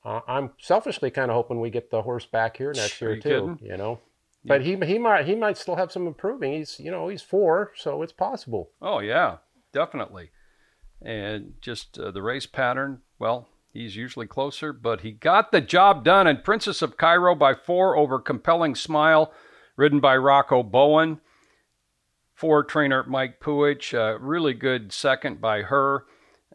Uh, 0.02 0.20
I'm 0.26 0.52
selfishly 0.58 1.10
kind 1.10 1.30
of 1.30 1.34
hoping 1.34 1.60
we 1.60 1.68
get 1.68 1.90
the 1.90 2.02
horse 2.02 2.24
back 2.24 2.56
here 2.56 2.72
next 2.72 3.00
year 3.00 3.14
you 3.14 3.20
too. 3.20 3.28
kidding? 3.28 3.58
You 3.62 3.76
know. 3.76 4.00
But 4.46 4.62
he 4.62 4.76
he 4.76 4.98
might 4.98 5.26
he 5.26 5.34
might 5.34 5.58
still 5.58 5.76
have 5.76 5.90
some 5.90 6.06
improving. 6.06 6.52
He's 6.52 6.78
you 6.78 6.90
know 6.90 7.08
he's 7.08 7.22
four, 7.22 7.72
so 7.76 8.02
it's 8.02 8.12
possible. 8.12 8.70
Oh 8.80 9.00
yeah, 9.00 9.38
definitely. 9.76 10.30
And 11.02 11.52
just 11.60 11.98
uh, 11.98 12.10
the 12.10 12.22
race 12.22 12.46
pattern. 12.46 13.02
Well, 13.18 13.48
He's 13.76 13.94
usually 13.94 14.26
closer, 14.26 14.72
but 14.72 15.02
he 15.02 15.10
got 15.12 15.52
the 15.52 15.60
job 15.60 16.02
done. 16.02 16.26
And 16.26 16.42
Princess 16.42 16.80
of 16.80 16.96
Cairo 16.96 17.34
by 17.34 17.52
four 17.52 17.94
over 17.94 18.18
Compelling 18.18 18.74
Smile, 18.74 19.32
ridden 19.76 20.00
by 20.00 20.16
Rocco 20.16 20.62
Bowen. 20.62 21.20
For 22.34 22.64
trainer 22.64 23.04
Mike 23.06 23.38
Puhich, 23.38 23.92
uh, 23.92 24.18
really 24.18 24.54
good 24.54 24.92
second 24.92 25.42
by 25.42 25.62
her. 25.62 26.04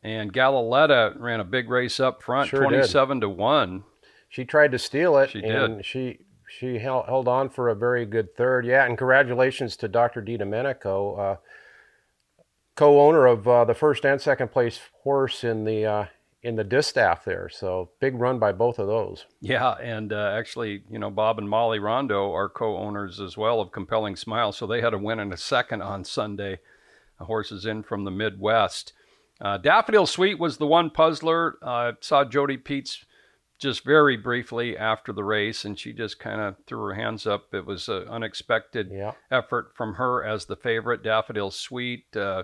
And 0.03 0.33
Galiletta 0.33 1.13
ran 1.19 1.39
a 1.39 1.43
big 1.43 1.69
race 1.69 1.99
up 1.99 2.23
front, 2.23 2.49
Sure 2.49 2.63
27 2.63 3.21
to 3.21 3.29
1. 3.29 3.83
She 4.27 4.43
tried 4.43 4.71
to 4.71 4.79
steal 4.79 5.15
it, 5.17 5.29
She 5.29 5.43
and 5.43 5.77
did. 5.77 5.85
she 5.85 6.19
she 6.47 6.79
held, 6.79 7.05
held 7.05 7.27
on 7.27 7.49
for 7.49 7.69
a 7.69 7.75
very 7.75 8.05
good 8.05 8.35
third. 8.35 8.65
Yeah, 8.65 8.85
and 8.85 8.97
congratulations 8.97 9.77
to 9.77 9.87
Dr. 9.87 10.21
Di 10.21 10.37
Domenico, 10.37 11.15
uh, 11.15 11.35
co-owner 12.81 13.27
of 13.27 13.47
uh, 13.47 13.63
the 13.65 13.73
first 13.75 14.05
and 14.05 14.19
second 14.19 14.51
place 14.51 14.79
horse 15.03 15.43
in 15.43 15.63
the 15.65 15.85
uh, 15.85 16.05
in 16.41 16.55
the 16.55 16.63
distaff 16.63 17.23
there. 17.23 17.47
So 17.49 17.91
big 17.99 18.15
run 18.15 18.39
by 18.39 18.51
both 18.53 18.79
of 18.79 18.87
those. 18.87 19.25
Yeah, 19.39 19.73
and 19.73 20.11
uh, 20.11 20.33
actually, 20.35 20.83
you 20.89 20.97
know, 20.97 21.11
Bob 21.11 21.37
and 21.37 21.47
Molly 21.47 21.77
Rondeau 21.79 22.33
are 22.33 22.49
co-owners 22.49 23.19
as 23.19 23.37
well 23.37 23.61
of 23.61 23.71
Compelling 23.71 24.15
Smile, 24.15 24.51
so 24.51 24.65
they 24.65 24.81
had 24.81 24.95
a 24.95 24.97
win 24.97 25.19
and 25.19 25.31
a 25.31 25.37
second 25.37 25.83
on 25.83 26.03
Sunday. 26.03 26.59
The 27.19 27.25
horses 27.25 27.67
in 27.67 27.83
from 27.83 28.03
the 28.03 28.09
Midwest. 28.09 28.93
Uh, 29.39 29.57
Daffodil 29.59 30.07
Sweet 30.07 30.39
was 30.39 30.57
the 30.57 30.65
one 30.65 30.89
puzzler. 30.89 31.57
Uh, 31.61 31.91
saw 31.99 32.25
Jody 32.25 32.57
Peets 32.57 33.05
just 33.59 33.83
very 33.85 34.17
briefly 34.17 34.75
after 34.75 35.13
the 35.13 35.23
race, 35.23 35.63
and 35.65 35.77
she 35.77 35.93
just 35.93 36.17
kind 36.17 36.41
of 36.41 36.55
threw 36.65 36.81
her 36.81 36.95
hands 36.95 37.27
up. 37.27 37.53
It 37.53 37.63
was 37.67 37.87
an 37.89 38.07
unexpected 38.07 38.89
Yeah. 38.91 39.11
effort 39.29 39.73
from 39.75 39.93
her 39.95 40.23
as 40.23 40.45
the 40.45 40.55
favorite. 40.55 41.03
Daffodil 41.03 41.51
Sweet, 41.51 42.05
uh, 42.17 42.41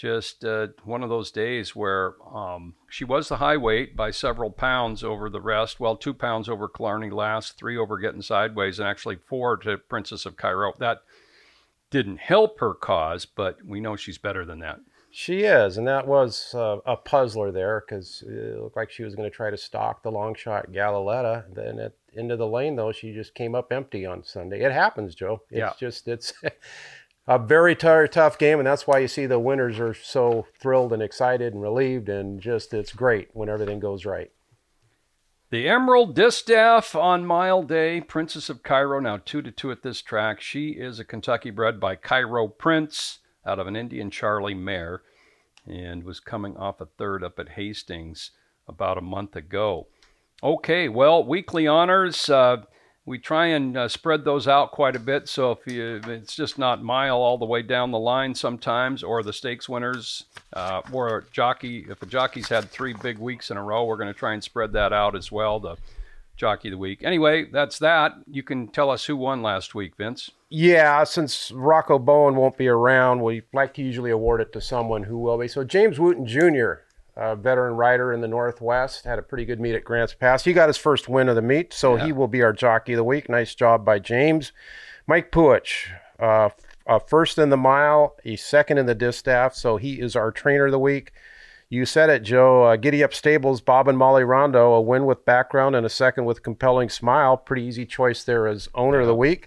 just 0.00 0.44
uh, 0.46 0.68
one 0.84 1.02
of 1.02 1.10
those 1.10 1.30
days 1.30 1.76
where 1.76 2.14
um, 2.34 2.74
she 2.88 3.04
was 3.04 3.28
the 3.28 3.36
high 3.36 3.58
weight 3.58 3.94
by 3.94 4.10
several 4.10 4.50
pounds 4.50 5.04
over 5.04 5.28
the 5.28 5.40
rest. 5.42 5.78
Well, 5.78 5.94
two 5.96 6.14
pounds 6.14 6.48
over 6.48 6.68
Killarney 6.68 7.10
last, 7.10 7.58
three 7.58 7.76
over 7.76 7.98
Getting 7.98 8.22
Sideways, 8.22 8.78
and 8.78 8.88
actually 8.88 9.16
four 9.16 9.58
to 9.58 9.76
Princess 9.76 10.24
of 10.24 10.38
Cairo. 10.38 10.72
That 10.78 11.02
didn't 11.90 12.18
help 12.18 12.60
her 12.60 12.72
cause, 12.72 13.26
but 13.26 13.58
we 13.66 13.78
know 13.80 13.94
she's 13.94 14.16
better 14.16 14.44
than 14.46 14.60
that. 14.60 14.80
She 15.10 15.40
is, 15.40 15.76
and 15.76 15.86
that 15.88 16.06
was 16.06 16.54
uh, 16.54 16.78
a 16.86 16.96
puzzler 16.96 17.50
there 17.50 17.84
because 17.86 18.22
it 18.26 18.58
looked 18.58 18.76
like 18.76 18.90
she 18.90 19.02
was 19.02 19.16
going 19.16 19.28
to 19.28 19.34
try 19.36 19.50
to 19.50 19.56
stalk 19.56 20.02
the 20.02 20.10
long 20.10 20.34
shot 20.34 20.70
Galiletta. 20.72 21.52
Then 21.52 21.78
at 21.80 21.92
into 22.12 22.36
the 22.36 22.46
lane 22.46 22.74
though, 22.76 22.92
she 22.92 23.12
just 23.12 23.34
came 23.34 23.54
up 23.54 23.72
empty 23.72 24.06
on 24.06 24.24
Sunday. 24.24 24.62
It 24.64 24.72
happens, 24.72 25.14
Joe. 25.14 25.42
It's 25.50 25.58
Yeah. 25.58 25.72
just 25.78 26.08
it's 26.08 26.32
a 27.30 27.38
very 27.38 27.76
t- 27.76 28.08
tough 28.10 28.36
game, 28.38 28.58
and 28.58 28.66
that's 28.66 28.88
why 28.88 28.98
you 28.98 29.06
see 29.06 29.24
the 29.24 29.38
winners 29.38 29.78
are 29.78 29.94
so 29.94 30.48
thrilled 30.58 30.92
and 30.92 31.00
excited 31.00 31.54
and 31.54 31.62
relieved, 31.62 32.08
and 32.08 32.40
just 32.40 32.74
it's 32.74 32.92
great 32.92 33.28
when 33.32 33.48
everything 33.48 33.78
goes 33.78 34.04
right. 34.04 34.32
The 35.50 35.68
Emerald 35.68 36.16
Distaff 36.16 36.96
on 36.96 37.24
Mile 37.24 37.62
Day, 37.62 38.00
Princess 38.00 38.50
of 38.50 38.64
Cairo, 38.64 38.98
now 38.98 39.18
two 39.24 39.42
to 39.42 39.52
two 39.52 39.70
at 39.70 39.84
this 39.84 40.02
track. 40.02 40.40
She 40.40 40.70
is 40.70 40.98
a 40.98 41.04
Kentucky 41.04 41.50
bred 41.50 41.78
by 41.78 41.94
Cairo 41.94 42.48
Prince 42.48 43.20
out 43.46 43.60
of 43.60 43.68
an 43.68 43.76
Indian 43.76 44.10
Charlie 44.10 44.52
mare 44.52 45.02
and 45.68 46.02
was 46.02 46.18
coming 46.18 46.56
off 46.56 46.80
a 46.80 46.86
third 46.86 47.22
up 47.22 47.38
at 47.38 47.50
Hastings 47.50 48.32
about 48.66 48.98
a 48.98 49.02
month 49.02 49.36
ago. 49.36 49.86
Okay, 50.42 50.88
well, 50.88 51.22
weekly 51.22 51.68
honors. 51.68 52.28
Uh, 52.28 52.62
we 53.10 53.18
try 53.18 53.46
and 53.46 53.76
uh, 53.76 53.88
spread 53.88 54.24
those 54.24 54.46
out 54.46 54.70
quite 54.70 54.94
a 54.94 55.00
bit. 55.00 55.28
So 55.28 55.50
if 55.50 55.66
you, 55.66 56.00
it's 56.06 56.36
just 56.36 56.58
not 56.58 56.80
mile 56.80 57.16
all 57.16 57.38
the 57.38 57.44
way 57.44 57.60
down 57.60 57.90
the 57.90 57.98
line 57.98 58.36
sometimes, 58.36 59.02
or 59.02 59.24
the 59.24 59.32
stakes 59.32 59.68
winners, 59.68 60.26
uh, 60.52 60.82
or 60.92 61.26
jockey, 61.32 61.86
if 61.88 62.00
a 62.02 62.06
jockey's 62.06 62.48
had 62.48 62.70
three 62.70 62.94
big 62.94 63.18
weeks 63.18 63.50
in 63.50 63.56
a 63.56 63.62
row, 63.62 63.84
we're 63.84 63.96
going 63.96 64.12
to 64.12 64.18
try 64.18 64.32
and 64.32 64.44
spread 64.44 64.72
that 64.74 64.92
out 64.92 65.16
as 65.16 65.32
well. 65.32 65.58
The 65.58 65.76
jockey 66.36 66.68
of 66.68 66.72
the 66.72 66.78
week. 66.78 67.02
Anyway, 67.02 67.46
that's 67.50 67.80
that. 67.80 68.12
You 68.30 68.44
can 68.44 68.68
tell 68.68 68.90
us 68.90 69.04
who 69.04 69.16
won 69.16 69.42
last 69.42 69.74
week, 69.74 69.96
Vince. 69.96 70.30
Yeah, 70.48 71.02
since 71.02 71.50
Rocco 71.50 71.98
Bowen 71.98 72.36
won't 72.36 72.56
be 72.56 72.68
around, 72.68 73.22
we 73.22 73.42
like 73.52 73.74
to 73.74 73.82
usually 73.82 74.12
award 74.12 74.40
it 74.40 74.52
to 74.52 74.60
someone 74.60 75.02
who 75.02 75.18
will 75.18 75.36
be. 75.36 75.48
So 75.48 75.64
James 75.64 75.98
Wooten 75.98 76.26
Jr., 76.26 76.84
a 77.16 77.36
veteran 77.36 77.74
rider 77.74 78.12
in 78.12 78.20
the 78.20 78.28
Northwest, 78.28 79.04
had 79.04 79.18
a 79.18 79.22
pretty 79.22 79.44
good 79.44 79.60
meet 79.60 79.74
at 79.74 79.84
Grants 79.84 80.14
Pass. 80.14 80.44
He 80.44 80.52
got 80.52 80.68
his 80.68 80.76
first 80.76 81.08
win 81.08 81.28
of 81.28 81.36
the 81.36 81.42
meet, 81.42 81.72
so 81.72 81.96
he 81.96 82.12
will 82.12 82.28
be 82.28 82.42
our 82.42 82.52
jockey 82.52 82.92
of 82.92 82.98
the 82.98 83.04
week. 83.04 83.28
Nice 83.28 83.54
job 83.54 83.84
by 83.84 83.98
James. 83.98 84.52
Mike 85.06 85.30
Puhich, 85.32 85.88
uh, 86.18 86.50
uh, 86.86 86.98
first 86.98 87.38
in 87.38 87.50
the 87.50 87.56
mile, 87.56 88.16
he's 88.22 88.44
second 88.44 88.78
in 88.78 88.86
the 88.86 88.94
distaff, 88.94 89.54
so 89.54 89.76
he 89.76 90.00
is 90.00 90.14
our 90.16 90.30
trainer 90.30 90.66
of 90.66 90.72
the 90.72 90.78
week. 90.78 91.12
You 91.68 91.84
said 91.84 92.10
it, 92.10 92.24
Joe. 92.24 92.64
Uh, 92.64 92.76
Giddy 92.76 93.04
Up 93.04 93.14
Stables, 93.14 93.60
Bob 93.60 93.86
and 93.86 93.96
Molly 93.96 94.24
Rondeau, 94.24 94.74
a 94.74 94.80
win 94.80 95.06
with 95.06 95.24
background 95.24 95.76
and 95.76 95.86
a 95.86 95.90
second 95.90 96.24
with 96.24 96.42
compelling 96.42 96.88
smile. 96.88 97.36
Pretty 97.36 97.62
easy 97.62 97.86
choice 97.86 98.24
there 98.24 98.48
as 98.48 98.68
owner 98.74 99.00
of 99.00 99.06
the 99.06 99.14
week. 99.14 99.46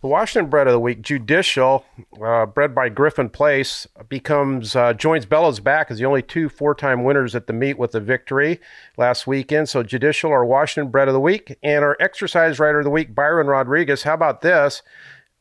The 0.00 0.06
Washington 0.06 0.48
bred 0.48 0.68
of 0.68 0.72
the 0.72 0.78
Week, 0.78 1.02
Judicial, 1.02 1.84
uh, 2.22 2.46
bred 2.46 2.72
by 2.72 2.88
Griffin 2.88 3.28
Place, 3.28 3.84
becomes 4.08 4.76
uh, 4.76 4.92
joins 4.92 5.26
Bella's 5.26 5.58
back 5.58 5.90
as 5.90 5.98
the 5.98 6.04
only 6.04 6.22
two 6.22 6.48
four-time 6.48 7.02
winners 7.02 7.34
at 7.34 7.48
the 7.48 7.52
meet 7.52 7.78
with 7.78 7.96
a 7.96 8.00
victory 8.00 8.60
last 8.96 9.26
weekend. 9.26 9.68
So 9.68 9.82
Judicial, 9.82 10.30
our 10.30 10.44
Washington 10.44 10.92
bred 10.92 11.08
of 11.08 11.14
the 11.14 11.20
Week, 11.20 11.58
and 11.64 11.84
our 11.84 11.96
Exercise 11.98 12.60
Rider 12.60 12.78
of 12.78 12.84
the 12.84 12.90
Week, 12.90 13.12
Byron 13.12 13.48
Rodriguez. 13.48 14.04
How 14.04 14.14
about 14.14 14.40
this? 14.40 14.82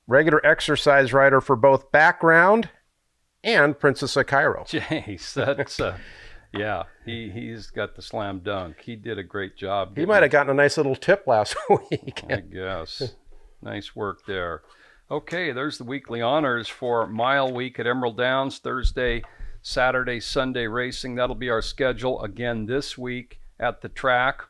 Regular 0.07 0.43
exercise 0.43 1.13
rider 1.13 1.39
for 1.39 1.55
both 1.55 1.91
background 1.91 2.69
and 3.43 3.77
Princess 3.77 4.15
of 4.15 4.25
Cairo. 4.25 4.63
Jeez, 4.67 5.33
that's 5.33 5.79
uh, 5.79 5.97
yeah. 6.51 6.83
He 7.05 7.29
he's 7.29 7.67
got 7.67 7.95
the 7.95 8.01
slam 8.01 8.39
dunk. 8.39 8.77
He 8.81 8.95
did 8.95 9.19
a 9.19 9.23
great 9.23 9.55
job. 9.55 9.97
He 9.97 10.05
might 10.05 10.23
have 10.23 10.31
gotten 10.31 10.49
a 10.49 10.55
nice 10.55 10.77
little 10.77 10.95
tip 10.95 11.27
last 11.27 11.55
week. 11.69 12.23
I 12.29 12.37
guess. 12.39 13.13
Nice 13.61 13.95
work 13.95 14.25
there. 14.25 14.61
Okay, 15.09 15.51
there's 15.51 15.77
the 15.77 15.83
weekly 15.83 16.21
honors 16.21 16.67
for 16.67 17.07
Mile 17.07 17.51
Week 17.51 17.79
at 17.79 17.87
Emerald 17.87 18.17
Downs, 18.17 18.59
Thursday, 18.59 19.23
Saturday, 19.61 20.19
Sunday 20.19 20.67
racing. 20.67 21.15
That'll 21.15 21.35
be 21.35 21.49
our 21.49 21.61
schedule 21.61 22.21
again 22.23 22.65
this 22.65 22.97
week 22.97 23.39
at 23.59 23.81
the 23.81 23.89
track. 23.89 24.43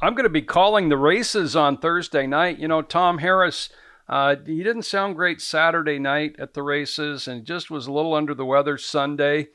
I'm 0.00 0.14
going 0.14 0.24
to 0.24 0.30
be 0.30 0.42
calling 0.42 0.88
the 0.88 0.96
races 0.96 1.56
on 1.56 1.78
Thursday 1.78 2.26
night. 2.26 2.58
You 2.58 2.68
know, 2.68 2.82
Tom 2.82 3.18
Harris, 3.18 3.70
uh, 4.08 4.36
he 4.44 4.62
didn't 4.62 4.82
sound 4.82 5.16
great 5.16 5.40
Saturday 5.40 5.98
night 5.98 6.36
at 6.38 6.54
the 6.54 6.62
races 6.62 7.26
and 7.26 7.44
just 7.44 7.70
was 7.70 7.86
a 7.86 7.92
little 7.92 8.14
under 8.14 8.34
the 8.34 8.44
weather 8.44 8.78
Sunday. 8.78 9.48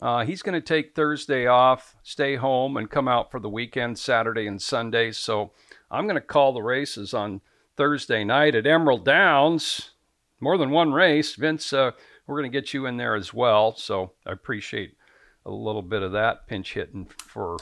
Uh, 0.00 0.24
he's 0.24 0.42
going 0.42 0.54
to 0.54 0.60
take 0.60 0.94
Thursday 0.94 1.46
off, 1.46 1.94
stay 2.02 2.36
home, 2.36 2.76
and 2.76 2.90
come 2.90 3.06
out 3.06 3.30
for 3.30 3.38
the 3.38 3.50
weekend, 3.50 3.98
Saturday 3.98 4.46
and 4.46 4.62
Sunday. 4.62 5.12
So 5.12 5.52
I'm 5.90 6.04
going 6.04 6.14
to 6.14 6.20
call 6.20 6.52
the 6.52 6.62
races 6.62 7.12
on 7.12 7.42
Thursday 7.80 8.24
night 8.24 8.54
at 8.54 8.66
Emerald 8.66 9.06
Downs. 9.06 9.92
More 10.38 10.58
than 10.58 10.68
one 10.68 10.92
race. 10.92 11.34
Vince, 11.34 11.72
uh, 11.72 11.92
we're 12.26 12.38
going 12.38 12.52
to 12.52 12.60
get 12.60 12.74
you 12.74 12.84
in 12.84 12.98
there 12.98 13.14
as 13.14 13.32
well. 13.32 13.74
So 13.74 14.12
I 14.26 14.32
appreciate 14.32 14.98
a 15.46 15.50
little 15.50 15.80
bit 15.80 16.02
of 16.02 16.12
that 16.12 16.46
pinch 16.46 16.74
hitting 16.74 17.08
for, 17.16 17.56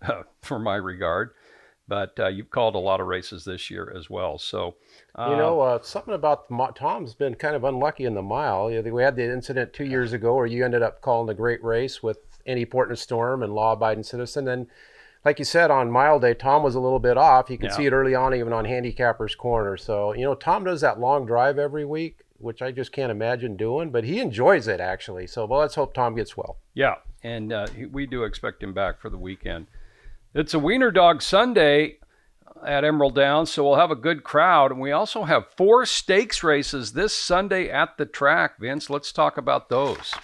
uh, 0.00 0.22
for 0.40 0.58
my 0.58 0.76
regard. 0.76 1.32
But 1.86 2.18
uh, 2.18 2.28
you've 2.28 2.48
called 2.48 2.76
a 2.76 2.78
lot 2.78 3.02
of 3.02 3.08
races 3.08 3.44
this 3.44 3.70
year 3.70 3.92
as 3.94 4.08
well. 4.08 4.38
So, 4.38 4.76
uh, 5.16 5.28
You 5.32 5.36
know, 5.36 5.60
uh, 5.60 5.82
something 5.82 6.14
about 6.14 6.48
Tom's 6.74 7.12
been 7.12 7.34
kind 7.34 7.54
of 7.54 7.64
unlucky 7.64 8.06
in 8.06 8.14
the 8.14 8.22
mile. 8.22 8.70
You 8.70 8.80
know, 8.80 8.90
We 8.90 9.02
had 9.02 9.16
the 9.16 9.30
incident 9.30 9.74
two 9.74 9.84
years 9.84 10.14
ago 10.14 10.34
where 10.34 10.46
you 10.46 10.64
ended 10.64 10.80
up 10.80 11.02
calling 11.02 11.26
the 11.26 11.34
great 11.34 11.62
race 11.62 12.02
with 12.02 12.20
Any 12.46 12.64
Port 12.64 12.88
in 12.88 12.94
a 12.94 12.96
Storm 12.96 13.42
and 13.42 13.52
Law 13.52 13.72
Abiding 13.74 14.04
Citizen. 14.04 14.48
And 14.48 14.68
like 15.24 15.38
you 15.38 15.44
said, 15.44 15.70
on 15.70 15.90
mile 15.90 16.18
day, 16.18 16.34
Tom 16.34 16.62
was 16.62 16.74
a 16.74 16.80
little 16.80 16.98
bit 16.98 17.16
off. 17.16 17.48
You 17.50 17.58
can 17.58 17.66
Yeah. 17.68 17.76
see 17.76 17.86
it 17.86 17.92
early 17.92 18.14
on, 18.14 18.34
even 18.34 18.52
on 18.52 18.64
Handicapper's 18.64 19.34
Corner. 19.34 19.76
So, 19.76 20.12
you 20.14 20.24
know, 20.24 20.34
Tom 20.34 20.64
does 20.64 20.80
that 20.80 20.98
long 20.98 21.26
drive 21.26 21.58
every 21.58 21.84
week, 21.84 22.20
which 22.38 22.60
I 22.60 22.72
just 22.72 22.92
can't 22.92 23.10
imagine 23.12 23.56
doing, 23.56 23.90
but 23.90 24.04
he 24.04 24.20
enjoys 24.20 24.66
it 24.66 24.80
actually. 24.80 25.26
So, 25.26 25.46
well, 25.46 25.60
let's 25.60 25.76
hope 25.76 25.94
Tom 25.94 26.14
gets 26.16 26.36
well. 26.36 26.58
Yeah, 26.74 26.96
and 27.22 27.52
uh, 27.52 27.66
we 27.90 28.06
do 28.06 28.24
expect 28.24 28.62
him 28.62 28.74
back 28.74 29.00
for 29.00 29.10
the 29.10 29.18
weekend. 29.18 29.66
It's 30.34 30.54
a 30.54 30.58
Wiener 30.58 30.90
Dog 30.90 31.22
Sunday 31.22 31.98
at 32.66 32.84
Emerald 32.84 33.14
Downs, 33.14 33.52
so 33.52 33.64
we'll 33.64 33.76
have 33.76 33.90
a 33.90 33.96
good 33.96 34.24
crowd. 34.24 34.70
And 34.72 34.80
we 34.80 34.92
also 34.92 35.24
have 35.24 35.44
four 35.56 35.84
stakes 35.84 36.42
races 36.42 36.92
this 36.92 37.14
Sunday 37.14 37.68
at 37.68 37.96
the 37.98 38.06
track. 38.06 38.58
Vince, 38.58 38.88
let's 38.90 39.12
talk 39.12 39.36
about 39.36 39.68
those. 39.68 40.14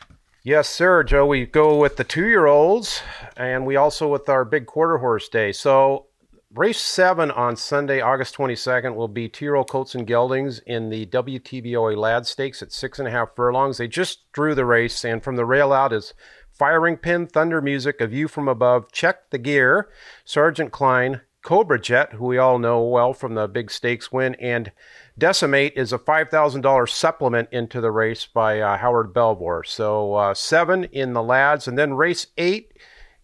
Yes, 0.45 0.69
sir, 0.69 1.03
Joe. 1.03 1.27
We 1.27 1.47
go 1.47 1.77
with 1.77 1.97
the 1.97 2.05
two 2.05 2.27
year 2.27 2.47
olds 2.47 3.03
and 3.37 3.67
we 3.67 3.75
also 3.75 4.07
with 4.09 4.29
our 4.29 4.45
big 4.45 4.67
quarter 4.67 4.99
horse 4.99 5.29
day. 5.29 5.51
So, 5.51 6.07
race 6.55 6.81
seven 6.81 7.33
on 7.33 7.57
Sunday, 7.57 8.01
August 8.01 8.37
22nd, 8.37 8.95
will 8.95 9.09
be 9.09 9.29
two 9.29 9.45
year 9.45 9.57
old 9.57 9.69
Colts 9.69 9.97
and 9.97 10.07
Geldings 10.07 10.61
in 10.65 10.91
the 10.91 11.07
WTBOA 11.07 11.97
Lad 11.97 12.25
Stakes 12.25 12.63
at 12.63 12.71
six 12.71 13.01
and 13.01 13.09
a 13.09 13.11
half 13.11 13.35
furlongs. 13.35 13.79
They 13.79 13.89
just 13.89 14.31
drew 14.33 14.55
the 14.55 14.65
race, 14.65 15.05
and 15.05 15.25
from 15.25 15.35
the 15.35 15.45
rail 15.45 15.73
out 15.73 15.93
is 15.93 16.15
Firing 16.53 16.97
Pin, 16.97 17.27
Thunder 17.27 17.61
Music, 17.61 18.01
A 18.01 18.07
View 18.07 18.29
from 18.29 18.47
Above, 18.47 18.93
Check 18.93 19.31
the 19.31 19.39
Gear, 19.39 19.89
Sergeant 20.25 20.71
Klein, 20.71 21.23
Cobra 21.43 21.81
Jet, 21.81 22.13
who 22.13 22.27
we 22.27 22.39
all 22.39 22.59
know 22.59 22.83
well 22.83 23.13
from 23.13 23.35
the 23.35 23.49
big 23.49 23.71
stakes 23.71 24.13
win, 24.13 24.35
and 24.37 24.71
Decimate 25.19 25.73
is 25.75 25.93
a 25.93 25.99
$5,000 25.99 26.89
supplement 26.89 27.49
into 27.51 27.81
the 27.81 27.91
race 27.91 28.25
by 28.25 28.61
uh, 28.61 28.79
Howard 28.79 29.13
Belvoir. 29.13 29.65
So 29.65 30.15
uh, 30.15 30.33
seven 30.33 30.85
in 30.85 31.13
the 31.13 31.23
lads, 31.23 31.67
and 31.67 31.77
then 31.77 31.95
race 31.95 32.29
eight 32.37 32.73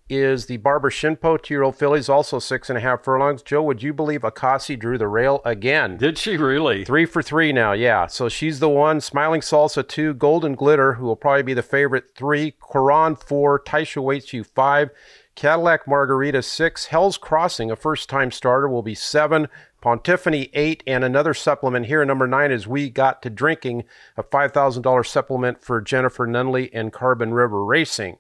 is 0.09 0.47
the 0.47 0.57
Barbara 0.57 0.91
Shinpoch 0.91 1.43
two-year-old 1.43 1.77
fillies, 1.77 2.09
also 2.09 2.41
six 2.41 2.69
and 2.69 2.77
a 2.77 2.81
half 2.81 3.05
furlongs. 3.05 3.43
Joe, 3.43 3.63
would 3.63 3.83
you 3.83 3.93
believe 3.93 4.23
Akasi 4.23 4.77
drew 4.77 4.99
the 4.99 5.07
rail 5.07 5.41
again? 5.45 5.97
Did 5.97 6.19
she 6.19 6.37
really? 6.37 6.85
Three 6.85 7.07
for 7.07 7.23
three 7.23 7.53
now, 7.53 7.73
yeah. 7.73 8.09
So 8.09 8.29
she's 8.29 8.59
the 8.59 8.69
one. 8.69 9.01
Smiling 9.01 9.41
Salsa 9.41 9.87
two, 9.87 10.15
Golden 10.15 10.57
Glitter, 10.57 10.95
who 10.95 11.07
will 11.07 11.17
probably 11.17 11.45
be 11.45 11.55
the 11.55 11.63
favorite 11.63 12.17
three. 12.17 12.57
Quran 12.61 13.17
four, 13.17 13.61
Taisha 13.61 14.03
Waits 14.03 14.33
you 14.33 14.43
five. 14.43 14.91
Cadillac 15.37 15.89
Margarita 15.89 16.43
six. 16.43 16.87
Hell's 16.87 17.19
Crossing, 17.19 17.71
a 17.71 17.77
first-time 17.77 18.31
starter, 18.31 18.69
will 18.69 18.83
be 18.83 18.95
seven. 18.95 19.49
Pontiffany 19.85 20.49
eight, 20.55 20.83
and 20.87 21.05
another 21.05 21.35
supplement 21.35 21.85
here. 21.85 22.03
Number 22.07 22.27
nine 22.27 22.51
is 22.51 22.66
We 22.66 22.88
Got 22.88 23.20
to 23.20 23.29
Drinking, 23.29 23.85
a 24.16 24.23
five 24.23 24.53
thousand 24.53 24.83
dollar 24.83 25.05
supplement 25.05 25.62
for 25.62 25.83
Jennifer 25.83 26.27
Nunley 26.27 26.70
and 26.73 26.90
Carbon 26.90 27.35
River 27.35 27.62
Racing. 27.62 28.16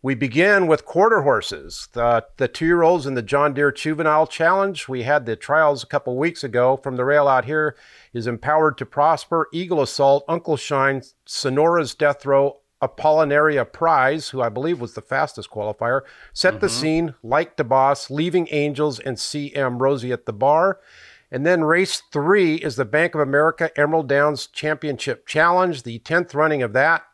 We 0.00 0.14
begin 0.14 0.66
with 0.66 0.86
quarter 0.86 1.20
horses. 1.20 1.88
The, 1.92 2.24
the 2.38 2.48
two 2.48 2.64
year 2.64 2.82
olds 2.82 3.04
in 3.04 3.12
the 3.12 3.20
John 3.20 3.52
Deere 3.52 3.70
Juvenile 3.70 4.26
Challenge. 4.26 4.88
We 4.88 5.02
had 5.02 5.26
the 5.26 5.36
trials 5.36 5.84
a 5.84 5.86
couple 5.86 6.16
weeks 6.16 6.42
ago. 6.42 6.78
From 6.78 6.96
the 6.96 7.04
rail 7.04 7.28
out 7.28 7.44
here 7.44 7.76
is 8.14 8.26
Empowered 8.26 8.78
to 8.78 8.86
Prosper, 8.86 9.48
Eagle 9.52 9.82
Assault, 9.82 10.24
Uncle 10.26 10.56
Shine, 10.56 11.02
Sonora's 11.26 11.94
Death 11.94 12.24
Row, 12.24 12.61
Apollinaria 12.82 13.70
Prize, 13.70 14.30
who 14.30 14.42
I 14.42 14.48
believe 14.48 14.80
was 14.80 14.94
the 14.94 15.00
fastest 15.00 15.50
qualifier, 15.50 16.00
Set 16.32 16.60
the 16.60 16.66
mm-hmm. 16.66 16.80
Scene, 16.80 17.14
Like 17.22 17.56
the 17.56 17.64
Boss, 17.64 18.10
Leaving 18.10 18.48
Angels, 18.50 18.98
and 18.98 19.16
CM 19.16 19.80
Rosie 19.80 20.12
at 20.12 20.26
the 20.26 20.32
bar. 20.32 20.80
And 21.30 21.46
then 21.46 21.64
race 21.64 22.02
three 22.12 22.56
is 22.56 22.76
the 22.76 22.84
Bank 22.84 23.14
of 23.14 23.20
America 23.20 23.70
Emerald 23.78 24.08
Downs 24.08 24.46
Championship 24.46 25.26
Challenge, 25.26 25.82
the 25.82 26.00
10th 26.00 26.34
running 26.34 26.62
of 26.62 26.72
that. 26.74 27.04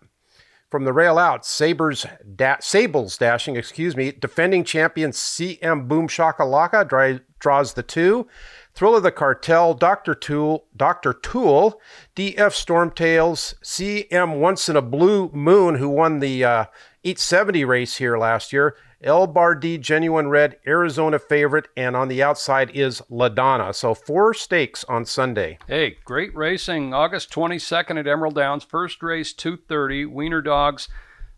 From 0.70 0.84
the 0.84 0.92
rail 0.92 1.18
out, 1.18 1.46
Sabres 1.46 2.04
da- 2.36 2.58
Sables 2.60 3.16
dashing, 3.16 3.56
excuse 3.56 3.96
me, 3.96 4.12
defending 4.12 4.64
champion 4.64 5.12
CM 5.12 5.88
Boom 5.88 6.08
Shakalaka 6.08 6.86
dri- 6.86 7.20
draws 7.38 7.72
the 7.72 7.82
two. 7.82 8.26
Thrill 8.78 8.94
of 8.94 9.02
the 9.02 9.10
Cartel, 9.10 9.74
Dr. 9.74 10.14
Tool, 10.14 10.66
Dr. 10.76 11.12
Tool, 11.12 11.80
DF 12.14 12.36
Stormtails, 12.36 13.54
CM 13.60 14.38
Once 14.38 14.68
in 14.68 14.76
a 14.76 14.80
Blue 14.80 15.30
Moon, 15.34 15.74
who 15.74 15.88
won 15.88 16.20
the 16.20 16.44
uh, 16.44 16.64
870 17.02 17.64
race 17.64 17.96
here 17.96 18.16
last 18.16 18.52
year. 18.52 18.76
El 19.02 19.26
Bardi 19.26 19.78
Genuine 19.78 20.28
Red, 20.28 20.58
Arizona 20.64 21.18
favorite, 21.18 21.66
and 21.76 21.96
on 21.96 22.06
the 22.06 22.22
outside 22.22 22.70
is 22.70 23.02
LaDonna. 23.10 23.74
So 23.74 23.94
four 23.94 24.32
stakes 24.32 24.84
on 24.84 25.04
Sunday. 25.04 25.58
Hey, 25.66 25.96
great 26.04 26.32
racing. 26.36 26.94
August 26.94 27.32
22nd 27.32 27.98
at 27.98 28.06
Emerald 28.06 28.36
Downs. 28.36 28.62
First 28.62 29.02
race 29.02 29.32
2:30. 29.32 30.06
Wiener 30.06 30.40
Dogs, 30.40 30.88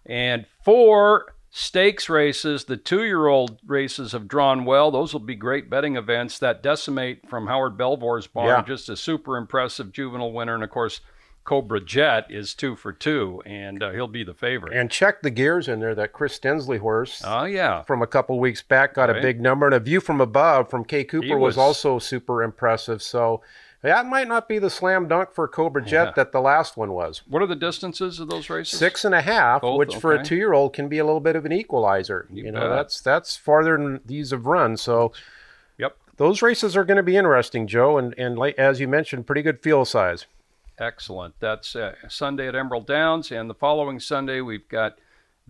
and 0.05 0.45
four 0.63 1.35
stakes 1.51 2.09
races. 2.09 2.65
The 2.65 2.77
two-year-old 2.77 3.59
races 3.67 4.13
have 4.13 4.29
drawn 4.29 4.65
well. 4.65 4.91
Those 4.91 5.13
will 5.13 5.21
be 5.21 5.35
great 5.35 5.69
betting 5.69 5.97
events. 5.97 6.39
That 6.39 6.63
Decimate 6.63 7.29
from 7.29 7.47
Howard 7.49 7.77
Belvoir's 7.77 8.27
barn, 8.27 8.49
Yeah. 8.49 8.63
just 8.63 8.89
a 8.89 8.97
super 8.97 9.37
impressive 9.37 9.93
juvenile 9.93 10.33
winner, 10.33 10.55
and 10.55 10.65
of 10.65 10.71
course. 10.71 11.01
Cobra 11.43 11.81
Jet 11.81 12.27
is 12.29 12.55
two 12.55 12.77
for 12.77 12.93
two, 12.93 13.43
and 13.47 13.83
uh, 13.83 13.91
he'll 13.93 14.07
be 14.07 14.23
the 14.23 14.35
favorite. 14.35 14.75
And 14.77 14.91
check 14.91 15.23
the 15.23 15.31
gears 15.31 15.69
in 15.69 15.81
there. 15.81 15.95
That 15.95 16.13
Chris 16.13 16.39
Densley 16.39 16.79
horse 16.79 17.23
oh 17.27 17.45
yeah, 17.45 17.83
from 17.85 18.03
a 18.03 18.07
couple 18.07 18.39
weeks 18.39 18.63
back 18.63 18.93
got 18.95 19.09
Right. 19.09 19.17
a 19.19 19.23
big 19.23 19.41
number, 19.41 19.65
and 19.65 19.75
a 19.75 19.81
view 19.81 20.01
from 20.01 20.21
above 20.21 20.69
from 20.69 20.85
Kay 20.85 21.03
Cooper 21.03 21.39
was, 21.39 21.57
was- 21.57 21.59
also 21.59 21.99
super 21.99 22.43
impressive. 22.43 23.03
So 23.03 23.41
that 23.83 24.07
might 24.07 24.29
not 24.29 24.49
be 24.49 24.59
the 24.59 24.71
slam 24.71 25.09
dunk 25.09 25.33
for 25.33 25.47
Cobra 25.49 25.83
Jet 25.83 26.05
Yeah. 26.09 26.13
that 26.17 26.33
the 26.33 26.41
last 26.41 26.77
one 26.77 26.93
was. 26.93 27.23
what 27.29 27.43
are 27.43 27.47
the 27.47 27.57
distances 27.57 28.21
of 28.21 28.29
those 28.29 28.51
races? 28.51 28.79
Six 28.79 29.05
and 29.05 29.15
a 29.15 29.21
half, 29.23 29.63
Both, 29.63 29.79
which 29.79 29.97
for 29.97 30.13
a 30.13 30.23
two-year-old 30.25 30.73
can 30.73 30.89
be 30.89 30.99
a 30.99 31.05
little 31.05 31.21
bit 31.21 31.37
of 31.37 31.45
an 31.47 31.53
equalizer. 31.53 32.27
You 32.31 32.45
You, 32.45 32.53
know, 32.53 32.61
bet. 32.61 32.71
that's 32.71 33.01
that's 33.01 33.37
farther 33.37 33.77
than 33.77 34.01
these 34.05 34.31
have 34.33 34.47
run. 34.47 34.77
So 34.77 35.13
Yep. 35.79 35.97
those 36.17 36.43
races 36.43 36.77
are 36.77 36.85
going 36.85 36.97
to 36.99 37.03
be 37.03 37.17
interesting, 37.17 37.67
Joe, 37.67 37.97
and 37.99 38.15
and 38.19 38.39
like, 38.39 38.59
as 38.59 38.81
you 38.81 38.89
mentioned, 38.89 39.27
pretty 39.27 39.43
good 39.43 39.61
field 39.61 39.89
size. 39.89 40.27
Excellent. 40.79 41.35
That's 41.41 41.77
uh, 41.77 41.95
Sunday 42.09 42.49
at 42.49 42.55
Emerald 42.55 42.87
Downs, 42.87 43.31
and 43.31 43.51
the 43.51 43.55
following 43.55 44.01
Sunday 44.01 44.41
we've 44.41 44.67
got 44.69 44.99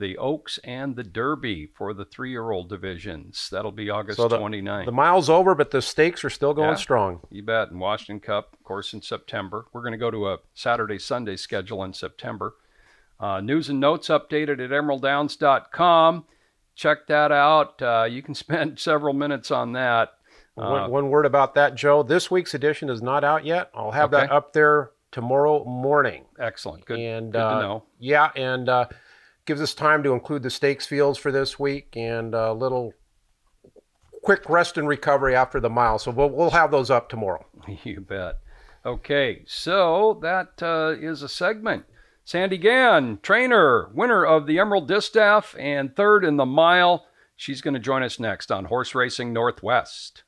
the 0.01 0.19
Oaks 0.19 0.59
and 0.65 0.97
the 0.97 1.05
Derby 1.05 1.67
for 1.67 1.95
the 1.95 2.05
three-year-old 2.05 2.69
divisions. 2.69 3.49
That'll 3.53 3.71
be 3.71 3.89
August 3.91 4.17
So 4.17 4.27
the, 4.27 4.39
29th. 4.39 4.87
the 4.87 4.93
mile's 4.93 5.31
over, 5.31 5.55
but 5.55 5.71
the 5.71 5.81
stakes 5.81 6.25
are 6.25 6.31
still 6.31 6.53
going 6.55 6.71
Yeah. 6.71 6.75
strong. 6.75 7.21
You 7.31 7.43
bet. 7.45 7.71
And 7.71 7.79
Washington 7.79 8.19
Cup, 8.21 8.55
of 8.55 8.65
course, 8.65 8.93
in 8.93 9.03
September. 9.03 9.67
We're 9.73 9.83
going 9.83 9.93
to 9.93 9.99
go 9.99 10.11
to 10.11 10.29
a 10.31 10.39
Saturday 10.55 10.99
Sunday 10.99 11.37
schedule 11.37 11.85
in 11.85 11.93
September. 11.93 12.55
Uh, 13.21 13.41
news 13.41 13.69
and 13.69 13.79
notes 13.79 14.09
updated 14.09 14.65
at 14.65 14.71
emeralddowns.com. 14.71 16.25
Check 16.75 17.07
that 17.09 17.33
out. 17.33 17.81
Uh, 17.83 18.07
you 18.09 18.23
can 18.23 18.35
spend 18.45 18.79
several 18.79 19.13
minutes 19.15 19.51
on 19.51 19.73
that. 19.73 20.11
Uh, 20.57 20.69
one, 20.71 20.91
one 20.91 21.11
word 21.11 21.27
about 21.27 21.55
that, 21.55 21.75
Joe. 21.75 22.03
This 22.03 22.31
week's 22.31 22.55
edition 22.55 22.91
is 22.91 23.03
not 23.03 23.25
out 23.25 23.45
yet. 23.45 23.71
I'll 23.75 23.93
have 23.93 24.11
that 24.13 24.31
up 24.33 24.53
there 24.53 24.91
tomorrow 25.13 25.65
morning. 25.65 26.25
excellent. 26.39 26.85
Good, 26.85 26.99
and 26.99 27.33
good 27.33 27.39
uh, 27.41 27.55
to 27.55 27.61
know. 27.61 27.83
Yeah, 27.99 28.31
and 28.37 28.69
uh, 28.69 28.87
gives 29.47 29.61
us 29.61 29.75
time 29.75 30.03
to 30.03 30.13
include 30.13 30.43
the 30.43 30.51
stakes 30.51 30.87
fields 30.87 31.19
for 31.19 31.33
this 31.33 31.59
week 31.59 31.97
and 31.97 32.35
a 32.35 32.53
little 32.53 32.93
quick 34.23 34.49
rest 34.49 34.77
and 34.77 34.87
recovery 34.87 35.35
after 35.35 35.61
the 35.61 35.71
mile. 35.71 35.99
So 35.99 36.11
we'll, 36.11 36.31
we'll 36.31 36.51
have 36.51 36.71
those 36.71 36.91
up 36.91 37.09
tomorrow. 37.09 37.47
You 37.85 38.01
bet. 38.01 38.39
Okay, 38.85 39.45
so 39.47 40.19
that 40.23 40.63
uh, 40.63 40.95
is 40.99 41.23
a 41.23 41.29
segment. 41.29 41.85
Sandy 42.25 42.57
Gann, 42.57 43.19
trainer, 43.23 43.91
winner 43.93 44.25
of 44.25 44.47
the 44.47 44.59
Emerald 44.59 44.89
Distaff, 44.89 45.55
and 45.59 45.95
third 45.95 46.25
in 46.25 46.37
the 46.37 46.47
mile. 46.47 47.07
She's 47.37 47.61
going 47.61 47.75
to 47.75 47.81
join 47.81 48.03
us 48.03 48.19
next 48.19 48.51
on 48.51 48.67
Horse 48.67 48.95
Racing 48.95 49.33
Northwest. 49.33 50.23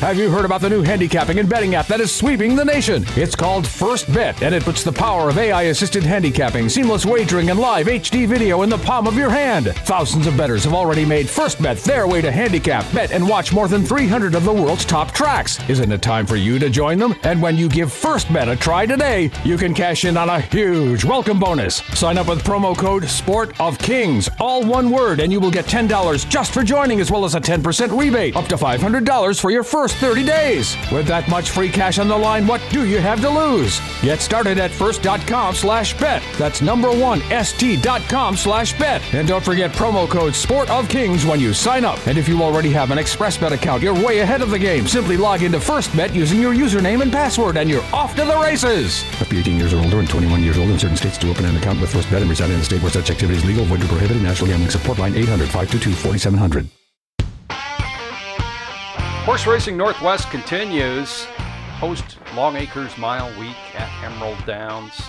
Have 0.00 0.16
you 0.16 0.30
heard 0.30 0.46
about 0.46 0.62
the 0.62 0.70
new 0.70 0.80
handicapping 0.80 1.38
and 1.40 1.46
betting 1.46 1.74
app 1.74 1.86
that 1.88 2.00
is 2.00 2.10
sweeping 2.10 2.56
the 2.56 2.64
nation? 2.64 3.04
It's 3.16 3.36
called 3.36 3.66
First 3.66 4.10
Bet, 4.10 4.42
and 4.42 4.54
it 4.54 4.62
puts 4.62 4.82
the 4.82 4.90
power 4.90 5.28
of 5.28 5.36
AI 5.36 5.64
assisted 5.64 6.02
handicapping, 6.02 6.70
seamless 6.70 7.04
wagering, 7.04 7.50
and 7.50 7.60
live 7.60 7.86
HD 7.86 8.26
video 8.26 8.62
in 8.62 8.70
the 8.70 8.78
palm 8.78 9.06
of 9.06 9.18
your 9.18 9.28
hand. 9.28 9.66
Thousands 9.84 10.26
of 10.26 10.38
bettors 10.38 10.64
have 10.64 10.72
already 10.72 11.04
made 11.04 11.28
First 11.28 11.60
Bet 11.60 11.76
their 11.80 12.06
way 12.06 12.22
to 12.22 12.32
handicap, 12.32 12.90
bet, 12.94 13.12
and 13.12 13.28
watch 13.28 13.52
more 13.52 13.68
than 13.68 13.84
300 13.84 14.34
of 14.34 14.44
the 14.44 14.52
world's 14.52 14.86
top 14.86 15.12
tracks. 15.12 15.58
Isn't 15.68 15.92
it 15.92 16.00
time 16.00 16.26
for 16.26 16.36
you 16.36 16.58
to 16.60 16.70
join 16.70 16.98
them? 16.98 17.14
And 17.24 17.42
when 17.42 17.58
you 17.58 17.68
give 17.68 17.92
First 17.92 18.32
Bet 18.32 18.48
a 18.48 18.56
try 18.56 18.86
today, 18.86 19.30
you 19.44 19.58
can 19.58 19.74
cash 19.74 20.06
in 20.06 20.16
on 20.16 20.30
a 20.30 20.40
huge 20.40 21.04
welcome 21.04 21.38
bonus. 21.38 21.76
Sign 21.92 22.16
up 22.16 22.28
with 22.28 22.42
promo 22.42 22.74
code 22.74 23.04
Sport 23.04 23.60
of 23.60 23.78
Kings, 23.78 24.30
all 24.40 24.64
one 24.64 24.90
word, 24.90 25.20
and 25.20 25.30
you 25.30 25.40
will 25.40 25.50
get 25.50 25.66
$10 25.66 26.26
just 26.26 26.54
for 26.54 26.62
joining, 26.62 27.00
as 27.00 27.10
well 27.10 27.26
as 27.26 27.34
a 27.34 27.40
10% 27.40 28.00
rebate, 28.00 28.34
up 28.34 28.46
to 28.46 28.56
$500 28.56 29.38
for 29.38 29.50
your 29.50 29.62
first 29.62 29.89
30 29.94 30.24
days. 30.24 30.76
With 30.92 31.06
that 31.06 31.28
much 31.28 31.50
free 31.50 31.68
cash 31.68 31.98
on 31.98 32.08
the 32.08 32.16
line, 32.16 32.46
what 32.46 32.62
do 32.70 32.86
you 32.86 32.98
have 32.98 33.20
to 33.20 33.30
lose? 33.30 33.80
Get 34.02 34.20
started 34.20 34.58
at 34.58 34.70
first.com 34.70 35.54
slash 35.54 35.96
bet. 35.98 36.22
That's 36.38 36.62
number 36.62 36.90
one, 36.90 37.20
st.com 37.42 38.36
slash 38.36 38.78
bet. 38.78 39.02
And 39.14 39.28
don't 39.28 39.44
forget 39.44 39.70
promo 39.72 40.08
code 40.08 40.34
Sport 40.34 40.70
of 40.70 40.88
Kings 40.88 41.24
when 41.26 41.40
you 41.40 41.52
sign 41.52 41.84
up. 41.84 42.04
And 42.06 42.18
if 42.18 42.28
you 42.28 42.42
already 42.42 42.70
have 42.70 42.90
an 42.90 42.98
ExpressBet 42.98 43.52
account, 43.52 43.82
you're 43.82 43.94
way 43.94 44.20
ahead 44.20 44.42
of 44.42 44.50
the 44.50 44.58
game. 44.58 44.86
Simply 44.86 45.16
log 45.16 45.42
into 45.42 45.58
FirstBet 45.58 46.14
using 46.14 46.40
your 46.40 46.54
username 46.54 47.02
and 47.02 47.12
password, 47.12 47.56
and 47.56 47.68
you're 47.68 47.84
off 47.92 48.14
to 48.16 48.24
the 48.24 48.36
races. 48.38 49.04
Up 49.20 49.28
to 49.28 49.38
18 49.38 49.58
years 49.58 49.72
or 49.72 49.82
older 49.82 49.98
and 49.98 50.08
21 50.08 50.42
years 50.42 50.58
old 50.58 50.70
in 50.70 50.78
certain 50.78 50.96
states 50.96 51.18
to 51.18 51.30
open 51.30 51.44
an 51.44 51.56
account 51.56 51.80
with 51.80 51.92
FirstBet 51.92 52.20
and 52.20 52.30
reside 52.30 52.50
in 52.50 52.60
a 52.60 52.64
state 52.64 52.82
where 52.82 52.90
such 52.90 53.10
activity 53.10 53.38
is 53.38 53.44
legal, 53.44 53.64
void, 53.64 53.82
or 53.82 53.86
prohibited. 53.88 54.22
National 54.22 54.48
Gambling 54.48 54.70
Support 54.70 54.98
Line 54.98 55.14
800 55.14 55.48
522 55.48 55.92
4700. 55.92 56.79
Horse 59.30 59.46
Racing 59.46 59.76
Northwest 59.76 60.28
continues. 60.32 61.24
Host 61.78 62.18
Long 62.34 62.56
Acres 62.56 62.98
Mile 62.98 63.28
Week 63.38 63.54
at 63.76 63.88
Emerald 64.02 64.44
Downs. 64.44 65.00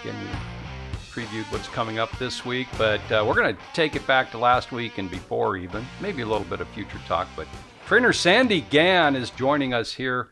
Again, 0.00 0.16
we 0.18 0.96
previewed 1.12 1.52
what's 1.52 1.68
coming 1.68 1.98
up 1.98 2.10
this 2.18 2.46
week, 2.46 2.68
but 2.78 3.02
uh, 3.12 3.22
we're 3.28 3.34
going 3.34 3.54
to 3.54 3.62
take 3.74 3.96
it 3.96 4.06
back 4.06 4.30
to 4.30 4.38
last 4.38 4.72
week 4.72 4.96
and 4.96 5.10
before 5.10 5.58
even. 5.58 5.84
Maybe 6.00 6.22
a 6.22 6.26
little 6.26 6.46
bit 6.46 6.62
of 6.62 6.68
future 6.68 6.98
talk, 7.06 7.28
but 7.36 7.46
trainer 7.86 8.14
Sandy 8.14 8.62
Gann 8.62 9.14
is 9.14 9.28
joining 9.28 9.74
us 9.74 9.92
here 9.92 10.30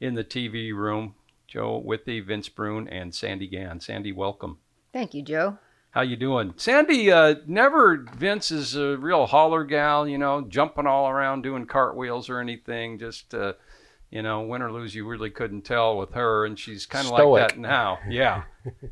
in 0.00 0.14
the 0.14 0.24
TV 0.24 0.72
room. 0.74 1.16
Joe 1.46 1.82
Withee, 1.84 2.20
Vince 2.20 2.48
Bruun, 2.48 2.88
and 2.90 3.14
Sandy 3.14 3.46
Gann. 3.46 3.78
Sandy, 3.80 4.10
welcome. 4.10 4.56
Thank 4.90 5.12
you, 5.12 5.20
Joe. 5.20 5.58
How 5.94 6.00
you 6.00 6.16
doing? 6.16 6.54
Sandy, 6.56 7.12
uh, 7.12 7.36
never 7.46 7.98
Vince 8.16 8.50
is 8.50 8.74
a 8.74 8.96
real 8.96 9.26
holler 9.26 9.62
gal, 9.62 10.08
you 10.08 10.18
know, 10.18 10.40
jumping 10.40 10.88
all 10.88 11.08
around 11.08 11.42
doing 11.42 11.66
cartwheels 11.66 12.28
or 12.28 12.40
anything. 12.40 12.98
Just, 12.98 13.32
uh, 13.32 13.52
you 14.10 14.20
know, 14.20 14.40
win 14.40 14.60
or 14.60 14.72
lose, 14.72 14.92
you 14.96 15.06
really 15.06 15.30
couldn't 15.30 15.62
tell 15.62 15.96
with 15.96 16.14
her, 16.14 16.46
and 16.46 16.58
she's 16.58 16.84
kind 16.84 17.06
of 17.06 17.12
like 17.12 17.50
that 17.50 17.60
now. 17.60 18.00
Yeah, 18.10 18.42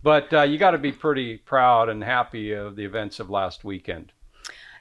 but 0.04 0.32
uh, 0.32 0.42
you 0.42 0.58
got 0.58 0.70
to 0.70 0.78
be 0.78 0.92
pretty 0.92 1.38
proud 1.38 1.88
and 1.88 2.04
happy 2.04 2.52
of 2.52 2.76
the 2.76 2.84
events 2.84 3.18
of 3.18 3.28
last 3.28 3.64
weekend. 3.64 4.12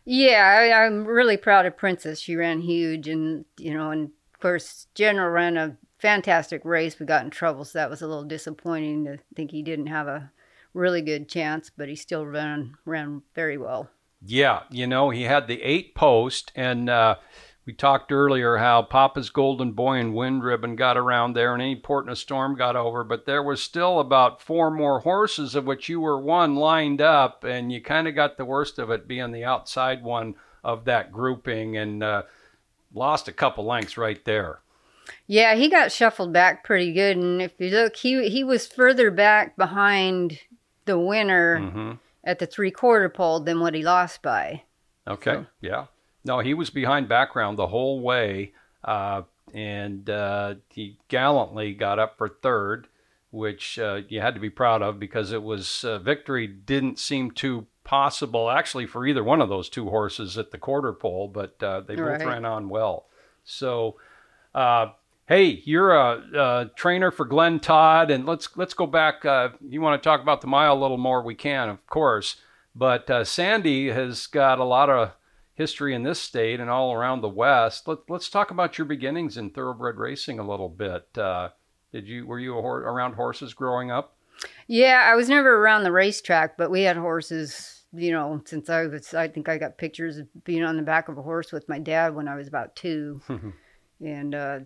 Yeah, 0.05 0.59
I, 0.59 0.85
I'm 0.85 1.05
really 1.05 1.37
proud 1.37 1.65
of 1.65 1.75
Princess. 1.75 2.19
She 2.19 2.35
ran 2.35 2.61
huge, 2.61 3.07
and 3.07 3.45
you 3.57 3.73
know, 3.73 3.89
and 3.89 4.11
of 4.35 4.39
course, 4.39 4.85
General 4.93 5.31
ran 5.31 5.57
a 5.57 5.75
fantastic 5.97 6.63
race. 6.65 6.99
We 6.99 7.07
got 7.07 7.23
in 7.25 7.31
trouble, 7.31 7.65
so 7.65 7.79
that 7.79 7.89
was 7.89 8.03
a 8.03 8.07
little 8.07 8.25
disappointing 8.25 9.05
to 9.05 9.17
think 9.35 9.49
he 9.49 9.63
didn't 9.63 9.87
have 9.87 10.07
a 10.07 10.31
really 10.73 11.01
good 11.01 11.27
chance, 11.29 11.71
but 11.75 11.89
he 11.89 11.95
still 11.95 12.25
ran 12.25 12.75
ran 12.85 13.21
very 13.35 13.57
well. 13.57 13.89
Yeah, 14.23 14.61
you 14.69 14.85
know, 14.87 15.09
he 15.09 15.23
had 15.23 15.47
the 15.47 15.61
eight 15.63 15.95
post, 15.95 16.51
and 16.55 16.89
uh, 16.89 17.15
we 17.65 17.73
talked 17.73 18.11
earlier 18.11 18.57
how 18.57 18.83
Papa's 18.83 19.31
Golden 19.31 19.71
Boy 19.71 19.95
and 19.95 20.13
Wind 20.13 20.43
Ribbon 20.43 20.75
got 20.75 20.97
around 20.97 21.33
there, 21.33 21.53
and 21.53 21.61
any 21.61 21.75
port 21.75 22.05
in 22.05 22.11
a 22.11 22.15
storm 22.15 22.55
got 22.55 22.75
over, 22.75 23.03
but 23.03 23.25
there 23.25 23.41
was 23.41 23.63
still 23.63 23.99
about 23.99 24.41
four 24.41 24.69
more 24.69 24.99
horses, 24.99 25.55
of 25.55 25.65
which 25.65 25.89
you 25.89 25.99
were 25.99 26.19
one 26.19 26.55
lined 26.55 27.01
up, 27.01 27.43
and 27.43 27.71
you 27.71 27.81
kind 27.81 28.07
of 28.07 28.13
got 28.13 28.37
the 28.37 28.45
worst 28.45 28.77
of 28.77 28.91
it 28.91 29.07
being 29.07 29.31
the 29.31 29.45
outside 29.45 30.03
one 30.03 30.35
of 30.63 30.85
that 30.85 31.11
grouping, 31.11 31.75
and 31.75 32.03
uh, 32.03 32.21
lost 32.93 33.27
a 33.27 33.33
couple 33.33 33.65
lengths 33.65 33.97
right 33.97 34.23
there. 34.25 34.59
Yeah, 35.25 35.55
he 35.55 35.69
got 35.69 35.91
shuffled 35.91 36.31
back 36.31 36.63
pretty 36.63 36.93
good, 36.93 37.17
and 37.17 37.41
if 37.41 37.53
you 37.57 37.69
look, 37.69 37.95
he 37.95 38.29
he 38.29 38.43
was 38.43 38.67
further 38.67 39.09
back 39.09 39.57
behind 39.57 40.39
the 40.91 40.99
winner 40.99 41.59
Mm-hmm. 41.59 41.91
at 42.23 42.39
the 42.39 42.45
three 42.45 42.71
quarter 42.71 43.09
pole 43.09 43.39
than 43.39 43.59
what 43.61 43.73
he 43.73 43.81
lost 43.83 44.21
by. 44.21 44.63
Okay. 45.07 45.33
So- 45.33 45.45
Yeah. 45.61 45.85
No, 46.23 46.39
he 46.39 46.53
was 46.53 46.69
behind 46.69 47.07
background 47.09 47.57
the 47.57 47.67
whole 47.67 47.99
way, 48.01 48.53
uh, 48.83 49.23
and 49.55 50.07
uh, 50.07 50.55
he 50.69 50.97
gallantly 51.07 51.73
got 51.73 51.97
up 51.97 52.15
for 52.17 52.29
third, 52.29 52.87
which 53.31 53.79
uh, 53.79 54.01
you 54.07 54.21
had 54.21 54.35
to 54.35 54.39
be 54.39 54.49
proud 54.51 54.83
of 54.83 54.99
because 54.99 55.31
it 55.31 55.41
was 55.41 55.83
uh, 55.83 55.97
victory 55.97 56.45
didn't 56.45 56.99
seem 56.99 57.31
too 57.31 57.65
possible 57.83 58.51
actually 58.51 58.85
for 58.85 59.07
either 59.07 59.23
one 59.23 59.41
of 59.41 59.49
those 59.49 59.67
two 59.67 59.89
horses 59.89 60.37
at 60.37 60.51
the 60.51 60.57
quarter 60.59 60.93
pole, 60.93 61.27
but 61.27 61.61
uh, 61.63 61.79
they 61.81 61.95
both 61.95 62.05
Right. 62.21 62.25
ran 62.27 62.45
on 62.45 62.69
well. 62.69 63.07
So. 63.43 63.95
Hey, 65.31 65.61
you're 65.63 65.95
a, 65.95 66.21
a 66.35 66.71
trainer 66.75 67.09
for 67.09 67.23
Glenn 67.23 67.61
Todd, 67.61 68.11
and 68.11 68.25
let's 68.25 68.49
let's 68.57 68.73
go 68.73 68.85
back. 68.85 69.23
Uh, 69.23 69.51
you 69.65 69.79
want 69.79 70.03
to 70.03 70.05
talk 70.05 70.19
about 70.19 70.41
the 70.41 70.47
mile 70.47 70.73
a 70.73 70.81
little 70.81 70.97
more? 70.97 71.23
We 71.23 71.35
can, 71.35 71.69
of 71.69 71.87
course. 71.87 72.35
But 72.75 73.09
uh, 73.09 73.23
Sandy 73.23 73.91
has 73.91 74.27
got 74.27 74.59
a 74.59 74.65
lot 74.65 74.89
of 74.89 75.13
history 75.53 75.95
in 75.95 76.03
this 76.03 76.19
state 76.19 76.59
and 76.59 76.69
all 76.69 76.91
around 76.91 77.21
the 77.21 77.29
West. 77.29 77.87
Let, 77.87 77.99
let's 78.09 78.27
talk 78.27 78.51
about 78.51 78.77
your 78.77 78.83
beginnings 78.83 79.37
in 79.37 79.51
thoroughbred 79.51 79.95
racing 79.95 80.37
a 80.37 80.45
little 80.45 80.67
bit. 80.67 81.17
Uh, 81.17 81.51
did 81.93 82.09
you 82.09 82.27
were 82.27 82.37
you 82.37 82.57
a 82.57 82.61
hor- 82.61 82.81
around 82.81 83.13
horses 83.13 83.53
growing 83.53 83.89
up? 83.89 84.17
Yeah, 84.67 85.01
I 85.09 85.15
was 85.15 85.29
never 85.29 85.63
around 85.63 85.83
the 85.83 85.93
racetrack, 85.93 86.57
but 86.57 86.69
we 86.69 86.81
had 86.81 86.97
horses, 86.97 87.83
you 87.93 88.11
know, 88.11 88.41
since 88.43 88.69
I 88.69 88.85
was, 88.85 89.13
I 89.13 89.29
think 89.29 89.47
I 89.47 89.57
got 89.57 89.77
pictures 89.77 90.17
of 90.17 90.27
being 90.43 90.65
on 90.65 90.75
the 90.75 90.83
back 90.83 91.07
of 91.07 91.17
a 91.17 91.21
horse 91.21 91.53
with 91.53 91.69
my 91.69 91.79
dad 91.79 92.15
when 92.15 92.27
I 92.27 92.35
was 92.35 92.49
about 92.49 92.75
two. 92.75 93.21
and 94.01 94.35
uh, 94.35 94.59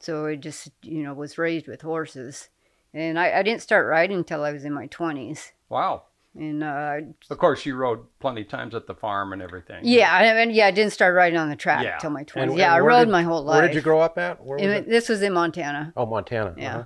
so 0.00 0.26
I 0.26 0.36
just, 0.36 0.70
you 0.82 1.02
know, 1.02 1.14
was 1.14 1.38
raised 1.38 1.66
with 1.68 1.82
horses. 1.82 2.48
And 2.92 3.18
I, 3.18 3.38
I 3.38 3.42
didn't 3.42 3.62
start 3.62 3.86
riding 3.88 4.18
until 4.18 4.44
I 4.44 4.52
was 4.52 4.64
in 4.64 4.72
my 4.72 4.86
20s. 4.88 5.50
Wow. 5.68 6.04
And 6.36 6.62
uh, 6.64 6.96
Of 7.30 7.38
course, 7.38 7.64
you 7.66 7.76
rode 7.76 8.00
plenty 8.20 8.42
of 8.42 8.48
times 8.48 8.74
at 8.74 8.86
the 8.86 8.94
farm 8.94 9.32
and 9.32 9.40
everything. 9.42 9.80
yeah, 9.84 10.12
I 10.14 10.34
mean, 10.44 10.54
yeah, 10.54 10.66
I 10.66 10.70
didn't 10.72 10.92
start 10.92 11.14
riding 11.14 11.38
on 11.38 11.48
the 11.48 11.56
track 11.56 11.84
Yeah. 11.84 11.94
until 11.94 12.10
my 12.10 12.24
20s. 12.24 12.42
And- 12.42 12.56
yeah, 12.58 12.66
and 12.66 12.74
I 12.74 12.78
rode 12.86 13.04
did- 13.06 13.12
my 13.12 13.22
whole 13.22 13.42
life. 13.44 13.58
Where 13.60 13.66
did 13.68 13.74
you 13.76 13.82
grow 13.82 14.00
up 14.00 14.18
at? 14.18 14.44
Where 14.44 14.56
was 14.56 14.62
And 14.64 14.72
it? 14.72 14.88
This 14.88 15.08
was 15.08 15.22
in 15.22 15.32
Montana. 15.32 15.92
Oh, 15.96 16.06
Montana. 16.06 16.54
Yeah. 16.56 16.70
uh-huh. 16.74 16.84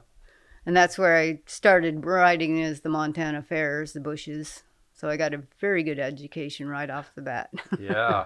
And 0.67 0.77
that's 0.77 0.99
where 0.99 1.17
I 1.17 1.41
started 1.47 2.05
riding 2.05 2.63
as 2.63 2.81
the 2.83 2.91
Montana 2.91 3.43
Fairs, 3.43 3.95
the 3.95 4.01
bushes. 4.01 4.65
So 4.95 5.09
I 5.09 5.17
got 5.17 5.33
a 5.33 5.43
very 5.61 5.83
good 5.83 5.99
education 5.99 6.69
right 6.69 6.91
off 6.91 7.13
the 7.15 7.23
bat. 7.23 7.49
yeah. 7.81 8.25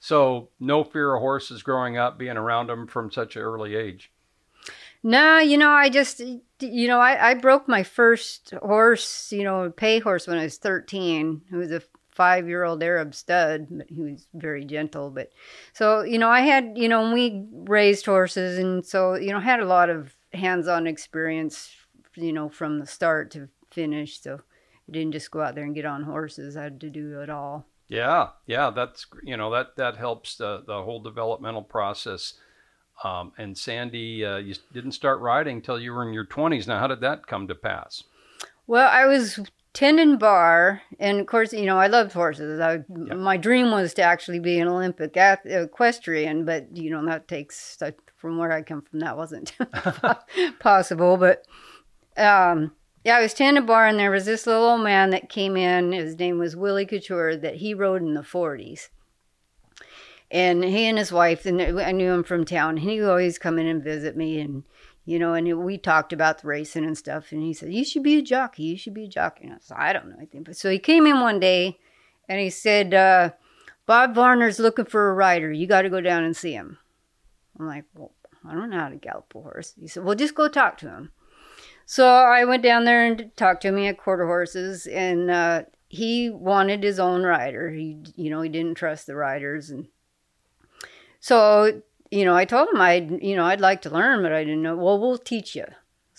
So 0.00 0.50
no 0.60 0.84
fear 0.84 1.14
of 1.14 1.20
horses 1.20 1.62
growing 1.62 1.96
up, 1.96 2.18
being 2.18 2.36
around 2.36 2.68
them 2.68 2.86
from 2.86 3.10
such 3.10 3.36
an 3.36 3.42
early 3.42 3.74
age. 3.74 4.10
no, 5.02 5.38
you 5.38 5.58
know, 5.58 5.70
I 5.70 5.88
just, 5.88 6.20
you 6.60 6.88
know, 6.88 7.00
I, 7.00 7.30
I 7.30 7.34
broke 7.34 7.68
my 7.68 7.82
first 7.82 8.54
horse, 8.62 9.32
you 9.32 9.44
know, 9.44 9.70
pay 9.70 9.98
horse 9.98 10.26
when 10.26 10.38
I 10.38 10.44
was 10.44 10.58
13. 10.58 11.42
It 11.50 11.56
was 11.56 11.72
a 11.72 11.82
five 12.18 12.48
year 12.48 12.64
old 12.64 12.82
Arab 12.82 13.14
stud, 13.14 13.68
but 13.70 13.88
he 13.88 14.00
was 14.00 14.26
very 14.34 14.64
gentle. 14.64 15.08
But 15.08 15.30
so, 15.72 16.02
you 16.02 16.18
know, 16.18 16.28
I 16.28 16.40
had, 16.40 16.72
you 16.76 16.88
know, 16.88 17.14
we 17.14 17.46
raised 17.52 18.04
horses. 18.06 18.58
And 18.58 18.84
so, 18.84 19.14
you 19.14 19.30
know, 19.30 19.38
had 19.38 19.60
a 19.60 19.66
lot 19.66 19.88
of 19.88 20.16
hands 20.32 20.66
on 20.66 20.88
experience, 20.88 21.70
you 22.16 22.32
know, 22.32 22.48
from 22.48 22.80
the 22.80 22.86
start 22.86 23.30
to 23.30 23.48
finish. 23.70 24.20
So 24.20 24.34
I 24.88 24.92
didn't 24.92 25.12
just 25.12 25.30
go 25.30 25.40
out 25.40 25.54
there 25.54 25.62
and 25.62 25.76
get 25.76 25.84
on 25.84 26.02
horses, 26.02 26.56
I 26.56 26.64
had 26.64 26.80
to 26.80 26.90
do 26.90 27.20
it 27.20 27.30
all. 27.30 27.67
Yeah, 27.88 28.28
yeah, 28.46 28.70
that's 28.70 29.06
you 29.22 29.36
know 29.36 29.50
that 29.52 29.76
that 29.76 29.96
helps 29.96 30.36
the 30.36 30.62
the 30.66 30.82
whole 30.82 31.00
developmental 31.00 31.62
process. 31.62 32.34
Um, 33.04 33.32
and 33.38 33.56
Sandy, 33.56 34.24
uh, 34.24 34.38
you 34.38 34.56
didn't 34.72 34.92
start 34.92 35.20
riding 35.20 35.56
until 35.56 35.78
you 35.78 35.92
were 35.92 36.06
in 36.06 36.12
your 36.12 36.24
twenties. 36.24 36.66
Now, 36.66 36.80
how 36.80 36.86
did 36.86 37.00
that 37.00 37.26
come 37.26 37.48
to 37.48 37.54
pass? 37.54 38.02
Well, 38.66 38.88
I 38.90 39.06
was 39.06 39.40
tending 39.72 40.18
bar, 40.18 40.82
and 40.98 41.20
of 41.20 41.26
course, 41.26 41.52
you 41.52 41.64
know, 41.64 41.78
I 41.78 41.86
loved 41.86 42.12
horses. 42.12 42.60
I, 42.60 42.80
My 42.88 43.36
dream 43.36 43.70
was 43.70 43.94
to 43.94 44.02
actually 44.02 44.40
be 44.40 44.58
an 44.58 44.68
Olympic 44.68 45.16
ath- 45.16 45.46
equestrian, 45.46 46.44
but 46.44 46.76
you 46.76 46.90
know, 46.90 47.04
that 47.06 47.28
takes 47.28 47.78
from 48.16 48.36
where 48.36 48.52
I 48.52 48.62
come 48.62 48.82
from, 48.82 48.98
that 49.00 49.16
wasn't 49.16 49.52
possible. 50.58 51.16
But 51.16 51.44
um, 52.16 52.72
yeah, 53.08 53.16
I 53.16 53.22
was 53.22 53.32
tending 53.32 53.64
bar, 53.64 53.86
and 53.86 53.98
there 53.98 54.10
was 54.10 54.26
this 54.26 54.46
little 54.46 54.64
old 54.66 54.82
man 54.82 55.08
that 55.10 55.30
came 55.30 55.56
in. 55.56 55.92
His 55.92 56.18
name 56.18 56.38
was 56.38 56.54
Willie 56.54 56.84
Couture, 56.84 57.38
that 57.38 57.54
he 57.54 57.72
rode 57.72 58.02
in 58.02 58.12
the 58.12 58.22
forties. 58.22 58.90
And 60.30 60.62
he 60.62 60.84
and 60.84 60.98
his 60.98 61.10
wife, 61.10 61.46
and 61.46 61.58
I 61.80 61.90
knew 61.92 62.12
him 62.12 62.22
from 62.22 62.44
town. 62.44 62.76
He 62.76 63.00
would 63.00 63.08
always 63.08 63.38
come 63.38 63.58
in 63.58 63.66
and 63.66 63.82
visit 63.82 64.14
me, 64.14 64.38
and 64.40 64.64
you 65.06 65.18
know, 65.18 65.32
and 65.32 65.64
we 65.64 65.78
talked 65.78 66.12
about 66.12 66.42
the 66.42 66.48
racing 66.48 66.84
and 66.84 66.98
stuff. 66.98 67.32
And 67.32 67.42
he 67.42 67.54
said, 67.54 67.72
"You 67.72 67.82
should 67.82 68.02
be 68.02 68.18
a 68.18 68.22
jockey. 68.22 68.64
You 68.64 68.76
should 68.76 68.92
be 68.92 69.04
a 69.04 69.08
jockey." 69.08 69.44
And 69.44 69.54
I 69.54 69.58
said, 69.62 69.78
"I 69.78 69.94
don't 69.94 70.10
know 70.10 70.16
anything." 70.18 70.42
But 70.42 70.58
so 70.58 70.68
he 70.68 70.78
came 70.78 71.06
in 71.06 71.20
one 71.20 71.40
day, 71.40 71.78
and 72.28 72.38
he 72.38 72.50
said, 72.50 72.92
uh, 72.92 73.30
"Bob 73.86 74.14
Varner's 74.14 74.58
looking 74.58 74.84
for 74.84 75.08
a 75.08 75.14
rider. 75.14 75.50
You 75.50 75.66
got 75.66 75.80
to 75.80 75.88
go 75.88 76.02
down 76.02 76.24
and 76.24 76.36
see 76.36 76.52
him." 76.52 76.76
I'm 77.58 77.66
like, 77.66 77.84
"Well, 77.94 78.12
I 78.46 78.52
don't 78.52 78.68
know 78.68 78.80
how 78.80 78.90
to 78.90 78.96
gallop 78.96 79.34
a 79.34 79.40
horse." 79.40 79.72
He 79.80 79.88
said, 79.88 80.04
"Well, 80.04 80.14
just 80.14 80.34
go 80.34 80.46
talk 80.46 80.76
to 80.78 80.90
him." 80.90 81.12
So 81.90 82.06
I 82.06 82.44
went 82.44 82.62
down 82.62 82.84
there 82.84 83.06
and 83.06 83.34
talked 83.34 83.62
to 83.62 83.68
him. 83.68 83.78
He 83.78 83.86
had 83.86 83.96
quarter 83.96 84.26
horses, 84.26 84.86
and 84.86 85.30
uh, 85.30 85.62
he 85.88 86.28
wanted 86.28 86.82
his 86.82 86.98
own 86.98 87.22
rider. 87.22 87.70
He, 87.70 88.04
you 88.14 88.28
know, 88.28 88.42
he 88.42 88.50
didn't 88.50 88.74
trust 88.74 89.06
the 89.06 89.16
riders, 89.16 89.70
and 89.70 89.88
so 91.18 91.80
you 92.10 92.26
know, 92.26 92.36
I 92.36 92.44
told 92.44 92.68
him 92.68 92.80
I'd, 92.80 93.22
you 93.22 93.36
know, 93.36 93.46
I'd 93.46 93.62
like 93.62 93.80
to 93.82 93.90
learn, 93.90 94.22
but 94.22 94.34
I 94.34 94.44
didn't 94.44 94.60
know. 94.60 94.76
Well, 94.76 95.00
we'll 95.00 95.16
teach 95.16 95.56
you. 95.56 95.64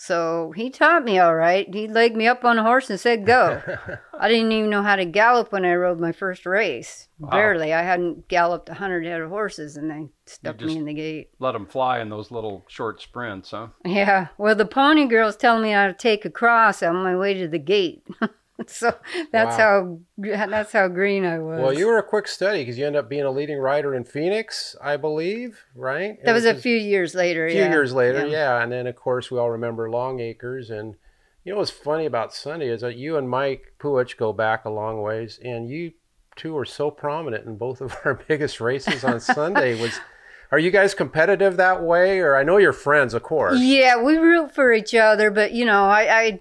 So 0.02 0.54
he 0.56 0.70
taught 0.70 1.04
me 1.04 1.18
all 1.18 1.34
right. 1.34 1.68
He 1.74 1.86
legged 1.86 2.16
me 2.16 2.26
up 2.26 2.42
on 2.42 2.56
a 2.56 2.62
horse 2.62 2.88
and 2.88 2.98
said, 2.98 3.26
"Go." 3.26 3.60
I 4.18 4.28
didn't 4.30 4.50
even 4.50 4.70
know 4.70 4.82
how 4.82 4.96
to 4.96 5.04
gallop 5.04 5.52
when 5.52 5.66
I 5.66 5.74
rode 5.74 6.00
my 6.00 6.10
first 6.10 6.46
race. 6.46 7.08
Barely. 7.18 7.74
I 7.74 7.82
hadn't 7.82 8.26
galloped 8.26 8.70
a 8.70 8.74
hundred 8.74 9.04
head 9.04 9.20
of 9.20 9.28
horses, 9.28 9.76
and 9.76 9.90
they 9.90 10.08
stuck 10.24 10.58
me 10.62 10.78
in 10.78 10.86
the 10.86 10.94
gate. 10.94 11.32
Let 11.38 11.52
them 11.52 11.66
fly 11.66 12.00
in 12.00 12.08
those 12.08 12.30
little 12.30 12.64
short 12.66 13.02
sprints, 13.02 13.50
huh? 13.50 13.68
Yeah. 13.84 14.28
Well, 14.38 14.54
the 14.54 14.64
pony 14.64 15.06
girl's 15.06 15.36
telling 15.36 15.64
me 15.64 15.72
how 15.72 15.88
to 15.88 15.92
take 15.92 16.24
a 16.24 16.30
cross 16.30 16.82
on 16.82 16.96
my 16.96 17.14
way 17.14 17.34
to 17.34 17.46
the 17.46 17.58
gate. 17.58 18.02
so 18.66 18.94
that's 19.32 19.56
how 19.56 19.98
that's 20.18 20.72
how 20.72 20.88
green 20.88 21.24
I 21.24 21.38
was. 21.38 21.60
Well, 21.60 21.72
you 21.72 21.86
were 21.86 21.98
a 21.98 22.02
quick 22.02 22.28
study 22.28 22.62
because 22.62 22.78
you 22.78 22.86
ended 22.86 23.00
up 23.00 23.08
being 23.08 23.24
a 23.24 23.30
leading 23.30 23.58
rider 23.58 23.94
in 23.94 24.04
Phoenix, 24.04 24.76
I 24.82 24.96
believe, 24.96 25.64
right? 25.74 26.22
that 26.24 26.32
was 26.32 26.44
a 26.44 26.54
few 26.54 26.76
years 26.76 27.14
later. 27.14 27.46
A 27.46 27.50
few 27.50 27.60
yeah. 27.60 27.70
years 27.70 27.92
later, 27.92 28.26
yeah. 28.26 28.62
And 28.62 28.70
then, 28.70 28.86
of 28.86 28.96
course, 28.96 29.30
we 29.30 29.38
all 29.38 29.50
remember 29.50 29.90
Long 29.90 30.20
Acres. 30.20 30.70
And 30.70 30.96
you 31.44 31.52
know 31.52 31.58
what's 31.58 31.70
funny 31.70 32.06
about 32.06 32.34
Sunday 32.34 32.68
is 32.68 32.82
that 32.82 32.96
you 32.96 33.16
and 33.16 33.28
Mike 33.28 33.74
Puhich 33.78 34.16
go 34.16 34.32
back 34.32 34.64
a 34.64 34.70
long 34.70 35.00
ways, 35.00 35.38
and 35.42 35.68
you 35.68 35.92
two 36.36 36.56
are 36.56 36.64
so 36.64 36.90
prominent 36.90 37.46
in 37.46 37.56
both 37.56 37.80
of 37.80 37.96
our 38.04 38.14
biggest 38.28 38.60
races 38.60 39.04
on 39.04 39.20
Sunday. 39.20 39.80
Was 39.80 39.98
are 40.52 40.58
you 40.58 40.70
guys 40.70 40.94
competitive 40.94 41.56
that 41.56 41.82
way, 41.82 42.18
or 42.18 42.36
I 42.36 42.42
know 42.42 42.56
you're 42.56 42.72
friends, 42.72 43.14
of 43.14 43.22
course. 43.22 43.60
Yeah, 43.60 44.02
we 44.02 44.16
root 44.16 44.52
for 44.54 44.72
each 44.72 44.94
other, 44.94 45.30
but 45.30 45.52
you 45.52 45.64
know, 45.64 45.84
I, 45.84 46.20
I 46.22 46.40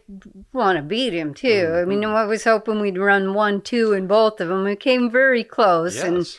want 0.54 0.78
to 0.78 0.82
beat 0.82 1.14
him 1.14 1.34
too. 1.34 1.74
I 1.76 1.86
mean, 1.86 2.04
I 2.04 2.26
was 2.26 2.44
hoping 2.44 2.80
we'd 2.82 2.98
run 2.98 3.34
one, 3.34 3.62
two 3.62 3.94
in 3.94 4.08
both 4.08 4.42
of 4.42 4.48
them. 4.48 4.64
We 4.64 4.76
came 4.76 5.12
very 5.12 5.44
close, 5.44 6.02
and 6.02 6.18
Yes. 6.18 6.38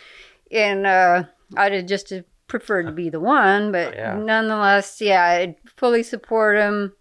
and 0.50 0.87
uh, 0.87 1.24
I'd 1.56 1.72
have 1.72 1.87
just 1.87 2.12
preferred 2.48 2.87
to 2.87 2.92
be 2.92 3.09
the 3.09 3.20
one, 3.20 3.70
but 3.70 3.94
Yeah. 3.94 4.16
nonetheless, 4.16 5.00
yeah, 5.00 5.22
I 5.22 5.56
fully 5.76 6.02
support 6.02 6.56
him. 6.59 6.94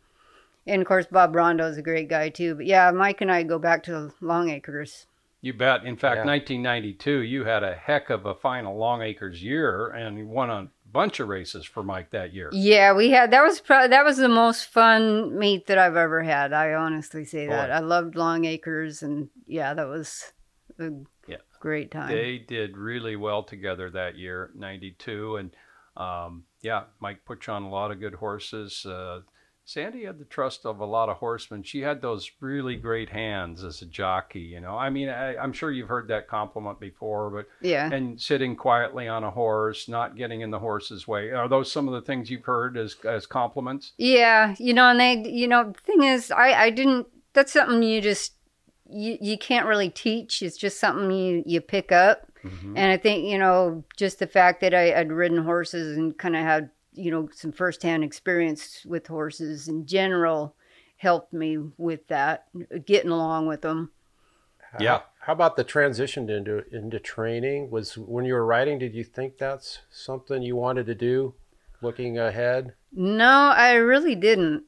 And 0.68 0.84
of 0.84 0.88
course, 0.88 1.08
Bob 1.08 1.34
Rondeau 1.36 1.66
is 1.72 1.78
a 1.78 1.82
great 1.82 2.10
guy 2.10 2.30
too. 2.30 2.54
But 2.54 2.68
yeah, 2.68 2.92
Mike 2.92 3.22
and 3.22 3.32
I 3.32 3.42
go 3.42 3.58
back 3.58 3.82
to 3.86 4.12
Long 4.22 4.52
Acres. 4.52 5.08
You 5.42 5.54
bet. 5.54 5.86
In 5.86 5.96
fact, 5.96 6.18
Yeah. 6.18 6.26
1992, 6.26 7.20
you 7.22 7.46
had 7.46 7.64
a 7.64 7.74
heck 7.74 8.10
of 8.10 8.26
a 8.26 8.36
final 8.36 8.78
Long 8.78 9.02
Acres 9.02 9.42
year 9.42 9.88
and 9.88 10.18
you 10.18 10.28
won 10.28 10.50
a 10.50 10.68
bunch 10.92 11.20
of 11.20 11.28
races 11.30 11.66
for 11.66 11.82
Mike 11.84 12.10
that 12.12 12.34
year. 12.34 12.50
Yeah, 12.52 12.94
we 12.94 13.12
had 13.12 13.32
that 13.32 13.44
was 13.44 13.62
pro- 13.62 13.88
that 13.88 14.04
was 14.04 14.18
the 14.18 14.28
most 14.28 14.66
fun 14.66 15.38
meet 15.38 15.68
that 15.68 15.78
I've 15.78 15.96
ever 15.96 16.24
had. 16.24 16.52
I 16.52 16.74
honestly 16.74 17.24
say 17.26 17.48
that. 17.48 17.72
I 17.72 17.80
loved 17.80 18.16
Long 18.16 18.44
Acres, 18.46 19.02
and 19.04 19.30
yeah, 19.46 19.74
that 19.76 19.88
was 19.88 20.34
a 20.80 20.90
Yeah. 21.28 21.38
great 21.60 21.92
time. 21.92 22.10
They 22.10 22.38
did 22.40 22.76
really 22.76 23.16
well 23.16 23.44
together 23.44 23.90
that 23.92 24.18
year, 24.18 24.52
92. 24.56 25.38
And 25.38 25.56
um, 25.96 26.44
yeah, 26.62 26.84
Mike 27.00 27.24
put 27.26 27.46
you 27.48 27.54
on 27.54 27.64
a 27.64 27.70
lot 27.70 27.92
of 27.92 28.00
good 28.00 28.16
horses. 28.16 28.86
Uh, 28.86 29.22
Sandy 29.70 30.06
had 30.06 30.18
the 30.18 30.26
trust 30.26 30.66
of 30.66 30.80
a 30.80 30.86
lot 30.86 31.10
of 31.10 31.18
horsemen. 31.18 31.62
She 31.62 31.82
had 31.82 32.02
those 32.02 32.32
really 32.40 32.76
great 32.76 33.10
hands 33.10 33.64
as 33.64 33.84
a 33.84 33.86
jockey. 33.86 34.40
You 34.40 34.62
know, 34.62 34.76
I 34.76 34.90
mean, 34.90 35.10
I, 35.10 35.36
am 35.36 35.54
sure 35.54 35.70
you've 35.70 35.90
heard 35.90 36.08
that 36.08 36.28
compliment 36.28 36.80
before, 36.80 37.30
but 37.30 37.46
yeah, 37.62 37.88
and 37.94 38.20
sitting 38.20 38.56
quietly 38.56 39.08
on 39.08 39.24
a 39.24 39.30
horse, 39.30 39.88
not 39.88 40.18
getting 40.18 40.42
in 40.42 40.50
the 40.50 40.58
horse's 40.58 41.08
way. 41.08 41.30
Are 41.30 41.48
those 41.48 41.72
some 41.72 41.88
of 41.88 41.94
the 41.94 42.02
things 42.02 42.32
you've 42.32 42.46
heard 42.46 42.78
as 42.78 42.96
as 43.04 43.28
compliments? 43.28 43.92
Yeah, 44.00 44.56
you 44.58 44.74
know, 44.74 44.90
and 44.90 45.00
they, 45.00 45.30
you 45.30 45.48
know, 45.48 45.66
the 45.66 45.80
thing 45.82 46.02
is, 46.02 46.32
I 46.32 46.54
I 46.54 46.70
didn't. 46.72 47.06
That's 47.34 47.54
something 47.54 47.84
you 47.84 48.02
just 48.02 48.34
you 48.90 49.20
you 49.22 49.38
can't 49.38 49.68
really 49.68 49.92
teach. 49.92 50.42
It's 50.42 50.58
just 50.58 50.80
something 50.80 51.12
you 51.12 51.44
you 51.46 51.62
pick 51.62 51.92
up. 51.92 52.26
Mm-hmm. 52.44 52.76
And 52.76 52.92
I 52.92 52.98
think 52.98 53.24
you 53.28 53.38
know, 53.38 53.84
just 53.96 54.18
the 54.18 54.26
fact 54.26 54.62
that 54.62 54.74
I, 54.74 55.00
I'd 55.00 55.12
ridden 55.12 55.44
horses 55.44 55.96
and 55.96 56.18
kind 56.18 56.36
of 56.36 56.42
had 56.42 56.72
you 56.94 57.12
know, 57.12 57.30
some 57.34 57.52
firsthand 57.52 58.04
experience 58.04 58.86
with 58.86 59.08
horses 59.08 59.68
in 59.68 59.86
general 59.86 60.56
helped 60.98 61.34
me 61.34 61.58
with 61.78 62.08
that, 62.08 62.48
getting 62.86 63.12
along 63.12 63.48
with 63.48 63.62
them. 63.62 63.92
Yeah. 64.80 65.02
How 65.22 65.34
about 65.34 65.56
the 65.56 65.64
transition 65.64 66.30
into 66.30 66.64
into 66.72 67.00
training? 67.00 67.70
Was 67.70 67.98
when 67.98 68.26
you 68.26 68.34
were 68.34 68.46
riding, 68.46 68.80
did 68.80 68.96
you 68.96 69.04
think 69.04 69.38
that's 69.38 69.80
something 69.92 70.42
you 70.42 70.56
wanted 70.56 70.86
to 70.88 70.96
do, 70.96 71.36
looking 71.82 72.18
ahead? 72.18 72.74
No, 72.92 73.54
I 73.56 73.74
really 73.74 74.16
didn't, 74.16 74.64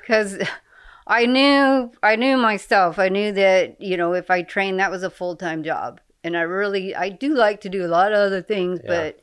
because 0.00 0.38
I 1.06 1.26
knew 1.26 1.92
I 2.02 2.16
knew 2.16 2.36
myself. 2.36 2.98
I 2.98 3.08
knew 3.08 3.32
that 3.32 3.80
you 3.80 3.96
know 3.96 4.12
if 4.12 4.30
I 4.30 4.42
trained, 4.42 4.80
that 4.80 4.90
was 4.90 5.02
a 5.02 5.10
full 5.10 5.36
time 5.36 5.62
job, 5.62 6.00
and 6.24 6.36
I 6.36 6.42
really 6.42 6.94
I 6.94 7.08
do 7.08 7.34
like 7.34 7.60
to 7.62 7.68
do 7.68 7.84
a 7.84 7.88
lot 7.88 8.12
of 8.12 8.18
other 8.18 8.42
things, 8.42 8.80
yeah. 8.82 8.88
but 8.88 9.20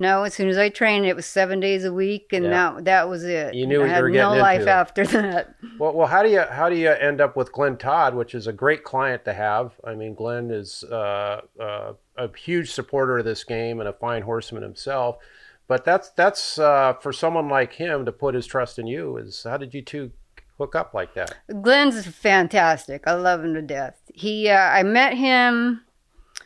no, 0.00 0.22
as 0.22 0.32
soon 0.32 0.48
as 0.48 0.56
I 0.56 0.70
trained, 0.70 1.04
it 1.04 1.14
was 1.14 1.26
seven 1.26 1.60
days 1.60 1.84
a 1.84 1.92
week, 1.92 2.32
and 2.32 2.46
yeah. 2.46 2.50
that 2.50 2.84
that 2.86 3.08
was 3.10 3.22
it. 3.22 3.52
You 3.52 3.66
knew 3.66 3.84
I 3.84 3.86
had 3.86 4.04
no 4.04 4.34
life 4.34 4.66
after 4.66 5.06
that. 5.06 5.54
Well, 5.78 5.92
well, 5.92 6.06
how 6.06 6.22
do 6.22 6.30
you 6.30 6.40
how 6.40 6.70
do 6.70 6.76
you 6.76 6.88
end 6.88 7.20
up 7.20 7.36
with 7.36 7.52
Glenn 7.52 7.76
Todd, 7.76 8.14
which 8.14 8.34
is 8.34 8.46
a 8.46 8.52
great 8.52 8.82
client 8.82 9.26
to 9.26 9.34
have? 9.34 9.72
I 9.84 9.94
mean, 9.94 10.14
Glenn 10.14 10.50
is 10.50 10.84
uh, 10.84 11.42
uh, 11.60 11.92
a 12.16 12.36
huge 12.36 12.70
supporter 12.70 13.18
of 13.18 13.26
this 13.26 13.44
game 13.44 13.78
and 13.78 13.88
a 13.88 13.92
fine 13.92 14.22
horseman 14.22 14.62
himself. 14.62 15.18
But 15.68 15.84
that's 15.84 16.08
that's 16.10 16.58
uh, 16.58 16.94
for 16.94 17.12
someone 17.12 17.50
like 17.50 17.74
him 17.74 18.06
to 18.06 18.12
put 18.12 18.34
his 18.34 18.46
trust 18.46 18.78
in 18.78 18.86
you. 18.86 19.18
Is 19.18 19.44
how 19.44 19.58
did 19.58 19.74
you 19.74 19.82
two 19.82 20.12
hook 20.56 20.74
up 20.74 20.94
like 20.94 21.12
that? 21.12 21.34
Glenn's 21.60 22.06
fantastic. 22.06 23.02
I 23.06 23.12
love 23.12 23.44
him 23.44 23.52
to 23.52 23.62
death. 23.62 24.00
He 24.14 24.48
uh, 24.48 24.56
I 24.56 24.82
met 24.82 25.14
him 25.14 25.82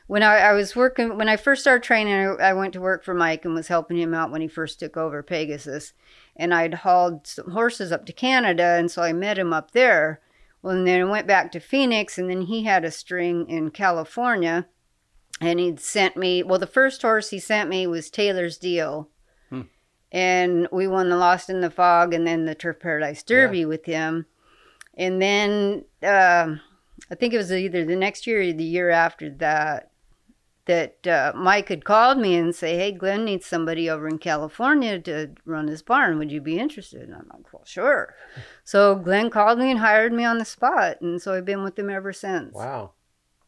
when 0.07 0.23
I, 0.23 0.37
I, 0.37 0.53
was 0.53 0.77
working 0.77 1.17
when 1.17 1.29
I 1.29 1.37
first 1.37 1.63
started 1.63 1.83
training, 1.83 2.15
I, 2.15 2.51
I, 2.51 2.53
went 2.53 2.73
to 2.75 2.81
work 2.81 3.05
for 3.05 3.15
Mike 3.15 3.45
and 3.45 3.55
was 3.55 3.69
helping 3.69 3.97
him 3.97 4.13
out 4.13 4.31
when 4.31 4.41
he 4.41 4.49
first 4.49 4.79
took 4.79 4.97
over 4.97 5.23
Pegasus. 5.23 5.93
And 6.37 6.53
I'd 6.53 6.75
hauled 6.75 7.27
some 7.27 7.51
horses 7.53 7.93
up 7.93 8.05
to 8.07 8.13
Canada, 8.13 8.77
and 8.79 8.91
so 8.91 9.03
I 9.03 9.13
met 9.13 9.39
him 9.39 9.53
up 9.53 9.71
there. 9.71 10.21
Well, 10.63 10.77
and 10.77 10.87
then 10.87 11.01
I 11.01 11.05
went 11.05 11.27
back 11.27 11.53
to 11.53 11.61
Phoenix, 11.61 12.19
and 12.19 12.29
then 12.29 12.43
he 12.43 12.65
had 12.65 12.85
a 12.85 12.91
string 12.91 13.49
in 13.49 13.71
California, 13.71 14.67
and 15.41 15.61
he'd 15.61 15.81
sent 15.81 16.17
me. 16.17 16.43
Well, 16.43 16.59
the 16.59 16.67
first 16.67 17.03
horse 17.03 17.31
he 17.31 17.39
sent 17.39 17.71
me 17.71 17.87
was 17.87 18.11
Taylor's 18.11 18.59
Deal, 18.59 19.09
hmm. 19.49 19.63
and 20.11 20.69
we 20.73 20.87
won 20.87 21.09
the 21.09 21.17
Lost 21.17 21.49
in 21.49 21.61
the 21.61 21.71
Fog, 21.71 22.13
and 22.13 22.27
then 22.27 22.45
the 22.45 22.55
Turf 22.55 22.81
Paradise 22.81 23.23
Derby 23.23 23.61
yeah. 23.61 23.67
with 23.67 23.85
him. 23.85 24.27
And 24.97 25.21
then 25.21 25.85
uh, 26.03 26.57
I 27.11 27.14
think 27.14 27.35
it 27.35 27.38
was 27.38 27.53
either 27.53 27.85
the 27.85 27.97
next 27.97 28.27
year 28.27 28.40
or 28.40 28.53
the 28.53 28.64
year 28.64 28.90
after 28.90 29.31
that 29.31 29.90
that 30.67 31.07
uh, 31.07 31.33
Mike 31.37 31.69
had 31.69 31.85
called 31.85 32.19
me 32.19 32.37
and 32.37 32.55
say, 32.55 32.77
"Hey, 32.77 32.93
Glenn 32.93 33.25
needs 33.25 33.45
somebody 33.45 33.90
over 33.90 34.09
in 34.09 34.19
California 34.19 34.99
to 35.01 35.33
run 35.45 35.69
his 35.69 35.83
barn. 35.83 36.19
Would 36.19 36.33
you 36.33 36.40
be 36.40 36.59
interested?" 36.59 37.03
And 37.03 37.14
I'm 37.14 37.29
like, 37.33 37.53
"Well, 37.53 37.64
sure." 37.67 38.14
So 38.64 38.95
Glenn 38.95 39.29
called 39.31 39.59
me 39.59 39.71
and 39.71 39.81
hired 39.81 40.12
me 40.12 40.25
on 40.25 40.38
the 40.38 40.45
spot, 40.45 41.01
and 41.01 41.21
so 41.21 41.35
I've 41.35 41.45
been 41.45 41.62
with 41.62 41.79
him 41.79 41.90
ever 41.90 42.12
since. 42.12 42.55
Wow. 42.55 42.93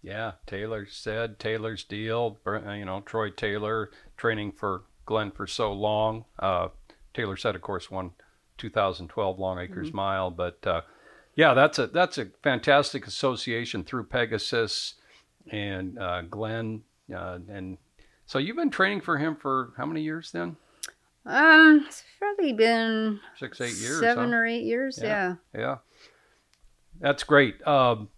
Yeah, 0.02 0.32
Taylor 0.46 0.86
said 0.86 1.38
Taylor's 1.38 1.82
deal. 1.82 2.38
You 2.46 2.84
know, 2.84 3.00
Troy 3.00 3.30
Taylor 3.30 3.90
training 4.16 4.52
for 4.52 4.82
Glenn 5.04 5.30
for 5.32 5.46
so 5.46 5.72
long. 5.72 6.26
Uh, 6.38 6.68
Taylor 7.12 7.36
said, 7.36 7.56
of 7.56 7.62
course, 7.62 7.90
won 7.90 8.12
2012 8.58 9.38
Long 9.38 9.58
Acres 9.58 9.88
mm-hmm. 9.88 9.96
Mile, 9.96 10.30
but 10.30 10.64
uh, 10.66 10.82
yeah, 11.36 11.54
that's 11.54 11.78
a 11.78 11.86
that's 11.86 12.18
a 12.18 12.26
fantastic 12.42 13.06
association 13.06 13.84
through 13.84 14.04
Pegasus 14.04 14.94
and 15.52 15.98
uh, 15.98 16.22
Glenn 16.22 16.82
uh, 17.14 17.38
and 17.48 17.78
so 18.26 18.38
you've 18.38 18.56
been 18.56 18.70
training 18.70 19.00
for 19.00 19.18
him 19.18 19.36
for 19.36 19.72
how 19.76 19.86
many 19.86 20.02
years 20.02 20.32
then? 20.32 20.56
Um, 21.24 21.84
it's 21.86 22.04
probably 22.18 22.52
been 22.52 23.20
six, 23.38 23.60
eight 23.60 23.76
years, 23.76 24.00
seven 24.00 24.30
huh? 24.30 24.36
or 24.36 24.46
eight 24.46 24.64
years. 24.64 24.98
Yeah, 25.02 25.36
yeah, 25.54 25.60
yeah. 25.60 25.76
that's 27.00 27.24
great. 27.24 27.64
Um, 27.66 28.08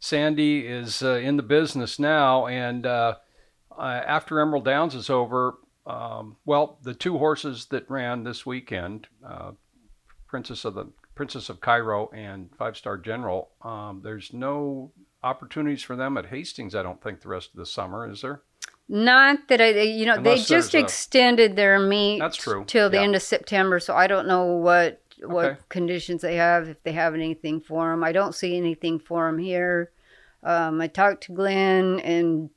Sandy 0.00 0.66
is 0.66 1.02
uh, 1.02 1.14
in 1.14 1.36
the 1.36 1.42
business 1.42 1.98
now, 1.98 2.46
and 2.46 2.86
uh, 2.86 3.16
uh, 3.76 3.82
after 3.82 4.40
Emerald 4.40 4.64
Downs 4.64 4.94
is 4.94 5.10
over, 5.10 5.58
um, 5.86 6.36
well, 6.44 6.78
the 6.82 6.94
two 6.94 7.18
horses 7.18 7.66
that 7.66 7.88
ran 7.90 8.24
this 8.24 8.44
weekend, 8.46 9.06
uh, 9.26 9.52
Princess 10.26 10.64
of 10.64 10.74
the 10.74 10.86
Princess 11.18 11.48
of 11.48 11.60
Cairo 11.60 12.08
and 12.14 12.48
Five 12.56 12.76
Star 12.76 12.96
General, 12.96 13.48
um, 13.62 14.02
there's 14.04 14.32
no 14.32 14.92
opportunities 15.24 15.82
for 15.82 15.96
them 15.96 16.16
at 16.16 16.26
Hastings, 16.26 16.76
I 16.76 16.84
don't 16.84 17.02
think, 17.02 17.22
the 17.22 17.28
rest 17.28 17.50
of 17.50 17.56
the 17.56 17.66
summer, 17.66 18.08
is 18.08 18.22
there? 18.22 18.42
Not 18.88 19.48
that 19.48 19.60
I, 19.60 19.70
you 19.80 20.06
know, 20.06 20.14
Unless 20.14 20.46
they 20.48 20.54
just 20.54 20.76
extended 20.76 21.50
a, 21.50 21.54
their 21.56 21.80
meet. 21.80 22.20
That's 22.20 22.36
true. 22.36 22.62
Till 22.68 22.88
the 22.88 22.98
yeah. 22.98 23.02
end 23.02 23.16
of 23.16 23.22
September, 23.22 23.80
so 23.80 23.96
I 23.96 24.06
don't 24.06 24.28
know 24.28 24.44
what 24.44 25.02
what 25.24 25.44
okay. 25.44 25.60
conditions 25.68 26.22
they 26.22 26.36
have 26.36 26.68
if 26.68 26.80
they 26.84 26.92
have 26.92 27.14
anything 27.14 27.62
for 27.62 27.90
them. 27.90 28.04
I 28.04 28.12
don't 28.12 28.32
see 28.32 28.56
anything 28.56 29.00
for 29.00 29.26
them 29.26 29.38
here. 29.38 29.90
Um, 30.44 30.80
I 30.80 30.86
talked 30.86 31.24
to 31.24 31.32
Glenn, 31.32 31.98
and 31.98 32.48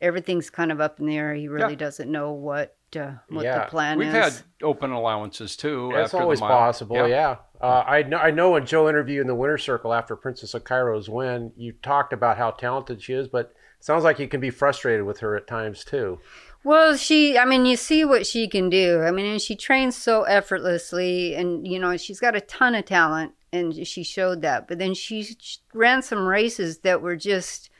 everything's 0.00 0.48
kind 0.48 0.70
of 0.70 0.80
up 0.80 1.00
in 1.00 1.06
the 1.06 1.16
air. 1.16 1.34
He 1.34 1.48
really 1.48 1.72
yeah. 1.72 1.78
doesn't 1.78 2.08
know 2.08 2.30
what 2.30 2.76
uh, 2.94 3.14
what 3.30 3.44
yeah. 3.44 3.64
the 3.64 3.70
plan 3.70 3.98
We've 3.98 4.06
is. 4.06 4.14
We've 4.14 4.22
had 4.22 4.34
open 4.62 4.92
allowances 4.92 5.56
too. 5.56 5.90
That's 5.92 6.14
always 6.14 6.38
possible. 6.38 6.96
Yeah. 6.96 7.06
yeah. 7.06 7.36
Uh, 7.60 7.84
I 7.86 8.02
know. 8.02 8.18
I 8.18 8.30
know. 8.30 8.50
When 8.50 8.66
Joe 8.66 8.88
interviewed 8.88 9.22
in 9.22 9.26
the 9.26 9.34
Winter 9.34 9.58
Circle 9.58 9.92
after 9.94 10.16
Princess 10.16 10.54
of 10.54 10.64
Cairo's 10.64 11.08
win, 11.08 11.52
you 11.56 11.72
talked 11.82 12.12
about 12.12 12.36
how 12.36 12.50
talented 12.50 13.02
she 13.02 13.14
is, 13.14 13.28
but 13.28 13.54
it 13.78 13.84
sounds 13.84 14.04
like 14.04 14.18
you 14.18 14.28
can 14.28 14.40
be 14.40 14.50
frustrated 14.50 15.04
with 15.04 15.20
her 15.20 15.36
at 15.36 15.46
times 15.46 15.84
too. 15.84 16.18
Well, 16.64 16.96
she, 16.96 17.38
I 17.38 17.44
mean, 17.44 17.64
you 17.64 17.76
see 17.76 18.04
what 18.04 18.26
she 18.26 18.48
can 18.48 18.68
do. 18.68 19.02
I 19.02 19.10
mean, 19.10 19.26
and 19.26 19.40
she 19.40 19.54
trains 19.54 19.96
so 19.96 20.24
effortlessly, 20.24 21.34
and 21.34 21.66
you 21.66 21.78
know, 21.78 21.96
she's 21.96 22.20
got 22.20 22.36
a 22.36 22.40
ton 22.40 22.74
of 22.74 22.84
talent, 22.84 23.32
and 23.52 23.86
she 23.86 24.02
showed 24.02 24.42
that. 24.42 24.68
But 24.68 24.78
then 24.78 24.92
she 24.92 25.26
ran 25.72 26.02
some 26.02 26.26
races 26.26 26.78
that 26.78 27.00
were 27.00 27.16
just 27.16 27.70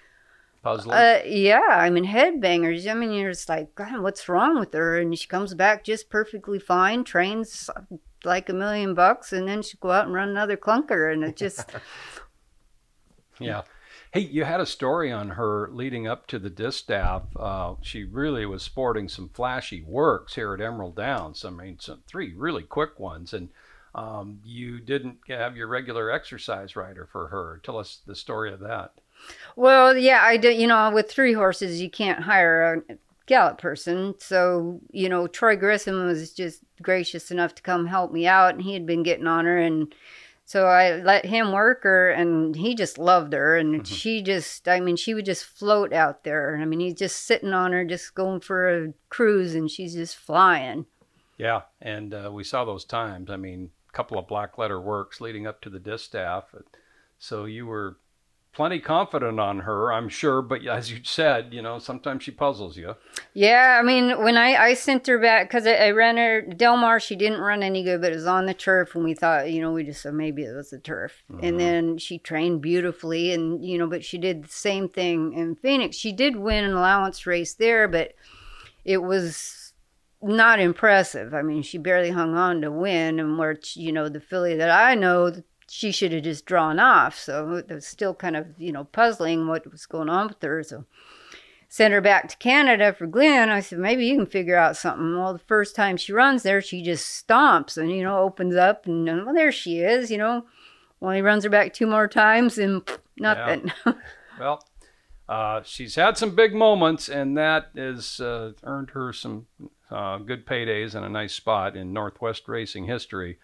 puzzlers. 0.62 0.96
Uh, 0.96 1.22
yeah, 1.26 1.68
I 1.70 1.90
mean 1.90 2.06
headbangers. 2.06 2.90
I 2.90 2.94
mean 2.94 3.12
you're 3.12 3.32
just 3.32 3.48
like, 3.48 3.74
God, 3.74 4.00
what's 4.00 4.28
wrong 4.28 4.58
with 4.58 4.72
her? 4.72 4.98
And 4.98 5.16
she 5.16 5.28
comes 5.28 5.54
back 5.54 5.84
just 5.84 6.10
perfectly 6.10 6.58
fine, 6.58 7.04
trains 7.04 7.70
like 8.26 8.48
a 8.48 8.52
million 8.52 8.94
bucks, 8.94 9.32
and 9.32 9.48
then 9.48 9.62
she'd 9.62 9.80
go 9.80 9.90
out 9.90 10.06
and 10.06 10.14
run 10.14 10.28
another 10.28 10.56
clunker, 10.56 11.12
and 11.12 11.24
it 11.24 11.36
just. 11.36 11.70
yeah. 13.40 13.62
Hey, 14.12 14.20
you 14.20 14.44
had 14.44 14.60
a 14.60 14.66
story 14.66 15.12
on 15.12 15.30
her 15.30 15.68
leading 15.72 16.06
up 16.06 16.26
to 16.28 16.38
the 16.38 16.50
distaff. 16.50 17.24
Uh, 17.36 17.74
she 17.82 18.04
really 18.04 18.46
was 18.46 18.62
sporting 18.62 19.08
some 19.08 19.28
flashy 19.28 19.82
works 19.82 20.34
here 20.34 20.54
at 20.54 20.60
Emerald 20.60 20.96
Downs. 20.96 21.44
I 21.44 21.50
mean, 21.50 21.78
some 21.78 22.02
three 22.06 22.32
really 22.34 22.62
quick 22.62 22.98
ones, 22.98 23.32
and 23.32 23.50
um, 23.94 24.40
you 24.44 24.80
didn't 24.80 25.18
have 25.28 25.56
your 25.56 25.66
regular 25.66 26.10
exercise 26.10 26.76
rider 26.76 27.08
for 27.10 27.28
her. 27.28 27.60
Tell 27.62 27.78
us 27.78 28.00
the 28.06 28.14
story 28.14 28.52
of 28.52 28.60
that. 28.60 28.92
Well, 29.56 29.96
yeah, 29.96 30.20
I 30.22 30.36
do. 30.36 30.50
You 30.50 30.66
know, 30.66 30.90
with 30.90 31.10
three 31.10 31.32
horses, 31.32 31.80
you 31.80 31.90
can't 31.90 32.20
hire 32.20 32.84
a 32.88 32.94
gallop 33.26 33.58
person. 33.58 34.14
So, 34.18 34.80
you 34.90 35.08
know, 35.08 35.26
Troy 35.26 35.56
Grissom 35.56 36.06
was 36.06 36.32
just 36.32 36.62
gracious 36.80 37.30
enough 37.30 37.54
to 37.56 37.62
come 37.62 37.86
help 37.86 38.12
me 38.12 38.26
out, 38.26 38.54
and 38.54 38.62
he 38.62 38.72
had 38.72 38.86
been 38.86 39.02
getting 39.02 39.26
on 39.26 39.44
her, 39.44 39.58
and 39.58 39.94
so 40.44 40.66
I 40.66 41.02
let 41.02 41.26
him 41.26 41.50
work 41.50 41.82
her, 41.82 42.10
and 42.10 42.54
he 42.54 42.76
just 42.76 42.98
loved 42.98 43.32
her, 43.32 43.56
and 43.56 43.82
mm-hmm. 43.82 43.94
she 43.94 44.22
just, 44.22 44.68
I 44.68 44.78
mean, 44.78 44.94
she 44.94 45.12
would 45.12 45.24
just 45.24 45.44
float 45.44 45.92
out 45.92 46.22
there. 46.22 46.56
I 46.56 46.64
mean, 46.64 46.78
he's 46.78 46.94
just 46.94 47.26
sitting 47.26 47.52
on 47.52 47.72
her, 47.72 47.84
just 47.84 48.14
going 48.14 48.40
for 48.40 48.68
a 48.68 48.92
cruise, 49.08 49.56
and 49.56 49.68
she's 49.68 49.94
just 49.94 50.16
flying. 50.16 50.86
Yeah, 51.36 51.62
and 51.82 52.14
uh, 52.14 52.30
we 52.32 52.44
saw 52.44 52.64
those 52.64 52.84
times. 52.84 53.28
I 53.28 53.36
mean, 53.36 53.70
a 53.88 53.92
couple 53.92 54.18
of 54.18 54.28
black 54.28 54.56
letter 54.56 54.80
works 54.80 55.20
leading 55.20 55.46
up 55.46 55.60
to 55.62 55.70
the 55.70 55.80
distaff. 55.80 56.54
So 57.18 57.44
you 57.44 57.66
were 57.66 57.98
plenty 58.56 58.80
confident 58.80 59.38
on 59.38 59.60
her, 59.60 59.92
I'm 59.92 60.08
sure. 60.08 60.40
But 60.40 60.66
as 60.66 60.90
you 60.90 61.00
said, 61.04 61.52
you 61.52 61.60
know, 61.60 61.78
sometimes 61.78 62.24
she 62.24 62.30
puzzles 62.30 62.76
you. 62.76 62.96
Yeah, 63.34 63.78
I 63.78 63.84
mean, 63.84 64.24
when 64.24 64.38
I, 64.38 64.54
I 64.54 64.74
sent 64.74 65.06
her 65.08 65.18
back, 65.18 65.48
because 65.48 65.66
I, 65.66 65.74
I, 65.74 65.90
ran 65.90 66.16
her, 66.16 66.40
Del 66.40 66.78
Mar, 66.78 66.98
she 66.98 67.16
didn't 67.16 67.40
run 67.40 67.62
any 67.62 67.84
good, 67.84 68.00
but 68.00 68.12
it 68.12 68.16
was 68.16 68.26
on 68.26 68.46
the 68.46 68.54
turf. 68.54 68.94
And 68.94 69.04
we 69.04 69.12
thought, 69.12 69.50
you 69.50 69.60
know, 69.60 69.72
we 69.72 69.84
just 69.84 70.00
said 70.00 70.14
maybe 70.14 70.42
it 70.42 70.54
was 70.54 70.70
the 70.70 70.78
turf. 70.78 71.22
Mm-hmm. 71.30 71.44
And 71.44 71.60
then 71.60 71.98
she 71.98 72.18
trained 72.18 72.62
beautifully. 72.62 73.32
And, 73.32 73.62
you 73.62 73.76
know, 73.76 73.86
but 73.86 74.02
she 74.02 74.16
did 74.16 74.44
the 74.44 74.48
same 74.48 74.88
thing 74.88 75.34
in 75.34 75.54
Phoenix. 75.56 75.96
She 75.96 76.12
did 76.12 76.36
win 76.36 76.64
an 76.64 76.72
allowance 76.72 77.26
race 77.26 77.52
there, 77.52 77.86
but 77.86 78.14
it 78.86 79.02
was 79.02 79.74
not 80.22 80.60
impressive. 80.60 81.34
I 81.34 81.42
mean, 81.42 81.60
she 81.60 81.76
barely 81.76 82.10
hung 82.10 82.34
on 82.34 82.62
to 82.62 82.72
win, 82.72 83.20
and 83.20 83.38
where 83.38 83.58
you 83.74 83.92
know 83.92 84.08
the 84.08 84.20
filly 84.20 84.56
that 84.56 84.70
I 84.70 84.94
know, 84.94 85.30
she 85.68 85.92
should 85.92 86.12
have 86.12 86.22
just 86.22 86.46
drawn 86.46 86.78
off. 86.78 87.18
So 87.18 87.54
it 87.54 87.68
was 87.68 87.86
still 87.86 88.14
kind 88.14 88.36
of 88.36 88.46
you 88.58 88.72
know 88.72 88.84
puzzling 88.84 89.46
what 89.46 89.70
was 89.70 89.86
going 89.86 90.08
on 90.08 90.28
with 90.28 90.42
her. 90.42 90.62
So 90.62 90.84
sent 91.68 91.92
her 91.92 92.00
back 92.00 92.28
to 92.28 92.36
Canada 92.36 92.92
for 92.92 93.06
Glenn. 93.06 93.50
I 93.50 93.60
said 93.60 93.78
maybe 93.78 94.06
you 94.06 94.16
can 94.16 94.26
figure 94.26 94.56
out 94.56 94.76
something. 94.76 95.16
Well, 95.16 95.32
the 95.32 95.38
first 95.40 95.74
time 95.74 95.96
she 95.96 96.12
runs 96.12 96.42
there, 96.42 96.60
she 96.60 96.82
just 96.82 97.26
stomps 97.26 97.76
and 97.76 97.90
you 97.90 98.02
know 98.02 98.18
opens 98.18 98.56
up 98.56 98.86
and 98.86 99.06
well 99.06 99.34
there 99.34 99.52
she 99.52 99.80
is. 99.80 100.10
You 100.10 100.18
know, 100.18 100.46
well 101.00 101.12
he 101.12 101.20
runs 101.20 101.44
her 101.44 101.50
back 101.50 101.72
two 101.72 101.86
more 101.86 102.08
times 102.08 102.58
and 102.58 102.82
nothing. 103.18 103.72
Yeah. 103.84 103.92
well. 104.40 104.64
Uh, 105.28 105.60
she's 105.64 105.96
had 105.96 106.16
some 106.16 106.36
big 106.36 106.54
moments, 106.54 107.08
and 107.08 107.36
that 107.36 107.70
has 107.74 108.20
uh, 108.20 108.52
earned 108.62 108.90
her 108.90 109.12
some 109.12 109.46
uh, 109.90 110.18
good 110.18 110.46
paydays 110.46 110.94
and 110.94 111.04
a 111.04 111.08
nice 111.08 111.34
spot 111.34 111.76
in 111.76 111.92
Northwest 111.92 112.48
racing 112.48 112.86
history, 112.86 113.38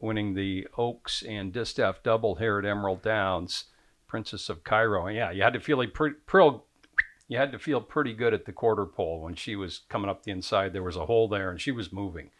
winning 0.00 0.34
the 0.34 0.66
Oaks 0.76 1.22
and 1.22 1.52
Distaff 1.52 2.02
double 2.02 2.36
here 2.36 2.58
at 2.58 2.64
Emerald 2.64 3.02
Downs, 3.02 3.64
Princess 4.06 4.48
of 4.48 4.64
Cairo. 4.64 5.08
Yeah, 5.08 5.30
you 5.30 5.42
had 5.42 5.52
to 5.54 5.60
feel 5.60 5.84
pretty, 5.86 6.16
pretty, 6.26 6.58
you 7.28 7.38
had 7.38 7.52
to 7.52 7.58
feel 7.58 7.80
pretty 7.80 8.12
good 8.12 8.34
at 8.34 8.44
the 8.44 8.52
quarter 8.52 8.86
pole 8.86 9.20
when 9.22 9.34
she 9.34 9.56
was 9.56 9.80
coming 9.88 10.10
up 10.10 10.22
the 10.22 10.32
inside. 10.32 10.72
There 10.72 10.82
was 10.82 10.96
a 10.96 11.06
hole 11.06 11.28
there, 11.28 11.50
and 11.50 11.60
she 11.60 11.72
was 11.72 11.92
moving. 11.92 12.30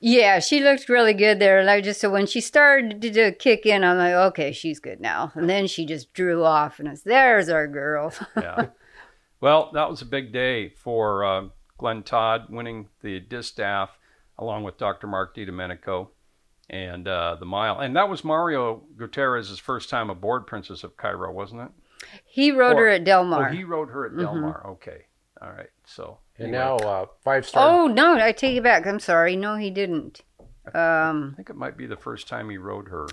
Yeah, 0.00 0.38
she 0.38 0.60
looked 0.60 0.88
really 0.88 1.14
good 1.14 1.40
there. 1.40 1.58
And 1.58 1.68
I 1.68 1.80
just 1.80 2.00
so 2.00 2.10
when 2.10 2.26
she 2.26 2.40
started 2.40 3.02
to 3.02 3.32
kick 3.32 3.66
in, 3.66 3.82
I'm 3.82 3.98
like, 3.98 4.14
okay, 4.14 4.52
she's 4.52 4.78
good 4.78 5.00
now. 5.00 5.32
And 5.34 5.50
then 5.50 5.66
she 5.66 5.86
just 5.86 6.12
drew 6.12 6.44
off, 6.44 6.78
and 6.78 6.88
it's 6.88 7.02
there's 7.02 7.48
our 7.48 7.66
girl. 7.66 8.12
yeah. 8.36 8.66
Well, 9.40 9.70
that 9.74 9.88
was 9.88 10.02
a 10.02 10.06
big 10.06 10.32
day 10.32 10.68
for 10.68 11.24
uh, 11.24 11.44
Glenn 11.78 12.02
Todd 12.02 12.46
winning 12.48 12.88
the 13.02 13.20
distaff 13.20 13.98
along 14.38 14.64
with 14.64 14.78
Dr. 14.78 15.06
Mark 15.06 15.34
DiDomenico 15.34 16.08
and 16.70 17.08
uh, 17.08 17.36
the 17.38 17.46
mile. 17.46 17.78
And 17.80 17.96
that 17.96 18.08
was 18.08 18.24
Mario 18.24 18.82
Gutierrez's 18.96 19.58
first 19.58 19.88
time 19.90 20.10
aboard 20.10 20.46
Princess 20.46 20.84
of 20.84 20.96
Cairo, 20.96 21.32
wasn't 21.32 21.62
it? 21.62 21.70
He 22.24 22.50
rode 22.50 22.76
or, 22.76 22.84
her 22.84 22.88
at 22.88 23.04
Del 23.04 23.24
Mar. 23.24 23.48
Oh, 23.48 23.52
he 23.52 23.64
rode 23.64 23.90
her 23.90 24.06
at 24.06 24.16
Del 24.16 24.32
mm-hmm. 24.32 24.42
Mar. 24.42 24.66
Okay. 24.70 25.06
All 25.40 25.50
right. 25.50 25.70
So. 25.84 26.18
And 26.36 26.48
anyway. 26.48 26.64
now 26.64 26.76
uh, 26.76 27.06
five 27.24 27.46
star. 27.46 27.68
Oh, 27.68 27.86
no, 27.86 28.14
I 28.14 28.32
take 28.32 28.56
it 28.56 28.62
back. 28.62 28.86
I'm 28.86 29.00
sorry. 29.00 29.34
No, 29.36 29.56
he 29.56 29.70
didn't. 29.70 30.22
Um, 30.74 31.30
I 31.32 31.36
think 31.36 31.50
it 31.50 31.56
might 31.56 31.76
be 31.76 31.86
the 31.86 31.96
first 31.96 32.28
time 32.28 32.50
he 32.50 32.58
rode 32.58 32.88
her. 32.88 33.06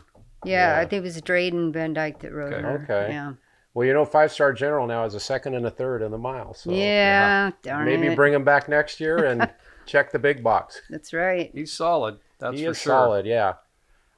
Yeah, 0.44 0.76
yeah. 0.76 0.82
I 0.82 0.86
think 0.86 1.00
it 1.00 1.04
was 1.04 1.22
Drayden 1.22 1.74
Van 1.74 1.94
Dyke 1.94 2.20
that 2.20 2.34
rode 2.34 2.54
okay. 2.54 2.62
her. 2.62 2.84
Okay. 2.84 3.14
Yeah. 3.14 3.34
Well, 3.74 3.86
you 3.86 3.94
know, 3.94 4.06
five 4.06 4.32
star 4.32 4.54
general 4.54 4.88
now 4.88 5.06
is 5.06 5.16
a 5.16 5.20
second 5.20 5.56
and 5.56 5.66
a 5.66 5.72
third 5.72 6.02
in 6.02 6.12
the 6.12 6.18
mile. 6.18 6.54
So 6.54 6.72
yeah, 6.72 7.52
yeah. 7.66 7.84
maybe 7.84 8.08
it. 8.08 8.16
bring 8.16 8.34
him 8.34 8.44
back 8.44 8.70
next 8.70 9.00
year 9.00 9.26
and 9.26 9.50
check 9.86 10.12
the 10.12 10.20
big 10.20 10.44
box. 10.44 10.82
That's 10.90 11.14
right. 11.14 11.52
He's 11.54 11.74
solid. 11.74 12.20
That's 12.46 12.58
he 12.58 12.66
for 12.66 12.72
is 12.72 12.82
sure. 12.82 12.92
solid. 12.92 13.26
Yeah. 13.26 13.54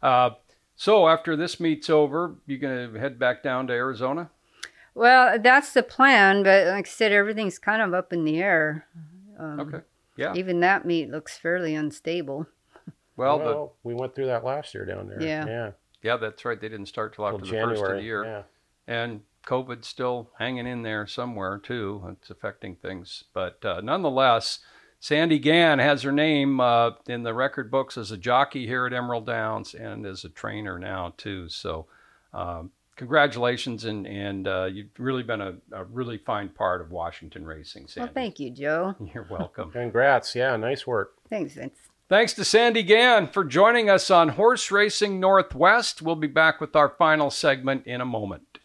Uh, 0.01 0.31
so 0.75 1.07
after 1.07 1.35
this 1.35 1.59
meet's 1.59 1.89
over, 1.89 2.35
you're 2.45 2.59
gonna 2.59 2.99
head 2.99 3.17
back 3.17 3.43
down 3.43 3.67
to 3.67 3.73
Arizona? 3.73 4.29
Well, 4.93 5.37
that's 5.39 5.73
the 5.73 5.83
plan, 5.83 6.43
but 6.43 6.67
like 6.67 6.87
I 6.87 6.89
said, 6.89 7.11
everything's 7.11 7.59
kind 7.59 7.81
of 7.81 7.93
up 7.93 8.11
in 8.11 8.25
the 8.25 8.39
air. 8.39 8.87
Um, 9.37 9.59
okay. 9.59 9.79
Yeah. 10.15 10.33
Even 10.35 10.59
that 10.61 10.85
meet 10.85 11.09
looks 11.09 11.37
fairly 11.37 11.75
unstable. 11.75 12.47
Well, 13.15 13.39
well 13.39 13.75
the, 13.83 13.89
we 13.89 13.93
went 13.93 14.15
through 14.15 14.27
that 14.27 14.43
last 14.43 14.73
year 14.73 14.85
down 14.85 15.07
there. 15.07 15.21
Yeah. 15.21 15.45
Yeah. 15.45 15.71
Yeah, 16.03 16.17
that's 16.17 16.45
right. 16.45 16.59
They 16.59 16.69
didn't 16.69 16.85
start 16.85 17.15
till 17.15 17.25
after 17.25 17.39
till 17.39 17.45
the 17.47 17.51
January, 17.51 17.77
first 17.77 17.91
of 17.91 17.97
the 17.97 18.03
year. 18.03 18.23
Yeah. 18.23 18.43
And 18.87 19.21
COVID's 19.45 19.87
still 19.87 20.29
hanging 20.37 20.67
in 20.67 20.83
there 20.83 21.07
somewhere 21.07 21.57
too. 21.57 22.15
It's 22.21 22.29
affecting 22.29 22.75
things, 22.75 23.23
but 23.33 23.63
uh, 23.65 23.81
nonetheless, 23.81 24.59
Sandy 24.99 25.39
Gann 25.39 25.79
has 25.79 26.01
her 26.01 26.11
name 26.11 26.59
uh, 26.59 26.91
in 27.07 27.23
the 27.23 27.33
record 27.33 27.69
books 27.69 27.97
as 27.97 28.11
a 28.11 28.17
jockey 28.17 28.65
here 28.65 28.85
at 28.85 28.93
Emerald 28.93 29.27
Downs 29.27 29.73
and 29.73 30.05
as 30.05 30.23
a 30.23 30.29
trainer 30.29 30.79
now 30.79 31.13
too. 31.17 31.47
So, 31.49 31.85
um, 32.33 32.71
congratulations, 32.95 33.85
and 33.85 34.07
and 34.07 34.47
uh, 34.47 34.65
you've 34.65 34.89
really 34.97 35.23
been 35.23 35.41
a, 35.41 35.55
a, 35.71 35.83
really 35.85 36.17
fine 36.17 36.49
part 36.49 36.81
of 36.81 36.91
Washington 36.91 37.45
racing, 37.45 37.87
Sandy. 37.87 38.07
Well, 38.07 38.13
thank 38.13 38.39
you, 38.39 38.49
Joe. 38.49 38.95
You're 39.13 39.27
welcome. 39.29 39.71
Congrats. 39.71 40.35
Yeah, 40.35 40.55
nice 40.57 40.87
work. 40.87 41.13
Thanks, 41.29 41.53
Vince. 41.53 41.77
Thanks 42.09 42.33
to 42.33 42.45
Sandy 42.45 42.83
Gann 42.83 43.27
for 43.27 43.43
joining 43.43 43.89
us 43.89 44.09
on 44.09 44.29
Horse 44.29 44.71
Racing 44.71 45.19
Northwest. 45.19 46.01
We'll 46.01 46.15
be 46.15 46.27
back 46.27 46.61
with 46.61 46.73
our 46.73 46.87
final 46.89 47.29
segment 47.29 47.85
in 47.85 47.99
a 47.99 48.05
moment. 48.05 48.59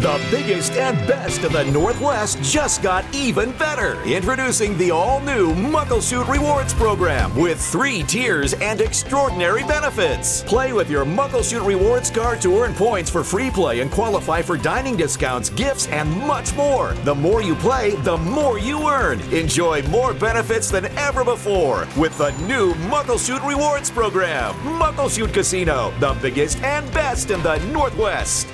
The 0.00 0.18
biggest 0.30 0.72
and 0.72 0.96
best 1.06 1.44
of 1.44 1.52
the 1.52 1.64
Northwest 1.64 2.42
just 2.42 2.82
got 2.82 3.04
even 3.14 3.52
better. 3.52 4.02
Introducing 4.04 4.78
the 4.78 4.90
all 4.90 5.20
new 5.20 5.52
Muckleshoot 5.54 6.26
Rewards 6.26 6.72
Program 6.72 7.36
with 7.36 7.60
three 7.60 8.02
tiers 8.04 8.54
and 8.54 8.80
extraordinary 8.80 9.62
benefits. 9.64 10.42
Play 10.44 10.72
with 10.72 10.88
your 10.88 11.04
Muckleshoot 11.04 11.66
Rewards 11.66 12.10
card 12.10 12.40
to 12.40 12.60
earn 12.60 12.72
points 12.72 13.10
for 13.10 13.22
free 13.22 13.50
play 13.50 13.80
and 13.80 13.90
qualify 13.90 14.40
for 14.40 14.56
dining 14.56 14.96
discounts, 14.96 15.50
gifts, 15.50 15.86
and 15.88 16.10
much 16.22 16.56
more. 16.56 16.94
The 17.04 17.14
more 17.14 17.42
you 17.42 17.54
play, 17.54 17.90
the 17.96 18.16
more 18.16 18.58
you 18.58 18.88
earn. 18.88 19.20
Enjoy 19.34 19.82
more 19.88 20.14
benefits 20.14 20.70
than 20.70 20.86
ever 20.96 21.24
before 21.24 21.86
with 21.98 22.16
the 22.16 22.30
new 22.46 22.72
Muckleshoot 22.88 23.46
Rewards 23.46 23.90
Program. 23.90 24.54
Muckleshoot 24.80 25.34
Casino, 25.34 25.92
the 26.00 26.16
biggest 26.22 26.58
and 26.62 26.90
best 26.94 27.30
in 27.30 27.42
the 27.42 27.58
Northwest. 27.66 28.48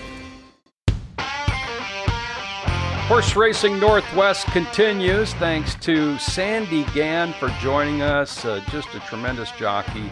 Horse 3.07 3.37
Racing 3.37 3.79
Northwest 3.79 4.49
continues. 4.49 5.33
Thanks 5.35 5.77
to 5.77 6.19
Sandy 6.19 6.85
Gann 6.93 7.33
for 7.35 7.51
joining 7.61 8.03
us. 8.03 8.45
Uh, 8.45 8.61
just 8.69 8.93
a 8.97 9.01
tremendous 9.01 9.53
jockey 9.53 10.11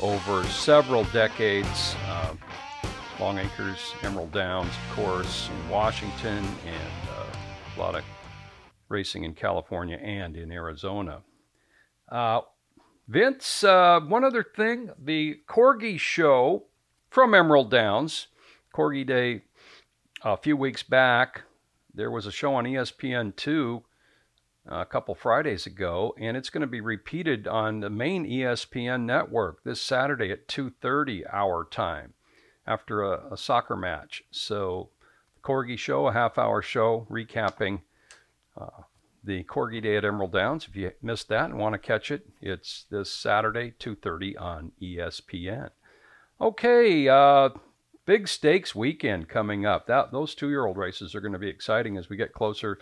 over 0.00 0.42
several 0.48 1.04
decades. 1.04 1.94
Uh, 2.08 2.34
Long 3.20 3.38
Acres, 3.38 3.94
Emerald 4.02 4.32
Downs, 4.32 4.72
of 4.72 4.96
course, 4.96 5.50
in 5.50 5.68
Washington, 5.70 6.44
and 6.66 7.08
uh, 7.10 7.36
a 7.76 7.80
lot 7.80 7.94
of 7.94 8.02
racing 8.88 9.22
in 9.22 9.34
California 9.34 9.98
and 9.98 10.36
in 10.36 10.50
Arizona. 10.50 11.22
Uh, 12.10 12.40
Vince, 13.06 13.62
uh, 13.62 14.00
one 14.00 14.24
other 14.24 14.42
thing 14.42 14.90
the 14.98 15.36
Corgi 15.48 15.96
show 15.96 16.64
from 17.08 17.34
Emerald 17.34 17.70
Downs, 17.70 18.26
Corgi 18.74 19.06
Day 19.06 19.42
a 20.24 20.36
few 20.36 20.56
weeks 20.56 20.82
back, 20.82 21.42
there 21.94 22.10
was 22.10 22.26
a 22.26 22.32
show 22.32 22.54
on 22.54 22.64
ESPN2 22.64 23.82
uh, 24.70 24.76
a 24.76 24.86
couple 24.86 25.14
Fridays 25.14 25.66
ago, 25.66 26.14
and 26.18 26.36
it's 26.36 26.50
going 26.50 26.60
to 26.60 26.66
be 26.66 26.80
repeated 26.80 27.46
on 27.48 27.80
the 27.80 27.90
main 27.90 28.24
ESPN 28.24 29.02
network 29.04 29.62
this 29.64 29.80
Saturday 29.80 30.30
at 30.30 30.48
2:30 30.48 31.24
our 31.32 31.64
time 31.64 32.14
after 32.66 33.02
a, 33.02 33.32
a 33.32 33.36
soccer 33.36 33.76
match. 33.76 34.22
So, 34.30 34.90
the 35.34 35.40
Corgi 35.40 35.76
Show, 35.76 36.06
a 36.06 36.12
half-hour 36.12 36.62
show 36.62 37.06
recapping 37.10 37.80
uh, 38.56 38.82
the 39.24 39.44
Corgi 39.44 39.82
Day 39.82 39.96
at 39.96 40.04
Emerald 40.04 40.32
Downs. 40.32 40.66
If 40.68 40.76
you 40.76 40.92
missed 41.02 41.28
that 41.28 41.50
and 41.50 41.58
want 41.58 41.74
to 41.74 41.78
catch 41.78 42.10
it, 42.10 42.28
it's 42.40 42.86
this 42.90 43.12
Saturday 43.12 43.72
2:30 43.78 44.40
on 44.40 44.72
ESPN. 44.80 45.70
Okay. 46.40 47.08
Uh, 47.08 47.50
big 48.04 48.28
stakes 48.28 48.74
weekend 48.74 49.28
coming 49.28 49.66
up. 49.66 49.86
That 49.86 50.12
those 50.12 50.34
two-year-old 50.34 50.76
races 50.76 51.14
are 51.14 51.20
going 51.20 51.32
to 51.32 51.38
be 51.38 51.48
exciting 51.48 51.96
as 51.96 52.08
we 52.08 52.16
get 52.16 52.32
closer 52.32 52.78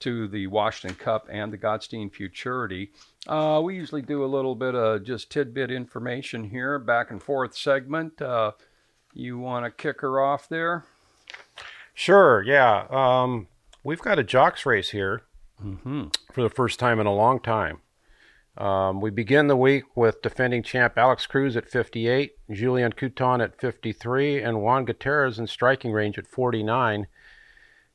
to 0.00 0.28
the 0.28 0.46
Washington 0.48 0.98
Cup 0.98 1.28
and 1.30 1.52
the 1.52 1.58
Gottstein 1.58 2.12
Futurity. 2.12 2.90
Uh, 3.26 3.60
we 3.64 3.76
usually 3.76 4.02
do 4.02 4.24
a 4.24 4.26
little 4.26 4.54
bit 4.54 4.74
of 4.74 5.04
just 5.04 5.30
tidbit 5.30 5.70
information 5.70 6.44
here, 6.44 6.78
back 6.78 7.10
and 7.10 7.22
forth 7.22 7.56
segment. 7.56 8.20
Uh, 8.20 8.52
you 9.14 9.38
want 9.38 9.64
to 9.64 9.70
kick 9.70 10.00
her 10.00 10.20
off 10.20 10.48
there? 10.48 10.84
Sure. 11.94 12.42
Yeah. 12.42 12.86
Um, 12.90 13.46
we've 13.84 14.02
got 14.02 14.18
a 14.18 14.24
jocks 14.24 14.66
race 14.66 14.90
here 14.90 15.22
mm-hmm. 15.64 16.08
for 16.32 16.42
the 16.42 16.50
first 16.50 16.80
time 16.80 16.98
in 16.98 17.06
a 17.06 17.14
long 17.14 17.38
time. 17.38 17.78
Um, 18.56 19.00
we 19.00 19.10
begin 19.10 19.48
the 19.48 19.56
week 19.56 19.84
with 19.96 20.22
defending 20.22 20.62
champ 20.62 20.96
Alex 20.96 21.26
Cruz 21.26 21.56
at 21.56 21.68
58, 21.68 22.32
Julien 22.50 22.92
Couton 22.92 23.42
at 23.42 23.60
53, 23.60 24.40
and 24.40 24.62
Juan 24.62 24.84
Gutierrez 24.84 25.38
in 25.38 25.46
striking 25.48 25.92
range 25.92 26.18
at 26.18 26.28
49. 26.28 27.08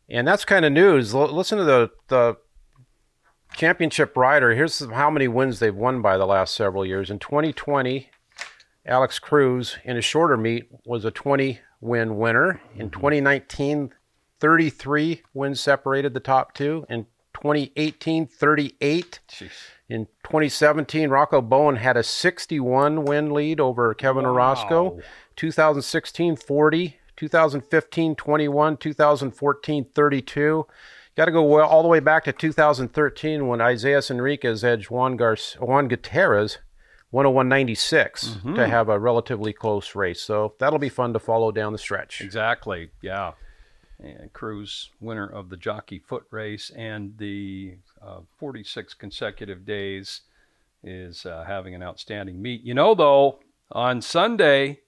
And 0.09 0.27
that's 0.27 0.43
kind 0.43 0.65
of 0.65 0.73
news. 0.73 1.15
L- 1.15 1.33
listen 1.33 1.59
to 1.59 1.63
the, 1.63 1.91
the 2.09 2.37
championship 3.53 4.17
rider. 4.17 4.53
Here's 4.53 4.79
how 4.91 5.09
many 5.09 5.29
wins 5.29 5.59
they've 5.59 5.73
won 5.73 6.01
by 6.01 6.17
the 6.17 6.25
last 6.25 6.55
several 6.55 6.85
years. 6.85 7.09
In 7.09 7.19
2020, 7.19 8.09
Alex 8.85 9.19
Cruz 9.19 9.77
in 9.85 9.95
a 9.95 10.01
shorter 10.01 10.35
meet 10.35 10.69
was 10.85 11.05
a 11.05 11.11
20 11.11 11.59
win 11.79 12.17
winner. 12.17 12.61
In 12.75 12.89
mm-hmm. 12.89 12.99
2019, 12.99 13.93
33 14.39 15.21
wins 15.33 15.61
separated 15.61 16.13
the 16.13 16.19
top 16.19 16.53
two. 16.53 16.85
In 16.89 17.05
2018, 17.33 18.27
38. 18.27 19.19
Jeez. 19.29 19.51
In 19.89 20.05
2017, 20.23 21.09
Rocco 21.09 21.41
Bowen 21.41 21.77
had 21.77 21.97
a 21.97 22.03
61 22.03 23.05
win 23.05 23.33
lead 23.33 23.59
over 23.59 23.93
Kevin 23.95 24.23
wow. 24.23 24.31
Orozco. 24.31 24.99
2016, 25.35 26.35
40. 26.35 26.97
2015, 27.15 28.15
21. 28.15 28.77
2014, 28.77 29.85
32. 29.93 30.67
Got 31.17 31.25
to 31.25 31.31
go 31.31 31.43
well, 31.43 31.67
all 31.67 31.81
the 31.81 31.89
way 31.89 31.99
back 31.99 32.23
to 32.25 32.31
2013 32.31 33.47
when 33.47 33.59
Isaias 33.59 34.09
Enriquez 34.11 34.63
edged 34.63 34.89
Juan, 34.89 35.17
Gar- 35.17 35.35
Juan 35.59 35.87
Gutierrez 35.87 36.59
101.96 37.11 38.37
Mm-hmm. 38.37 38.55
to 38.55 38.67
have 38.67 38.87
a 38.89 38.99
relatively 38.99 39.51
close 39.51 39.95
race. 39.95 40.21
So 40.21 40.53
that'll 40.59 40.79
be 40.79 40.89
fun 40.89 41.13
to 41.13 41.19
follow 41.19 41.51
down 41.51 41.73
the 41.73 41.79
stretch. 41.79 42.21
Exactly. 42.21 42.91
Yeah. 43.01 43.31
And 44.01 44.31
Cruz, 44.31 44.91
winner 45.01 45.27
of 45.27 45.49
the 45.49 45.57
Jockey 45.57 45.99
Foot 45.99 46.25
Race 46.31 46.69
and 46.69 47.17
the 47.17 47.75
uh, 48.01 48.21
46 48.37 48.93
consecutive 48.93 49.65
days, 49.65 50.21
is 50.83 51.25
uh, 51.25 51.43
having 51.45 51.75
an 51.75 51.83
outstanding 51.83 52.41
meet. 52.41 52.61
You 52.61 52.73
know, 52.73 52.95
though, 52.95 53.39
on 53.71 54.01
Sunday, 54.01 54.79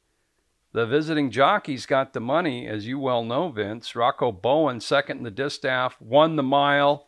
the 0.73 0.85
visiting 0.85 1.31
jockeys 1.31 1.85
got 1.85 2.13
the 2.13 2.21
money, 2.21 2.67
as 2.67 2.87
you 2.87 2.99
well 2.99 3.23
know, 3.23 3.49
Vince. 3.49 3.95
Rocco 3.95 4.31
Bowen, 4.31 4.79
second 4.79 5.17
in 5.17 5.23
the 5.23 5.31
distaff, 5.31 5.99
won 5.99 6.37
the 6.37 6.43
mile. 6.43 7.07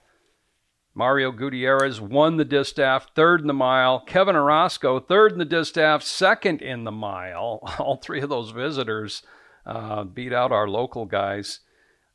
Mario 0.96 1.32
Gutierrez 1.32 2.00
won 2.00 2.38
the 2.38 2.46
distaff, 2.46 3.08
third 3.16 3.42
in 3.42 3.48
the 3.48 3.54
mile. 3.54 4.02
Kevin 4.02 4.36
Orozco, 4.36 5.00
third 5.00 5.32
in 5.32 5.40
the 5.40 5.46
distaff, 5.46 6.04
second 6.04 6.62
in 6.62 6.84
the 6.84 6.92
mile. 6.92 7.60
All 7.80 7.96
three 7.96 8.22
of 8.22 8.30
those 8.30 8.52
visitors 8.52 9.24
uh, 9.66 10.04
beat 10.04 10.34
out 10.34 10.52
our 10.52 10.68
local 10.68 11.06
guys 11.06 11.62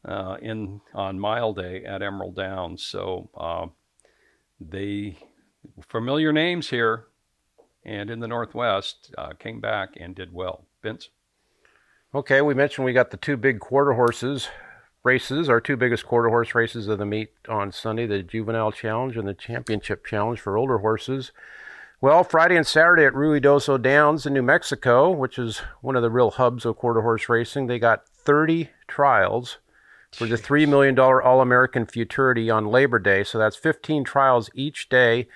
uh, 0.08 0.36
in 0.40 0.80
on 0.94 1.18
Mile 1.18 1.52
Day 1.52 1.84
at 1.84 2.02
Emerald 2.02 2.36
Downs. 2.36 2.82
So 2.82 3.30
uh, 3.36 3.66
they 4.60 5.18
familiar 5.86 6.32
names 6.32 6.70
here, 6.70 7.06
and 7.84 8.10
in 8.10 8.20
the 8.20 8.28
Northwest 8.28 9.14
uh, 9.16 9.32
came 9.38 9.60
back 9.60 9.90
and 10.00 10.14
did 10.14 10.32
well. 10.32 10.64
Vince. 10.82 11.10
Okay, 12.14 12.40
we 12.40 12.54
mentioned 12.54 12.84
we 12.84 12.92
got 12.92 13.10
the 13.10 13.16
two 13.16 13.36
big 13.36 13.60
quarter 13.60 13.92
horses 13.92 14.48
races, 15.04 15.48
our 15.48 15.60
two 15.60 15.76
biggest 15.76 16.06
quarter 16.06 16.28
horse 16.28 16.54
races 16.54 16.88
of 16.88 16.98
the 16.98 17.06
meet 17.06 17.30
on 17.48 17.70
Sunday, 17.70 18.06
the 18.06 18.22
Juvenile 18.22 18.72
Challenge 18.72 19.16
and 19.16 19.28
the 19.28 19.34
Championship 19.34 20.04
Challenge 20.04 20.40
for 20.40 20.56
older 20.56 20.78
horses. 20.78 21.32
Well, 22.00 22.24
Friday 22.24 22.56
and 22.56 22.66
Saturday 22.66 23.04
at 23.04 23.12
Ruidoso 23.12 23.80
Downs 23.80 24.24
in 24.24 24.32
New 24.32 24.42
Mexico, 24.42 25.10
which 25.10 25.38
is 25.38 25.58
one 25.80 25.96
of 25.96 26.02
the 26.02 26.10
real 26.10 26.30
hubs 26.30 26.64
of 26.64 26.76
quarter 26.76 27.02
horse 27.02 27.28
racing, 27.28 27.66
they 27.66 27.78
got 27.78 28.08
30 28.08 28.70
trials 28.86 29.58
for 30.12 30.26
the 30.26 30.36
$3 30.36 30.68
million 30.68 30.98
All 30.98 31.40
American 31.40 31.86
Futurity 31.86 32.50
on 32.50 32.66
Labor 32.66 32.98
Day. 32.98 33.24
So 33.24 33.38
that's 33.38 33.56
15 33.56 34.04
trials 34.04 34.50
each 34.54 34.88
day. 34.88 35.28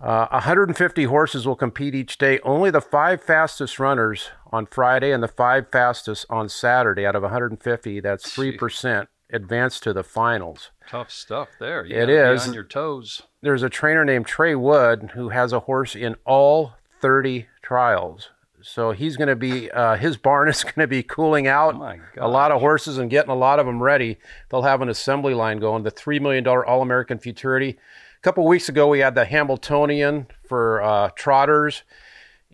Uh, 0.00 0.26
150 0.32 1.04
horses 1.04 1.46
will 1.46 1.54
compete 1.54 1.94
each 1.94 2.18
day. 2.18 2.40
Only 2.40 2.70
the 2.70 2.80
five 2.80 3.22
fastest 3.22 3.78
runners 3.78 4.30
on 4.50 4.66
Friday 4.66 5.12
and 5.12 5.22
the 5.22 5.28
five 5.28 5.70
fastest 5.70 6.26
on 6.28 6.48
Saturday 6.48 7.06
out 7.06 7.14
of 7.14 7.22
150, 7.22 8.00
that's 8.00 8.34
3%, 8.34 9.06
advance 9.32 9.78
to 9.78 9.92
the 9.92 10.02
finals. 10.02 10.72
Tough 10.88 11.10
stuff 11.10 11.50
there. 11.60 11.86
You 11.86 11.96
It 11.96 12.06
be 12.06 12.48
on 12.48 12.52
your 12.52 12.64
toes. 12.64 13.22
There's 13.42 13.62
a 13.62 13.70
trainer 13.70 14.04
named 14.04 14.26
Trey 14.26 14.56
Wood 14.56 15.12
who 15.14 15.28
has 15.28 15.52
a 15.52 15.60
horse 15.60 15.94
in 15.94 16.16
all 16.24 16.72
30 17.00 17.46
trials. 17.62 18.30
So 18.62 18.92
he's 18.92 19.16
going 19.16 19.28
to 19.28 19.36
be, 19.36 19.70
uh, 19.70 19.96
his 19.96 20.16
barn 20.16 20.48
is 20.50 20.62
going 20.62 20.74
to 20.80 20.86
be 20.86 21.02
cooling 21.02 21.46
out 21.46 21.74
Oh 21.74 22.26
a 22.26 22.28
lot 22.28 22.52
of 22.52 22.60
horses 22.60 22.98
and 22.98 23.10
getting 23.10 23.30
a 23.30 23.36
lot 23.36 23.58
of 23.58 23.66
them 23.66 23.82
ready. 23.82 24.18
They'll 24.50 24.62
have 24.62 24.82
an 24.82 24.88
assembly 24.88 25.34
line 25.34 25.58
going. 25.58 25.82
The 25.82 25.90
$3 25.90 26.20
million 26.20 26.46
All 26.46 26.82
American 26.82 27.18
Futurity. 27.18 27.70
A 27.70 28.20
couple 28.22 28.46
weeks 28.46 28.68
ago, 28.68 28.88
we 28.88 29.00
had 29.00 29.14
the 29.14 29.24
Hambletonian 29.24 30.26
for 30.46 30.82
uh, 30.82 31.10
trotters 31.16 31.82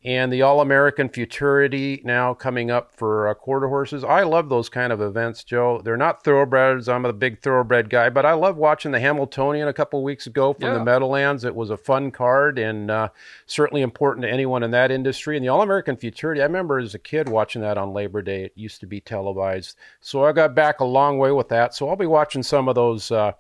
and 0.05 0.32
the 0.32 0.42
All 0.42 0.61
American 0.61 1.09
Futurity 1.09 2.01
now 2.05 2.34
coming 2.34 2.70
up 2.70 2.94
for 2.94 3.28
uh, 3.28 3.34
quarter 3.34 3.68
horses. 3.68 4.05
I 4.05 4.22
love 4.22 4.49
those 4.49 4.68
kind 4.68 4.92
of 4.92 5.01
events, 5.01 5.44
Joe. 5.44 5.80
They're 5.82 5.96
not 5.96 6.22
thoroughbreds. 6.24 6.88
I'm 6.88 7.05
a 7.05 7.12
big 7.12 7.40
thoroughbred 7.40 7.90
guy, 7.90 8.09
but 8.11 8.24
I 8.24 8.32
love 8.32 8.57
watching 8.57 8.92
the 8.92 9.01
Hambletonian 9.01 9.68
a 9.68 9.72
couple 9.72 10.03
weeks 10.03 10.26
ago 10.26 10.53
from 10.53 10.68
Yeah. 10.68 10.74
the 10.74 10.84
Meadowlands. 10.84 11.44
It 11.44 11.55
was 11.55 11.70
a 11.70 11.76
fun 11.76 12.11
card 12.11 12.59
and 12.59 12.90
uh, 12.90 13.09
certainly 13.46 13.82
important 13.82 14.22
to 14.22 14.30
anyone 14.30 14.62
in 14.62 14.70
that 14.70 14.90
industry. 14.90 15.36
And 15.36 15.44
the 15.44 15.49
All 15.49 15.62
American 15.62 15.96
Futurity, 15.96 16.40
I 16.40 16.44
remember 16.44 16.78
as 16.78 16.94
a 16.94 16.99
kid 16.99 17.28
watching 17.28 17.62
that 17.62 17.76
on 17.78 17.92
Labor 17.92 18.22
Day. 18.22 18.44
It 18.44 18.53
used 18.55 18.80
to 18.80 18.86
be 18.86 19.01
televised. 19.01 19.76
So 20.01 20.24
I 20.24 20.32
got 20.32 20.55
back 20.55 20.80
a 20.80 20.84
long 20.84 21.18
way 21.18 21.32
with 21.32 21.49
that. 21.49 21.74
So 21.74 21.88
I'll 21.88 21.96
be 21.96 22.07
watching 22.07 22.42
some 22.42 22.68
of 22.68 22.74
those. 22.74 23.11
Uh, 23.11 23.32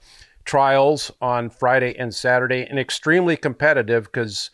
trials 0.44 1.12
on 1.20 1.50
Friday 1.50 1.94
and 1.98 2.14
Saturday 2.14 2.66
and 2.70 2.78
extremely 2.78 3.36
competitive 3.36 4.04
because 4.04 4.50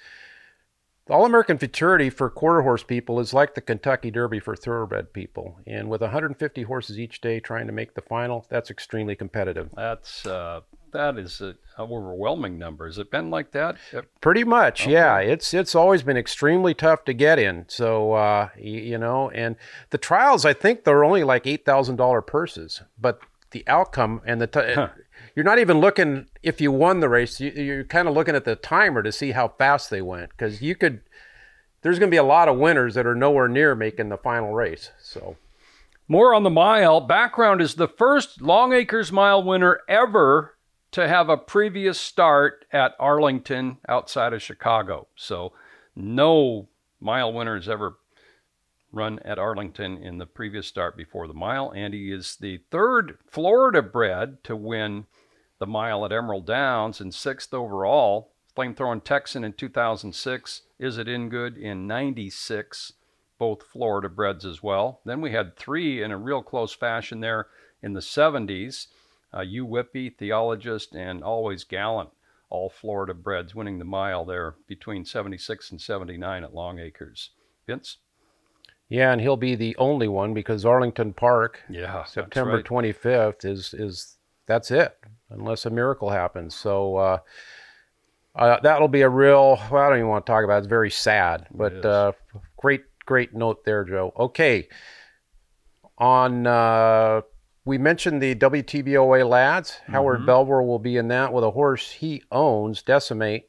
the 1.07 1.13
All 1.13 1.25
American 1.27 1.59
Futurity 1.59 2.09
for 2.11 2.31
quarter 2.31 2.63
horse 2.63 2.83
people 2.83 3.21
is 3.21 3.35
like 3.35 3.55
the 3.55 3.61
Kentucky 3.61 4.11
Derby 4.11 4.41
for 4.41 4.57
thoroughbred 4.57 5.13
people. 5.13 5.59
And 5.67 5.89
with 5.91 6.01
150 6.01 6.63
horses 6.63 6.99
each 6.99 7.21
day 7.21 7.41
trying 7.41 7.67
to 7.67 7.73
make 7.73 7.95
the 7.95 8.01
final, 8.03 8.47
that's 8.49 8.71
extremely 8.71 9.15
competitive. 9.15 9.71
That's 9.77 10.25
uh, 10.27 10.61
that 10.93 11.19
is 11.19 11.41
an 11.41 11.57
overwhelming 11.79 12.57
number. 12.59 12.87
Has 12.87 12.99
it 12.99 13.11
been 13.11 13.29
like 13.29 13.51
that? 13.51 13.77
Pretty 14.21 14.45
much, 14.45 14.87
yeah. 14.87 15.19
It's 15.19 15.53
it's 15.53 15.75
always 15.75 16.03
been 16.03 16.17
extremely 16.17 16.73
tough 16.73 17.05
to 17.05 17.13
get 17.13 17.39
in. 17.39 17.65
So 17.69 18.13
uh, 18.13 18.49
y- 18.57 18.63
you 18.63 18.99
know, 18.99 19.29
and 19.31 19.57
the 19.91 19.99
trials, 19.99 20.45
I 20.47 20.53
think 20.55 20.85
they're 20.85 21.05
only 21.05 21.25
like 21.25 21.47
eight 21.47 21.65
thousand 21.65 21.97
dollar 21.97 22.23
purses, 22.23 22.81
but 22.99 23.21
the 23.51 23.65
outcome 23.67 24.21
and 24.25 24.41
the 24.41 24.47
t- 24.47 24.61
you're 25.35 25.45
not 25.45 25.59
even 25.59 25.81
looking 25.81 26.27
if 26.43 26.61
you 26.61 26.71
won 26.73 27.01
the 27.01 27.09
race. 27.09 27.41
You, 27.41 27.51
you're 27.51 27.85
kind 27.85 28.09
of 28.09 28.15
looking 28.15 28.37
at 28.37 28.45
the 28.45 28.57
timer 28.57 29.03
to 29.03 29.13
see 29.13 29.33
how 29.33 29.49
fast 29.49 29.91
they 29.91 30.03
went 30.03 30.31
because 30.31 30.63
you 30.63 30.75
could. 30.75 31.01
There's 31.83 31.99
going 31.99 32.11
to 32.11 32.15
be 32.15 32.19
a 32.19 32.23
lot 32.23 32.49
of 32.49 32.59
winners 32.59 32.95
that 32.95 33.07
are 33.07 33.15
nowhere 33.15 33.49
near 33.49 33.75
making 33.75 34.09
the 34.09 34.17
final 34.17 34.53
race. 34.55 34.91
So 35.01 35.37
More 36.07 36.35
on 36.35 36.43
the 36.43 36.51
mile. 36.51 37.01
Background 37.01 37.63
is 37.63 37.75
the 37.75 37.89
first 37.89 38.43
Long 38.43 38.73
Acres 38.73 39.11
Mile 39.11 39.43
winner 39.43 39.81
ever 39.89 40.57
to 40.93 41.09
have 41.09 41.29
a 41.29 41.37
previous 41.37 41.99
start 41.99 42.67
at 42.73 42.95
Arlington 43.01 43.79
outside 43.89 44.33
of 44.33 44.43
Chicago. 44.43 45.09
So 45.17 45.53
no 45.97 46.69
mile 47.01 47.33
winner 47.33 47.57
has 47.57 47.69
ever 47.69 47.97
run 48.93 49.19
at 49.25 49.39
Arlington 49.39 49.97
in 49.97 50.19
the 50.19 50.27
previous 50.27 50.67
start 50.67 50.97
before 50.97 51.27
the 51.27 51.35
mile. 51.35 51.73
And 51.75 51.95
he 51.95 52.13
is 52.13 52.37
the 52.37 52.59
third 52.71 53.19
Florida 53.27 53.83
bred 53.83 54.45
to 54.45 54.55
win 54.55 55.07
the 55.65 55.71
mile 55.71 56.05
at 56.05 56.13
Emerald 56.13 56.47
Downs 56.47 57.01
and 57.01 57.15
sixth 57.15 57.55
overall. 57.55 58.33
Flamethrowintexan 58.55 59.45
in 59.47 59.55
2006. 59.55 60.63
Isitingood 60.81 61.57
in 61.57 61.87
96? 61.87 62.93
both 63.37 63.65
Florida 63.65 64.09
breds 64.09 64.45
as 64.47 64.63
well. 64.63 65.01
Then 65.05 65.21
we 65.21 65.33
had 65.33 65.57
three 65.57 66.03
in 66.03 66.13
a 66.13 66.17
real 66.17 66.41
close 66.43 66.73
fashion 66.73 67.19
there 67.21 67.49
in 67.83 67.93
the 67.95 68.01
70s. 68.01 68.87
Uh, 69.37 69.41
Yu 69.41 69.67
Wipi, 69.67 70.09
Theologist, 70.17 70.95
and 70.95 71.25
Always 71.25 71.65
Gallant, 71.65 72.11
all 72.49 72.71
Florida 72.71 73.13
breds 73.13 73.53
winning 73.55 73.81
the 73.81 73.85
mile 73.85 74.25
there 74.25 74.55
between 74.69 75.05
76 75.05 75.73
and 75.73 75.81
79 75.81 76.45
at 76.45 76.55
Long 76.55 76.79
Acres. 76.79 77.31
Vince? 77.67 77.97
yeah, 78.89 79.11
and 79.13 79.21
he'll 79.21 79.37
be 79.37 79.57
the 79.57 79.75
only 79.79 80.07
one 80.09 80.33
because 80.33 80.65
Arlington 80.65 81.13
Park, 81.13 81.61
Yeah, 81.69 82.05
September 82.05 82.57
right. 82.57 82.65
25th 82.65 83.45
is 83.45 83.75
is 83.75 84.17
that's 84.47 84.71
it 84.71 84.97
unless 85.31 85.67
a 85.67 85.71
miracle 85.71 86.11
happens. 86.11 86.55
So 86.55 86.97
uh, 86.97 87.19
uh, 88.35 88.61
that'll 88.63 88.89
be 88.89 89.03
a 89.03 89.09
real. 89.09 89.59
Well, 89.71 89.83
I 89.83 89.89
don't 89.91 89.99
even 89.99 90.09
want 90.09 90.27
to 90.27 90.33
talk 90.33 90.45
about. 90.45 90.57
it. 90.57 90.59
It's 90.59 90.67
very 90.67 90.91
sad, 90.91 91.47
but 91.53 91.85
uh, 91.85 92.13
great 92.57 92.83
great 93.07 93.35
note 93.35 93.65
there, 93.65 93.85
Joe. 93.85 94.13
Okay, 94.19 94.69
on 95.99 96.47
uh, 96.47 97.23
we 97.65 97.79
mentioned 97.79 98.21
the 98.21 98.35
WTBOA 98.35 99.29
lads. 99.29 99.79
Howard 99.87 100.27
Belvoir 100.27 100.63
will 100.63 100.79
be 100.79 100.97
in 100.97 101.09
that 101.09 101.33
with 101.33 101.45
a 101.45 101.51
horse 101.51 101.91
he 101.91 102.23
owns, 102.31 102.83
Decimate. 102.83 103.49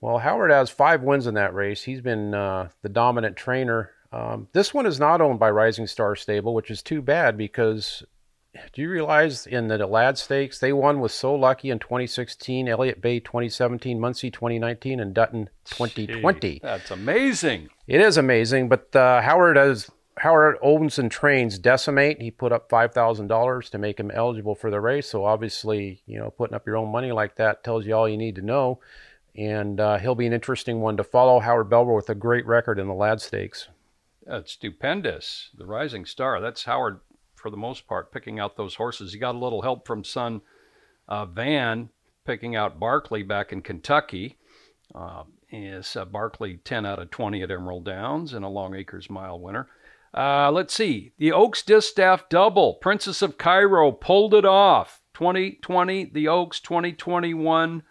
Well, 0.00 0.18
Howard 0.18 0.50
has 0.50 0.70
five 0.70 1.02
wins 1.02 1.26
in 1.26 1.34
that 1.34 1.54
race. 1.54 1.82
He's 1.82 2.00
been 2.00 2.32
uh, 2.34 2.68
the 2.82 2.88
dominant 2.88 3.36
trainer. 3.36 3.90
Um, 4.12 4.48
this 4.52 4.72
one 4.72 4.86
is 4.86 5.00
not 5.00 5.20
owned 5.20 5.38
by 5.40 5.50
Rising 5.50 5.86
Star 5.86 6.14
Stable, 6.14 6.54
which 6.54 6.70
is 6.70 6.82
too 6.82 7.02
bad 7.02 7.36
because 7.36 8.04
do 8.72 8.82
you 8.82 8.90
realize 8.90 9.46
in 9.46 9.68
the 9.68 9.86
Lad 9.86 10.18
Stakes 10.18 10.58
they 10.58 10.72
won 10.72 11.00
with 11.00 11.12
So 11.12 11.34
Lucky 11.34 11.70
in 11.70 11.78
2016, 11.78 12.68
Elliott 12.68 13.00
Bay 13.00 13.20
2017, 13.20 14.00
Muncie 14.00 14.30
2019, 14.30 15.00
and 15.00 15.14
Dutton 15.14 15.48
2020. 15.66 16.40
Gee, 16.40 16.60
That's 16.62 16.90
amazing. 16.90 17.68
It 17.86 18.00
is 18.00 18.16
amazing, 18.16 18.68
but 18.68 18.94
uh, 18.94 19.20
Howard 19.20 19.56
has 19.56 19.90
Howard 20.18 20.58
and 20.62 21.10
trains 21.10 21.58
Decimate. 21.58 22.20
He 22.20 22.30
put 22.30 22.52
up 22.52 22.68
five 22.68 22.92
thousand 22.92 23.28
dollars 23.28 23.70
to 23.70 23.78
make 23.78 23.98
him 23.98 24.10
eligible 24.10 24.54
for 24.54 24.70
the 24.70 24.80
race. 24.80 25.08
So 25.08 25.24
obviously, 25.24 26.02
you 26.06 26.18
know, 26.18 26.30
putting 26.30 26.54
up 26.54 26.66
your 26.66 26.76
own 26.76 26.90
money 26.90 27.12
like 27.12 27.36
that 27.36 27.64
tells 27.64 27.86
you 27.86 27.94
all 27.94 28.08
you 28.08 28.16
need 28.16 28.36
to 28.36 28.42
know. 28.42 28.80
And 29.36 29.78
uh, 29.78 29.98
he'll 29.98 30.16
be 30.16 30.26
an 30.26 30.32
interesting 30.32 30.80
one 30.80 30.96
to 30.96 31.04
follow. 31.04 31.38
Howard 31.38 31.70
Belvoir 31.70 31.94
with 31.94 32.10
a 32.10 32.14
great 32.14 32.44
record 32.46 32.78
in 32.78 32.88
the 32.88 32.94
Lad 32.94 33.20
Stakes. 33.20 33.68
That's 34.26 34.52
stupendous. 34.52 35.50
The 35.56 35.64
Rising 35.64 36.04
Star. 36.04 36.40
That's 36.40 36.64
Howard, 36.64 37.00
for 37.38 37.50
the 37.50 37.56
most 37.56 37.86
part, 37.86 38.12
picking 38.12 38.38
out 38.38 38.56
those 38.56 38.74
horses. 38.74 39.12
He 39.12 39.18
got 39.18 39.34
a 39.34 39.38
little 39.38 39.62
help 39.62 39.86
from 39.86 40.04
son 40.04 40.42
uh, 41.08 41.26
Van 41.26 41.88
picking 42.24 42.54
out 42.54 42.78
Barkley 42.78 43.22
back 43.22 43.52
in 43.52 43.62
Kentucky. 43.62 44.36
Uh, 44.94 45.24
is 45.50 45.96
uh, 45.96 46.04
Barkley 46.04 46.58
10 46.64 46.84
out 46.84 46.98
of 46.98 47.10
20 47.10 47.42
at 47.42 47.50
Emerald 47.50 47.84
Downs 47.84 48.34
and 48.34 48.44
a 48.44 48.48
Long 48.48 48.74
Acres 48.74 49.08
Mile 49.08 49.38
winner. 49.40 49.68
Uh, 50.14 50.50
let's 50.50 50.74
see. 50.74 51.12
The 51.18 51.32
Oaks 51.32 51.62
Distaff 51.62 52.28
Double. 52.28 52.74
Princess 52.74 53.22
of 53.22 53.38
Cairo 53.38 53.92
pulled 53.92 54.34
it 54.34 54.44
off. 54.44 55.00
2020, 55.14 56.10
the 56.12 56.28
Oaks, 56.28 56.60
2021, 56.60 57.82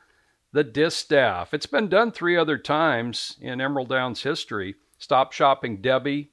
the 0.54 0.64
Distaff. 0.64 1.54
It's 1.54 1.66
been 1.66 1.90
done 1.90 2.12
three 2.12 2.38
other 2.38 2.58
times 2.58 3.38
in 3.42 3.60
Emerald 3.60 3.90
Downs 3.90 4.24
history. 4.24 4.76
Stop 4.98 5.34
Shopping 5.34 5.82
Debbie, 5.82 6.32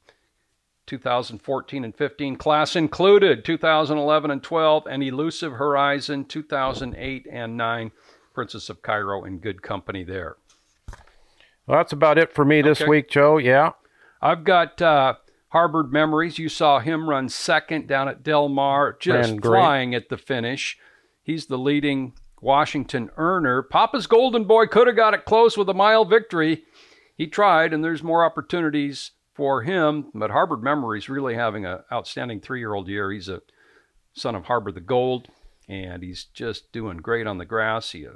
2014 0.86 1.84
and 1.84 1.94
15, 1.96 2.36
class 2.36 2.76
included 2.76 3.44
2011 3.44 4.30
and 4.30 4.42
12, 4.42 4.86
and 4.86 5.02
Elusive 5.02 5.54
Horizon 5.54 6.24
2008 6.24 7.26
and 7.30 7.56
9. 7.56 7.90
Princess 8.32 8.68
of 8.68 8.82
Cairo 8.82 9.24
in 9.24 9.38
good 9.38 9.62
company 9.62 10.02
there. 10.02 10.36
Well, 11.66 11.78
that's 11.78 11.92
about 11.92 12.18
it 12.18 12.32
for 12.32 12.44
me 12.44 12.62
this 12.62 12.80
Okay. 12.80 12.90
week, 12.90 13.08
Joe. 13.08 13.38
Yeah. 13.38 13.70
I've 14.20 14.42
got 14.44 14.82
uh, 14.82 15.14
Harvard 15.50 15.92
Memories. 15.92 16.38
You 16.38 16.48
saw 16.48 16.80
him 16.80 17.08
run 17.08 17.28
second 17.28 17.86
down 17.86 18.08
at 18.08 18.22
Del 18.24 18.48
Mar, 18.48 18.96
just 18.98 19.40
flying 19.40 19.94
at 19.94 20.08
the 20.08 20.18
finish. 20.18 20.76
He's 21.22 21.46
the 21.46 21.56
leading 21.58 22.14
Washington 22.40 23.10
earner. 23.16 23.62
Papa's 23.62 24.06
Golden 24.06 24.44
Boy 24.44 24.66
could 24.66 24.88
have 24.88 24.96
got 24.96 25.14
it 25.14 25.24
close 25.24 25.56
with 25.56 25.68
a 25.68 25.74
mile 25.74 26.04
victory. 26.04 26.64
He 27.16 27.26
tried, 27.28 27.72
and 27.72 27.84
there's 27.84 28.02
more 28.02 28.24
opportunities 28.24 29.12
for 29.34 29.62
him. 29.62 30.10
But 30.14 30.30
Harvard 30.30 30.62
Memories 30.62 31.08
really 31.08 31.34
having 31.34 31.66
an 31.66 31.80
outstanding 31.92 32.40
three-year-old 32.40 32.88
year. 32.88 33.10
He's 33.10 33.28
a 33.28 33.42
son 34.12 34.34
of 34.34 34.46
Harbor 34.46 34.72
the 34.72 34.80
Gold, 34.80 35.28
and 35.68 36.02
he's 36.02 36.24
just 36.24 36.72
doing 36.72 36.96
great 36.98 37.26
on 37.26 37.38
the 37.38 37.44
grass. 37.44 37.90
He 37.90 38.06
uh, 38.06 38.12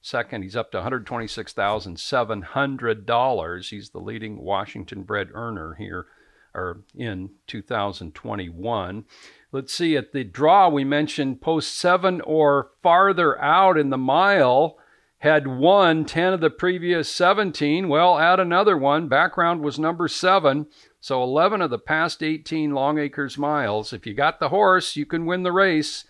second, 0.00 0.42
he's 0.42 0.56
up 0.56 0.70
to 0.72 0.78
$126,700. 0.78 3.68
He's 3.68 3.90
the 3.90 4.00
leading 4.00 4.38
Washington-bred 4.38 5.28
earner 5.32 5.74
here, 5.74 6.06
or 6.54 6.82
in 6.94 7.30
2021. 7.46 9.04
Let's 9.50 9.72
see 9.72 9.96
at 9.96 10.12
the 10.12 10.24
draw 10.24 10.68
we 10.68 10.84
mentioned 10.84 11.40
post 11.40 11.74
seven 11.76 12.20
or 12.20 12.70
farther 12.82 13.40
out 13.40 13.78
in 13.78 13.88
the 13.90 13.96
mile 13.96 14.77
had 15.18 15.46
won 15.46 16.04
10 16.04 16.34
of 16.34 16.40
the 16.40 16.50
previous 16.50 17.10
17. 17.10 17.88
Well, 17.88 18.18
add 18.18 18.38
another 18.38 18.76
one. 18.76 19.08
Background 19.08 19.62
was 19.62 19.78
number 19.78 20.06
seven. 20.06 20.66
So 21.00 21.22
11 21.22 21.60
of 21.60 21.70
the 21.70 21.78
past 21.78 22.22
18 22.22 22.72
Long 22.72 22.98
Acres 22.98 23.36
miles. 23.36 23.92
If 23.92 24.06
you 24.06 24.14
got 24.14 24.38
the 24.38 24.50
horse, 24.50 24.96
you 24.96 25.06
can 25.06 25.26
win 25.26 25.42
the 25.42 25.52
race. 25.52 26.04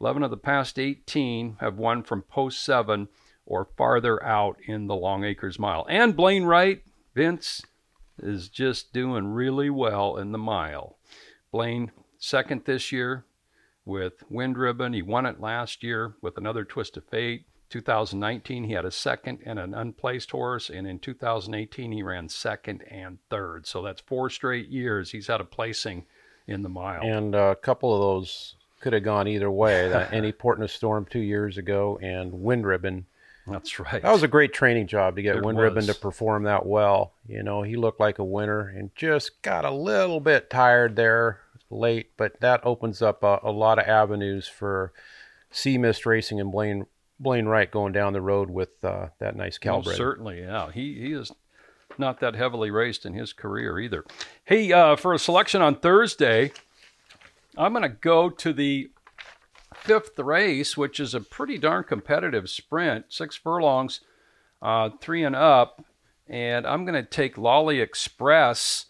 11 0.00 0.22
of 0.22 0.30
the 0.30 0.36
past 0.36 0.78
18 0.78 1.56
have 1.60 1.78
won 1.78 2.02
from 2.02 2.22
post 2.22 2.64
seven 2.64 3.08
or 3.46 3.68
farther 3.76 4.22
out 4.24 4.56
in 4.66 4.86
the 4.86 4.94
Long 4.94 5.24
Acres 5.24 5.58
mile. 5.58 5.86
And 5.88 6.16
Blaine 6.16 6.44
Wright, 6.44 6.82
Vince, 7.14 7.62
is 8.22 8.48
just 8.48 8.92
doing 8.92 9.28
really 9.28 9.70
well 9.70 10.16
in 10.16 10.32
the 10.32 10.38
mile. 10.38 10.96
Blaine, 11.50 11.90
second 12.18 12.64
this 12.64 12.92
year 12.92 13.24
with 13.84 14.24
Wind 14.30 14.56
Ribbon. 14.56 14.92
He 14.92 15.02
won 15.02 15.26
it 15.26 15.40
last 15.40 15.82
year 15.82 16.14
with 16.20 16.34
Anothertwistafate. 16.34 17.44
2019, 17.74 18.62
he 18.64 18.74
had 18.74 18.84
a 18.84 18.90
second 18.92 19.40
and 19.44 19.58
an 19.58 19.74
unplaced 19.74 20.30
horse, 20.30 20.70
and 20.70 20.86
in 20.86 21.00
2018, 21.00 21.90
he 21.90 22.04
ran 22.04 22.28
second 22.28 22.84
and 22.88 23.18
third. 23.30 23.66
So 23.66 23.82
that's 23.82 24.00
four 24.00 24.30
straight 24.30 24.68
years 24.68 25.10
he's 25.10 25.26
had 25.26 25.40
a 25.40 25.44
placing 25.44 26.06
in 26.46 26.62
the 26.62 26.68
mile. 26.68 27.02
And 27.02 27.34
a 27.34 27.56
couple 27.56 27.92
of 27.92 28.00
those 28.00 28.54
could 28.78 28.92
have 28.92 29.02
gone 29.02 29.26
either 29.26 29.50
way. 29.50 29.88
That 29.88 30.12
Anyportinastorm 30.12 31.08
two 31.08 31.18
years 31.18 31.58
ago 31.58 31.98
and 32.00 32.44
Wind 32.44 32.64
Ribbon. 32.64 33.06
that's 33.44 33.80
right. 33.80 34.00
That 34.00 34.12
was 34.12 34.22
a 34.22 34.28
great 34.28 34.52
training 34.52 34.86
job 34.86 35.16
to 35.16 35.22
get 35.22 35.34
It 35.34 35.42
Wind 35.44 35.58
Ribbon 35.58 35.86
to 35.86 35.94
perform 35.94 36.44
that 36.44 36.64
well. 36.64 37.12
You 37.26 37.42
know, 37.42 37.62
he 37.62 37.74
looked 37.74 37.98
like 37.98 38.20
a 38.20 38.24
winner 38.24 38.68
and 38.68 38.94
just 38.94 39.42
got 39.42 39.64
a 39.64 39.72
little 39.72 40.20
bit 40.20 40.48
tired 40.48 40.94
there 40.94 41.40
late, 41.70 42.12
but 42.16 42.38
that 42.38 42.60
opens 42.64 43.02
up 43.02 43.24
a, 43.24 43.40
a 43.42 43.50
lot 43.50 43.80
of 43.80 43.88
avenues 43.88 44.46
for 44.46 44.92
Sea 45.50 45.76
Mist 45.76 46.06
Racing 46.06 46.38
and 46.38 46.52
Blaine 46.52 46.86
Blaine 47.20 47.46
Wright 47.46 47.70
going 47.70 47.92
down 47.92 48.12
the 48.12 48.20
road 48.20 48.50
with 48.50 48.84
uh, 48.84 49.08
that 49.20 49.36
nice 49.36 49.54
Most 49.54 49.58
caliber. 49.62 49.94
certainly, 49.94 50.40
yeah. 50.40 50.70
He 50.72 50.94
he 50.94 51.12
is 51.12 51.32
not 51.98 52.20
that 52.20 52.34
heavily 52.34 52.70
raced 52.70 53.06
in 53.06 53.14
his 53.14 53.32
career 53.32 53.78
either. 53.78 54.04
Hey, 54.44 54.72
uh, 54.72 54.96
for 54.96 55.14
a 55.14 55.18
selection 55.18 55.62
on 55.62 55.76
Thursday, 55.76 56.52
I'm 57.56 57.72
going 57.72 57.82
to 57.82 57.88
go 57.88 58.30
to 58.30 58.52
the 58.52 58.90
fifth 59.74 60.18
race, 60.18 60.76
which 60.76 60.98
is 60.98 61.14
a 61.14 61.20
pretty 61.20 61.58
darn 61.58 61.84
competitive 61.84 62.50
sprint, 62.50 63.06
six 63.08 63.36
furlongs, 63.36 64.00
uh, 64.62 64.90
three 65.00 65.22
and 65.24 65.36
up, 65.36 65.84
and 66.26 66.66
I'm 66.66 66.84
going 66.84 67.00
to 67.00 67.08
take 67.08 67.38
Lolly 67.38 67.80
Express, 67.80 68.86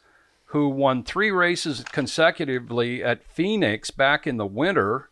who 0.47 0.68
won 0.68 1.03
three 1.03 1.31
races 1.31 1.85
consecutively 1.85 3.03
at 3.03 3.25
Phoenix 3.25 3.91
back 3.91 4.27
in 4.27 4.37
the 4.37 4.47
winter 4.47 5.11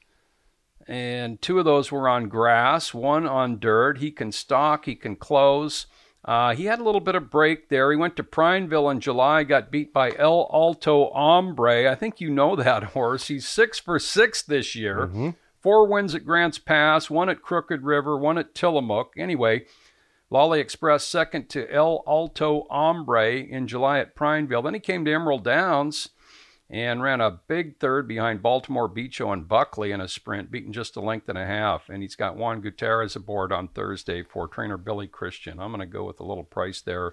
and 0.87 1.41
two 1.41 1.59
of 1.59 1.64
those 1.64 1.93
were 1.93 2.09
on 2.09 2.28
grass, 2.28 2.93
one 2.93 3.26
on 3.26 3.59
dirt. 3.59 3.99
He 3.99 4.11
can 4.11 4.33
stalk, 4.33 4.85
he 4.85 4.95
can 4.95 5.16
close. 5.16 5.87
Uh, 6.24 6.55
he 6.55 6.66
had 6.66 6.78
a 6.78 6.85
little 6.85 7.01
bit 7.01 7.16
of 7.16 7.30
break 7.30 7.68
there. 7.68 7.91
He 7.91 7.97
went 7.97 8.16
to 8.16 8.22
Prineville 8.22 8.89
in 8.91 9.01
July, 9.01 9.43
got 9.43 9.72
beat 9.72 9.93
by 9.93 10.12
El 10.16 10.49
Alto 10.53 11.11
Hombre. 11.12 11.91
I 11.91 11.97
think 11.97 12.20
you 12.20 12.30
know 12.30 12.55
that 12.55 12.83
horse. 12.95 13.28
He's 13.28 13.49
six 13.49 13.78
for 13.78 13.99
six 13.99 14.43
this 14.43 14.76
year. 14.76 15.07
Four 15.61 15.87
wins 15.87 16.14
at 16.14 16.24
Grants 16.24 16.59
Pass, 16.59 17.11
one 17.11 17.28
at 17.28 17.43
Crooked 17.43 17.83
River, 17.83 18.16
one 18.16 18.39
at 18.39 18.55
Tillamook. 18.55 19.14
Anyway, 19.16 19.64
Lolly 20.30 20.61
Express 20.61 21.05
second 21.05 21.49
to 21.51 21.72
El 21.72 22.03
Alto 22.07 22.66
Hombre 22.70 23.37
in 23.37 23.66
July 23.68 23.99
at 23.99 24.14
Prineville. 24.16 24.62
Then 24.62 24.74
he 24.74 24.80
came 24.80 25.05
to 25.05 25.12
Emerald 25.12 25.45
Downs 25.45 26.09
and 26.73 27.03
ran 27.03 27.20
a 27.20 27.31
big 27.31 27.79
third 27.79 28.09
behind 28.09 28.43
Baltimore 28.43 28.89
Beacho 28.89 29.31
and 29.31 29.47
Buckley 29.47 29.93
in 29.93 30.01
a 30.01 30.09
sprint, 30.09 30.51
beaten 30.51 30.73
just 30.73 30.97
a 30.97 31.03
length 31.03 31.29
and 31.29 31.37
a 31.37 31.45
half. 31.45 31.91
And 31.91 32.01
he's 32.01 32.16
got 32.16 32.35
Juan 32.35 32.62
Gutierrez 32.62 33.14
aboard 33.14 33.53
on 33.53 33.68
Thursday 33.68 34.23
for 34.23 34.49
trainer 34.49 34.79
Billy 34.79 35.07
Christian. 35.07 35.61
I'm 35.61 35.70
going 35.70 35.81
to 35.81 35.87
go 35.87 36.05
with 36.05 36.18
a 36.18 36.25
little 36.25 36.45
price 36.45 36.81
there. 36.81 37.12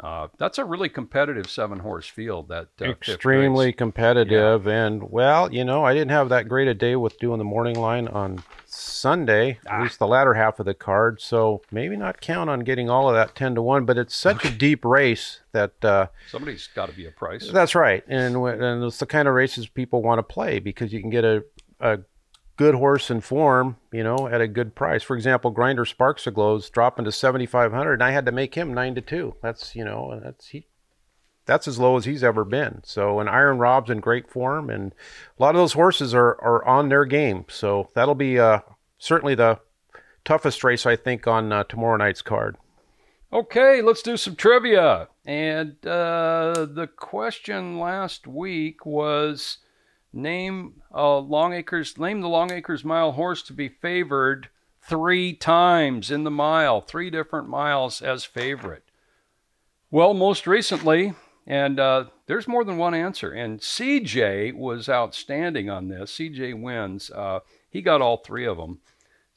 Uh, 0.00 0.26
that's 0.38 0.58
a 0.58 0.64
really 0.64 0.88
competitive 0.88 1.48
seven 1.48 1.78
horse 1.78 2.06
field. 2.08 2.48
That 2.48 2.68
uh, 2.80 2.86
Extremely 2.86 3.72
competitive, 3.72 4.66
and 4.66 5.10
well, 5.10 5.52
you 5.52 5.64
know, 5.64 5.84
I 5.84 5.94
didn't 5.94 6.10
have 6.10 6.28
that 6.30 6.48
great 6.48 6.66
a 6.68 6.74
day 6.74 6.96
with 6.96 7.18
doing 7.18 7.38
the 7.38 7.44
morning 7.44 7.78
line 7.78 8.08
on 8.08 8.42
Sunday, 8.66 9.58
Ah. 9.68 9.76
at 9.76 9.82
least 9.82 9.98
the 10.00 10.06
latter 10.06 10.34
half 10.34 10.58
of 10.58 10.66
the 10.66 10.74
card. 10.74 11.20
So 11.20 11.62
maybe 11.70 11.96
not 11.96 12.20
count 12.20 12.50
on 12.50 12.60
getting 12.60 12.90
all 12.90 13.08
of 13.08 13.14
that 13.14 13.34
ten 13.36 13.54
to 13.54 13.62
one. 13.62 13.84
But 13.84 13.96
it's 13.98 14.16
such 14.16 14.44
a 14.44 14.50
deep 14.50 14.84
race 14.84 15.40
that 15.52 15.84
uh, 15.84 16.08
Somebody's 16.28 16.68
got 16.74 16.88
to 16.90 16.96
be 16.96 17.06
a 17.06 17.10
price. 17.12 17.48
that's 17.52 17.74
right, 17.76 18.02
and 18.08 18.36
and 18.36 18.82
it's 18.84 18.98
the 18.98 19.06
kind 19.06 19.28
of 19.28 19.34
races 19.34 19.68
people 19.68 20.02
want 20.02 20.18
to 20.18 20.22
play 20.24 20.58
because 20.58 20.92
you 20.92 21.00
can 21.00 21.10
get 21.10 21.24
a 21.24 21.44
a 21.80 21.98
good 22.56 22.74
horse 22.74 23.10
in 23.10 23.20
form, 23.20 23.76
you 23.92 24.04
know, 24.04 24.28
at 24.28 24.40
a 24.40 24.48
good 24.48 24.74
price. 24.74 25.02
For 25.02 25.16
example, 25.16 25.50
Grinder 25.50 25.84
Sparks 25.84 26.26
of 26.26 26.34
Glows 26.34 26.70
dropping 26.70 27.04
to 27.04 27.12
seventy 27.12 27.46
five 27.46 27.72
hundred, 27.72 27.94
and 27.94 28.02
I 28.02 28.10
had 28.10 28.26
to 28.26 28.32
make 28.32 28.54
him 28.54 28.74
nine 28.74 28.94
to 28.94 29.00
two. 29.00 29.34
That's 29.42 29.74
you 29.74 29.84
know, 29.84 30.20
that's 30.22 30.48
he. 30.48 30.66
That's 31.46 31.68
as 31.68 31.78
low 31.78 31.96
as 31.98 32.06
he's 32.06 32.24
ever 32.24 32.42
been. 32.44 32.80
So, 32.84 33.20
and 33.20 33.28
Iron 33.28 33.58
Rob's 33.58 33.90
in 33.90 34.00
great 34.00 34.30
form, 34.30 34.70
and 34.70 34.94
a 35.38 35.42
lot 35.42 35.54
of 35.54 35.60
those 35.60 35.74
horses 35.74 36.14
are 36.14 36.40
are 36.40 36.64
on 36.64 36.88
their 36.88 37.04
game. 37.04 37.44
So 37.48 37.90
that'll 37.94 38.14
be 38.14 38.38
uh, 38.38 38.60
certainly 38.98 39.34
the 39.34 39.60
toughest 40.24 40.64
race 40.64 40.86
I 40.86 40.96
think 40.96 41.26
on 41.26 41.52
uh, 41.52 41.64
tomorrow 41.64 41.96
night's 41.96 42.22
card. 42.22 42.56
Okay, 43.32 43.82
let's 43.82 44.02
do 44.02 44.16
some 44.16 44.36
trivia. 44.36 45.08
And 45.26 45.84
uh, 45.86 46.66
the 46.70 46.88
question 46.96 47.78
last 47.78 48.26
week 48.26 48.86
was 48.86 49.58
name 50.14 50.82
uh, 50.94 51.18
Long 51.18 51.52
Acres, 51.52 51.98
name 51.98 52.20
the 52.20 52.28
Long 52.28 52.52
Acres 52.52 52.84
Mile 52.84 53.12
horse 53.12 53.42
to 53.42 53.52
be 53.52 53.68
favored 53.68 54.48
three 54.80 55.34
times 55.34 56.10
in 56.10 56.24
the 56.24 56.30
mile, 56.30 56.80
three 56.80 57.10
different 57.10 57.48
miles 57.48 58.02
as 58.02 58.24
favorite. 58.24 58.84
Well, 59.90 60.14
most 60.14 60.46
recently, 60.46 61.14
and 61.46 61.78
uh, 61.78 62.06
there's 62.26 62.48
more 62.48 62.64
than 62.64 62.78
one 62.78 62.94
answer. 62.94 63.30
And 63.30 63.60
CJ 63.60 64.54
was 64.54 64.88
outstanding 64.88 65.70
on 65.70 65.88
this. 65.88 66.12
CJ 66.12 66.60
wins. 66.60 67.10
Uh, 67.10 67.40
he 67.70 67.82
got 67.82 68.02
all 68.02 68.18
three 68.18 68.46
of 68.46 68.56
them. 68.56 68.80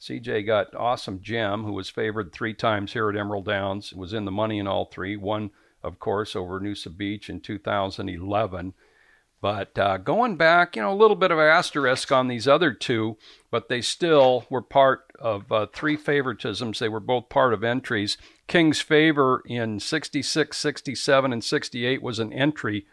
CJ 0.00 0.46
got 0.46 0.74
Awesome 0.74 1.20
Gem, 1.20 1.64
who 1.64 1.72
was 1.72 1.90
favored 1.90 2.32
three 2.32 2.54
times 2.54 2.92
here 2.92 3.08
at 3.08 3.16
Emerald 3.16 3.46
Downs, 3.46 3.92
was 3.92 4.12
in 4.12 4.24
the 4.24 4.30
money 4.30 4.58
in 4.58 4.66
all 4.66 4.84
three. 4.84 5.16
One, 5.16 5.50
of 5.82 5.98
course, 5.98 6.36
over 6.36 6.60
Noosa 6.60 6.96
Beach 6.96 7.28
in 7.28 7.40
2011. 7.40 8.74
But 9.40 9.78
uh, 9.78 9.98
going 9.98 10.36
back, 10.36 10.74
you 10.74 10.82
know, 10.82 10.92
a 10.92 10.94
little 10.94 11.16
bit 11.16 11.30
of 11.30 11.38
an 11.38 11.44
asterisk 11.44 12.10
on 12.10 12.26
these 12.26 12.48
other 12.48 12.72
two, 12.72 13.16
but 13.50 13.68
they 13.68 13.80
still 13.80 14.46
were 14.50 14.62
part 14.62 15.12
of 15.18 15.50
uh, 15.52 15.66
three 15.72 15.96
favoritisms. 15.96 16.78
They 16.78 16.88
were 16.88 17.00
both 17.00 17.28
part 17.28 17.54
of 17.54 17.62
entries. 17.62 18.18
King's 18.48 18.80
Favor 18.80 19.42
in 19.46 19.78
66, 19.78 20.56
67, 20.56 21.32
and 21.32 21.44
68 21.44 22.02
was 22.02 22.18
an 22.18 22.32
entry 22.32 22.86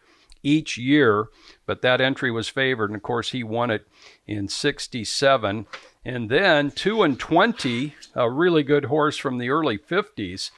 each 0.43 0.77
year, 0.77 1.29
but 1.65 1.81
that 1.81 1.99
entry 1.99 2.29
was 2.29 2.47
favored, 2.47 2.91
and 2.91 2.95
of 2.95 3.01
course, 3.01 3.31
he 3.31 3.43
won 3.43 3.71
it 3.71 3.87
in 4.27 4.47
67. 4.47 5.65
And 6.05 6.29
then 6.29 6.69
2 6.69 7.01
and 7.01 7.19
20, 7.19 7.95
a 8.13 8.29
really 8.29 8.61
good 8.61 8.85
horse 8.85 9.17
from 9.17 9.39
the 9.39 9.49
early 9.49 9.79
50s. 9.79 10.51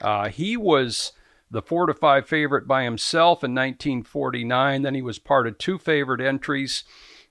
Uh, 0.00 0.28
he 0.28 0.56
was 0.56 1.12
the 1.50 1.62
four 1.62 1.86
to 1.86 1.94
five 1.94 2.26
favorite 2.28 2.66
by 2.66 2.84
himself 2.84 3.44
in 3.44 3.54
1949. 3.54 4.82
Then 4.82 4.94
he 4.94 5.02
was 5.02 5.18
part 5.18 5.46
of 5.46 5.58
two 5.58 5.78
favorite 5.78 6.20
entries 6.20 6.84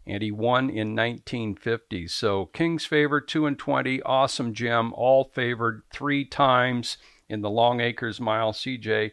and 0.06 0.22
he 0.22 0.32
won 0.32 0.70
in 0.70 0.96
1950. 0.96 2.08
So 2.08 2.48
King's 2.48 2.86
favorite, 2.86 3.28
2 3.28 3.46
and 3.46 3.58
20, 3.58 4.02
awesome 4.04 4.54
gem, 4.54 4.94
all 4.94 5.24
favored 5.24 5.84
three 5.92 6.26
times 6.26 6.98
in 7.30 7.42
the 7.42 7.50
Long 7.50 7.80
Acres 7.80 8.20
Mile. 8.20 8.52
CJ, 8.52 9.12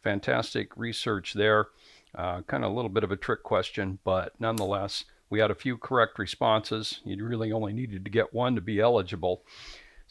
fantastic 0.00 0.76
research 0.76 1.34
there. 1.34 1.68
Uh, 2.14 2.42
kind 2.42 2.64
of 2.64 2.72
a 2.72 2.74
little 2.74 2.90
bit 2.90 3.04
of 3.04 3.12
a 3.12 3.16
trick 3.16 3.42
question, 3.42 3.98
but 4.04 4.32
nonetheless, 4.38 5.04
we 5.30 5.38
had 5.38 5.50
a 5.50 5.54
few 5.54 5.78
correct 5.78 6.18
responses. 6.18 7.00
You 7.04 7.24
really 7.24 7.52
only 7.52 7.72
needed 7.72 8.04
to 8.04 8.10
get 8.10 8.34
one 8.34 8.54
to 8.54 8.60
be 8.60 8.80
eligible. 8.80 9.44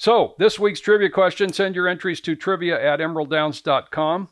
So, 0.01 0.33
this 0.39 0.57
week's 0.57 0.79
trivia 0.79 1.11
question 1.11 1.53
send 1.53 1.75
your 1.75 1.87
entries 1.87 2.21
to 2.21 2.35
trivia 2.35 2.73
at 2.83 2.99
emeralddowns.com. 2.99 4.29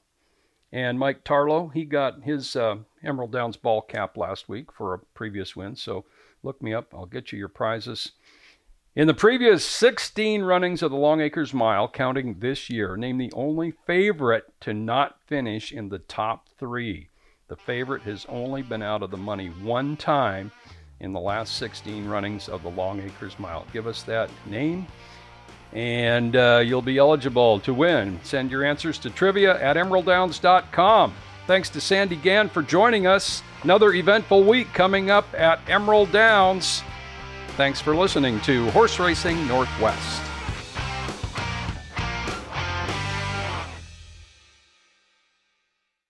And 0.71 0.97
Mike 0.97 1.23
Tarlow, 1.23 1.71
he 1.71 1.85
got 1.85 2.23
his 2.23 2.55
uh, 2.55 2.77
Emerald 3.03 3.31
Downs 3.31 3.55
ball 3.55 3.83
cap 3.83 4.17
last 4.17 4.49
week 4.49 4.71
for 4.71 4.95
a 4.95 4.99
previous 5.13 5.55
win. 5.55 5.75
So 5.75 6.05
look 6.41 6.59
me 6.59 6.73
up. 6.73 6.91
I'll 6.91 7.05
get 7.05 7.31
you 7.31 7.37
your 7.37 7.49
prizes. 7.49 8.13
In 8.95 9.05
the 9.05 9.13
previous 9.13 9.63
16 9.63 10.41
runnings 10.41 10.81
of 10.81 10.89
the 10.89 10.97
Long 10.97 11.21
Acres 11.21 11.53
Mile, 11.53 11.87
counting 11.87 12.39
this 12.39 12.71
year, 12.71 12.97
name 12.97 13.19
the 13.19 13.31
only 13.33 13.69
favorite 13.85 14.45
to 14.61 14.73
not 14.73 15.19
finish 15.27 15.71
in 15.71 15.89
the 15.89 15.99
top 15.99 16.49
three. 16.57 17.09
The 17.47 17.57
favorite 17.57 18.01
has 18.01 18.25
only 18.27 18.63
been 18.63 18.81
out 18.81 19.03
of 19.03 19.11
the 19.11 19.17
money 19.17 19.49
one 19.49 19.97
time 19.97 20.51
in 20.99 21.13
the 21.13 21.19
last 21.19 21.57
16 21.57 22.07
runnings 22.07 22.49
of 22.49 22.63
the 22.63 22.71
Long 22.71 22.99
Acres 23.01 23.37
Mile. 23.37 23.67
Give 23.71 23.85
us 23.85 24.01
that 24.01 24.31
name 24.47 24.87
and 25.73 26.35
uh, 26.35 26.61
you'll 26.65 26.81
be 26.81 26.97
eligible 26.97 27.59
to 27.61 27.73
win. 27.73 28.19
Send 28.23 28.51
your 28.51 28.63
answers 28.63 28.97
to 28.99 29.09
trivia 29.09 29.61
at 29.61 29.75
emeralddowns.com. 29.75 31.13
Thanks 31.47 31.69
to 31.69 31.81
Sandy 31.81 32.15
Gann 32.15 32.49
for 32.49 32.61
joining 32.61 33.07
us. 33.07 33.41
Another 33.63 33.93
eventful 33.93 34.43
week 34.43 34.71
coming 34.73 35.09
up 35.09 35.27
at 35.33 35.59
Emerald 35.67 36.11
Downs. 36.11 36.83
Thanks 37.57 37.81
for 37.81 37.95
listening 37.95 38.39
to 38.41 38.69
Horse 38.71 38.99
Racing 38.99 39.47
Northwest. 39.47 40.28